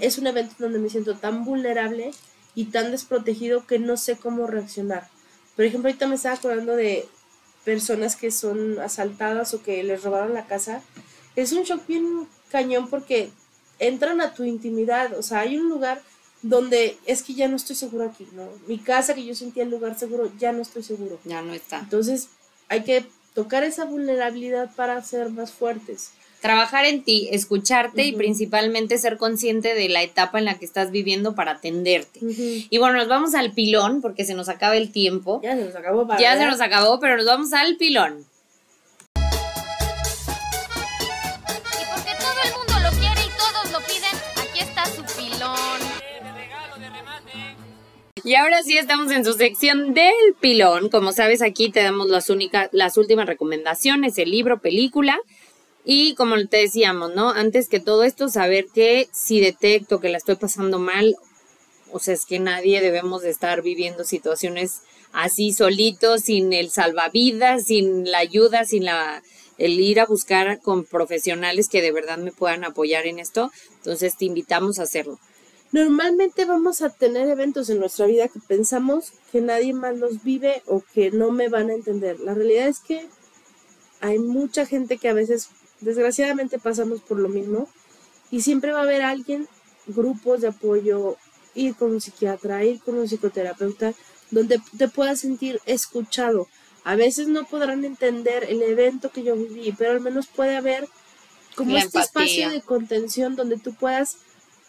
Es 0.00 0.16
un 0.16 0.26
evento 0.26 0.54
donde 0.58 0.78
me 0.78 0.88
siento 0.88 1.16
tan 1.16 1.44
vulnerable 1.44 2.12
y 2.54 2.66
tan 2.66 2.90
desprotegido 2.90 3.66
que 3.66 3.78
no 3.78 3.98
sé 3.98 4.16
cómo 4.16 4.46
reaccionar. 4.46 5.08
Por 5.54 5.66
ejemplo, 5.66 5.88
ahorita 5.88 6.06
me 6.06 6.14
estaba 6.14 6.36
acordando 6.36 6.76
de 6.76 7.06
personas 7.64 8.16
que 8.16 8.30
son 8.30 8.78
asaltadas 8.80 9.52
o 9.52 9.62
que 9.62 9.82
les 9.82 10.02
robaron 10.02 10.32
la 10.32 10.46
casa. 10.46 10.82
Es 11.36 11.52
un 11.52 11.62
shock 11.62 11.86
bien 11.86 12.26
cañón 12.50 12.88
porque 12.88 13.30
entran 13.78 14.20
a 14.20 14.32
tu 14.32 14.44
intimidad, 14.44 15.18
o 15.18 15.22
sea, 15.22 15.40
hay 15.40 15.56
un 15.56 15.68
lugar 15.68 16.02
donde 16.42 16.96
es 17.06 17.22
que 17.22 17.34
ya 17.34 17.48
no 17.48 17.56
estoy 17.56 17.76
seguro 17.76 18.04
aquí, 18.04 18.26
¿no? 18.32 18.48
Mi 18.66 18.78
casa 18.78 19.14
que 19.14 19.24
yo 19.24 19.34
sentía 19.34 19.62
el 19.62 19.70
lugar 19.70 19.98
seguro, 19.98 20.30
ya 20.38 20.52
no 20.52 20.62
estoy 20.62 20.82
seguro. 20.82 21.18
Ya 21.24 21.40
no 21.42 21.54
está. 21.54 21.78
Entonces, 21.78 22.28
hay 22.68 22.82
que 22.82 23.04
tocar 23.34 23.64
esa 23.64 23.84
vulnerabilidad 23.84 24.70
para 24.74 25.02
ser 25.02 25.30
más 25.30 25.52
fuertes. 25.52 26.10
Trabajar 26.40 26.84
en 26.84 27.04
ti, 27.04 27.28
escucharte 27.30 28.04
y 28.04 28.12
principalmente 28.14 28.98
ser 28.98 29.16
consciente 29.16 29.74
de 29.74 29.88
la 29.88 30.02
etapa 30.02 30.40
en 30.40 30.44
la 30.44 30.58
que 30.58 30.64
estás 30.64 30.90
viviendo 30.90 31.36
para 31.36 31.52
atenderte. 31.52 32.18
Y 32.20 32.78
bueno, 32.78 32.96
nos 32.98 33.06
vamos 33.06 33.36
al 33.36 33.52
pilón 33.52 34.02
porque 34.02 34.24
se 34.24 34.34
nos 34.34 34.48
acaba 34.48 34.76
el 34.76 34.90
tiempo. 34.90 35.40
Ya 35.40 35.56
se 35.56 35.64
nos 35.64 35.76
acabó 35.76 36.04
para 36.04 36.20
Ya 36.20 36.36
se 36.36 36.44
nos 36.46 36.60
acabó, 36.60 36.98
pero 36.98 37.16
nos 37.16 37.26
vamos 37.26 37.52
al 37.52 37.76
pilón. 37.76 38.26
Y 48.24 48.36
ahora 48.36 48.62
sí 48.62 48.78
estamos 48.78 49.10
en 49.10 49.24
su 49.24 49.32
sección 49.32 49.94
del 49.94 50.34
pilón. 50.40 50.90
Como 50.90 51.12
sabes, 51.12 51.42
aquí 51.42 51.70
te 51.72 51.82
damos 51.82 52.08
las 52.08 52.30
únicas, 52.30 52.68
las 52.70 52.96
últimas 52.96 53.26
recomendaciones, 53.26 54.16
el 54.16 54.30
libro, 54.30 54.60
película. 54.60 55.18
Y 55.84 56.14
como 56.14 56.36
te 56.46 56.58
decíamos, 56.58 57.12
¿no? 57.16 57.30
Antes 57.30 57.68
que 57.68 57.80
todo 57.80 58.04
esto, 58.04 58.28
saber 58.28 58.66
que 58.72 59.08
si 59.12 59.40
detecto 59.40 59.98
que 59.98 60.08
la 60.08 60.18
estoy 60.18 60.36
pasando 60.36 60.78
mal, 60.78 61.16
o 61.90 61.98
sea, 61.98 62.14
es 62.14 62.24
que 62.24 62.38
nadie 62.38 62.80
debemos 62.80 63.22
de 63.22 63.30
estar 63.30 63.60
viviendo 63.60 64.04
situaciones 64.04 64.82
así 65.12 65.52
solitos, 65.52 66.22
sin 66.22 66.52
el 66.52 66.70
salvavidas, 66.70 67.64
sin 67.64 68.08
la 68.08 68.18
ayuda, 68.18 68.64
sin 68.64 68.84
la 68.84 69.20
el 69.58 69.78
ir 69.78 70.00
a 70.00 70.06
buscar 70.06 70.60
con 70.60 70.84
profesionales 70.84 71.68
que 71.68 71.82
de 71.82 71.92
verdad 71.92 72.18
me 72.18 72.32
puedan 72.32 72.64
apoyar 72.64 73.06
en 73.06 73.18
esto. 73.18 73.50
Entonces 73.78 74.16
te 74.16 74.26
invitamos 74.26 74.78
a 74.78 74.84
hacerlo. 74.84 75.18
Normalmente 75.72 76.44
vamos 76.44 76.82
a 76.82 76.90
tener 76.90 77.28
eventos 77.28 77.70
en 77.70 77.78
nuestra 77.80 78.06
vida 78.06 78.28
que 78.28 78.40
pensamos 78.40 79.12
que 79.32 79.40
nadie 79.40 79.72
más 79.72 79.96
los 79.96 80.22
vive 80.22 80.62
o 80.66 80.82
que 80.92 81.10
no 81.10 81.32
me 81.32 81.48
van 81.48 81.70
a 81.70 81.74
entender. 81.74 82.20
La 82.20 82.34
realidad 82.34 82.68
es 82.68 82.78
que 82.78 83.08
hay 84.00 84.18
mucha 84.18 84.66
gente 84.66 84.98
que 84.98 85.08
a 85.08 85.14
veces, 85.14 85.48
desgraciadamente, 85.80 86.58
pasamos 86.58 87.00
por 87.00 87.18
lo 87.18 87.30
mismo 87.30 87.68
y 88.30 88.42
siempre 88.42 88.72
va 88.72 88.80
a 88.80 88.82
haber 88.82 89.00
alguien, 89.00 89.48
grupos 89.86 90.42
de 90.42 90.48
apoyo, 90.48 91.16
ir 91.54 91.74
con 91.74 91.92
un 91.92 92.00
psiquiatra, 92.02 92.64
ir 92.64 92.80
con 92.80 92.98
un 92.98 93.08
psicoterapeuta, 93.08 93.94
donde 94.30 94.60
te 94.76 94.88
puedas 94.88 95.20
sentir 95.20 95.60
escuchado. 95.64 96.48
A 96.84 96.96
veces 96.96 97.28
no 97.28 97.44
podrán 97.46 97.84
entender 97.84 98.44
el 98.44 98.62
evento 98.62 99.10
que 99.10 99.22
yo 99.22 99.36
viví, 99.36 99.72
pero 99.72 99.92
al 99.92 100.00
menos 100.00 100.26
puede 100.26 100.56
haber 100.56 100.86
como 101.54 101.72
La 101.72 101.80
este 101.80 101.98
empatía. 101.98 102.04
espacio 102.04 102.50
de 102.50 102.60
contención 102.62 103.36
donde 103.36 103.58
tú 103.58 103.74
puedas 103.74 104.16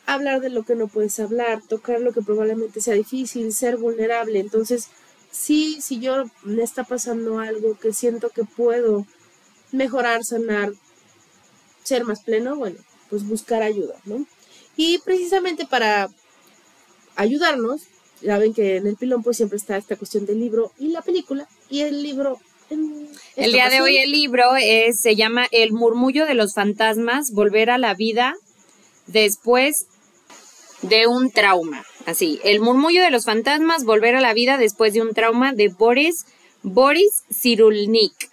hablar 0.06 0.42
de 0.42 0.50
lo 0.50 0.64
que 0.64 0.76
no 0.76 0.88
puedes 0.88 1.20
hablar, 1.20 1.62
tocar 1.68 2.02
lo 2.02 2.14
que 2.14 2.22
probablemente 2.22 2.82
sea 2.82 2.94
difícil, 2.94 3.54
ser 3.54 3.78
vulnerable. 3.78 4.40
Entonces, 4.40 4.90
sí, 5.32 5.80
si 5.82 6.00
yo 6.00 6.26
me 6.44 6.64
está 6.64 6.84
pasando 6.84 7.40
algo 7.40 7.78
que 7.80 7.94
siento 7.94 8.30
que 8.30 8.44
puedo 8.44 9.06
mejorar, 9.72 10.24
sanar, 10.24 10.72
ser 11.84 12.04
más 12.06 12.22
pleno, 12.22 12.56
bueno, 12.56 12.78
pues 13.10 13.28
buscar 13.28 13.64
ayuda, 13.64 13.96
¿no? 14.06 14.26
Y 14.76 15.00
precisamente 15.00 15.66
para 15.66 16.10
ayudarnos, 17.16 17.82
ya 18.22 18.38
ven 18.38 18.54
que 18.54 18.78
en 18.78 18.88
el 18.88 18.96
pilón 18.96 19.24
pues 19.24 19.38
siempre 19.38 19.58
está 19.58 19.78
esta 19.78 19.96
cuestión 19.96 20.26
del 20.26 20.40
libro 20.40 20.72
y 20.80 20.88
la 20.88 21.02
película, 21.02 21.48
y 21.70 21.82
el 21.82 22.02
libro 22.02 22.40
El 23.36 23.52
día 23.52 23.70
de 23.70 23.82
hoy 23.82 23.98
el 23.98 24.12
libro 24.12 24.56
es, 24.60 25.00
se 25.00 25.16
llama 25.16 25.48
El 25.52 25.74
murmullo 25.74 26.26
de 26.26 26.34
los 26.34 26.54
fantasmas, 26.54 27.32
volver 27.32 27.70
a 27.70 27.78
la 27.78 27.94
vida 27.94 28.36
después 29.08 29.88
de 30.84 31.08
un 31.08 31.32
trauma. 31.32 31.84
Así, 32.06 32.40
El 32.44 32.60
murmullo 32.60 33.02
de 33.02 33.12
los 33.12 33.26
fantasmas, 33.26 33.86
volver 33.86 34.16
a 34.16 34.22
la 34.22 34.34
vida 34.34 34.58
después 34.58 34.94
de 34.94 35.02
un 35.02 35.14
trauma 35.14 35.54
de 35.54 35.70
Boris, 35.70 36.26
Boris 36.62 37.24
Cyrulnik. 37.32 38.30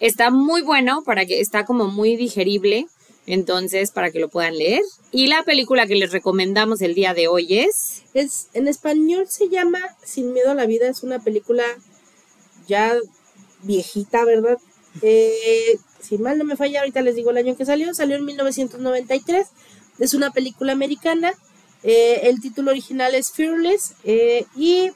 Está 0.00 0.30
muy 0.30 0.62
bueno, 0.62 1.02
para 1.04 1.24
que 1.24 1.40
está 1.40 1.64
como 1.64 1.86
muy 1.86 2.16
digerible, 2.16 2.86
entonces 3.26 3.90
para 3.92 4.10
que 4.10 4.18
lo 4.18 4.28
puedan 4.28 4.58
leer. 4.58 4.82
Y 5.12 5.28
la 5.28 5.44
película 5.44 5.86
que 5.86 5.94
les 5.94 6.12
recomendamos 6.12 6.82
el 6.82 6.94
día 6.94 7.14
de 7.14 7.28
hoy 7.28 7.58
es... 7.58 8.02
Es, 8.12 8.48
en 8.52 8.68
español 8.68 9.26
se 9.28 9.48
llama 9.48 9.80
Sin 10.04 10.32
miedo 10.32 10.50
a 10.50 10.54
la 10.54 10.66
vida, 10.66 10.88
es 10.88 11.02
una 11.02 11.20
película 11.20 11.64
ya 12.66 12.94
viejita, 13.62 14.24
¿verdad? 14.24 14.58
Eh, 15.02 15.78
si 16.00 16.18
mal 16.18 16.38
no 16.38 16.44
me 16.44 16.56
falla, 16.56 16.80
ahorita 16.80 17.00
les 17.02 17.14
digo 17.14 17.30
el 17.30 17.38
año 17.38 17.56
que 17.56 17.64
salió, 17.64 17.94
salió 17.94 18.16
en 18.16 18.24
1993, 18.24 19.46
es 19.98 20.14
una 20.14 20.30
película 20.32 20.72
americana, 20.72 21.32
eh, 21.84 22.28
el 22.28 22.40
título 22.40 22.70
original 22.70 23.14
es 23.14 23.30
Fearless 23.30 23.94
eh, 24.04 24.46
y 24.56 24.90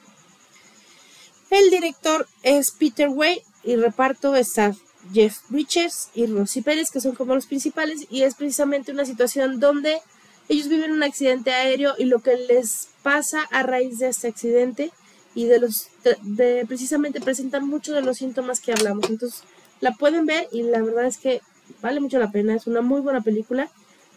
el 1.51 1.69
director 1.69 2.27
es 2.41 2.71
Peter 2.71 3.09
Way 3.09 3.43
y 3.63 3.75
reparto 3.75 4.35
está 4.35 4.75
Jeff 5.13 5.37
Bridges 5.49 6.09
y 6.15 6.25
Rosy 6.25 6.61
Pérez, 6.61 6.89
que 6.91 6.99
son 6.99 7.15
como 7.15 7.35
los 7.35 7.45
principales, 7.45 8.07
y 8.09 8.23
es 8.23 8.35
precisamente 8.35 8.91
una 8.91 9.05
situación 9.05 9.59
donde 9.59 10.01
ellos 10.49 10.67
viven 10.67 10.91
un 10.91 11.03
accidente 11.03 11.51
aéreo 11.51 11.93
y 11.97 12.05
lo 12.05 12.19
que 12.19 12.35
les 12.35 12.89
pasa 13.03 13.43
a 13.51 13.63
raíz 13.63 13.99
de 13.99 14.09
este 14.09 14.27
accidente 14.27 14.91
y 15.35 15.45
de 15.45 15.59
los 15.59 15.87
de 16.23 16.65
precisamente 16.67 17.21
presentan 17.21 17.67
muchos 17.67 17.93
de 17.93 18.01
los 18.01 18.17
síntomas 18.17 18.59
que 18.59 18.71
hablamos. 18.71 19.09
Entonces, 19.09 19.43
la 19.79 19.93
pueden 19.93 20.25
ver 20.25 20.47
y 20.51 20.63
la 20.63 20.81
verdad 20.81 21.05
es 21.05 21.17
que 21.17 21.41
vale 21.81 21.99
mucho 21.99 22.17
la 22.17 22.31
pena, 22.31 22.55
es 22.55 22.65
una 22.65 22.81
muy 22.81 22.99
buena 23.01 23.21
película 23.21 23.69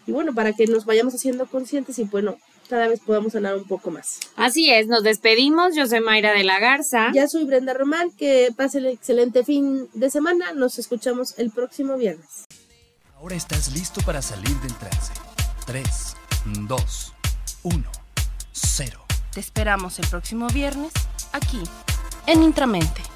y 0.07 0.13
bueno, 0.13 0.35
para 0.35 0.55
que 0.55 0.67
nos 0.67 0.87
vayamos 0.87 1.15
haciendo 1.15 1.47
conscientes 1.47 1.99
y 1.99 2.05
bueno, 2.05 2.39
cada 2.73 2.89
vez 2.89 3.01
podamos 3.01 3.35
sanar 3.35 3.55
un 3.55 3.65
poco 3.65 3.91
más. 3.91 4.19
Así 4.35 4.71
es, 4.71 4.87
nos 4.87 5.03
despedimos. 5.03 5.77
Yo 5.77 5.87
soy 5.87 6.01
Mayra 6.01 6.33
de 6.33 6.43
la 6.43 6.59
Garza. 6.59 7.13
Ya 7.13 7.29
soy 7.29 7.45
Brenda 7.45 7.75
Román, 7.75 8.11
que 8.13 8.49
pase 8.57 8.79
el 8.79 8.87
excelente 8.87 9.45
fin 9.45 9.91
de 9.93 10.09
semana, 10.09 10.55
nos 10.55 10.79
escuchamos 10.79 11.39
el 11.39 11.51
próximo 11.51 11.99
viernes. 11.99 12.47
Ahora 13.19 13.37
estás 13.37 13.75
listo 13.75 14.01
para 14.07 14.23
salir 14.23 14.57
del 14.63 14.75
trance. 14.79 15.13
3, 15.67 15.85
2, 16.67 17.15
1, 17.65 17.93
0. 18.53 19.05
Te 19.35 19.41
esperamos 19.41 19.99
el 19.99 20.07
próximo 20.07 20.47
viernes 20.49 20.93
aquí, 21.35 21.61
en 22.27 22.43
Intramente. 22.43 23.12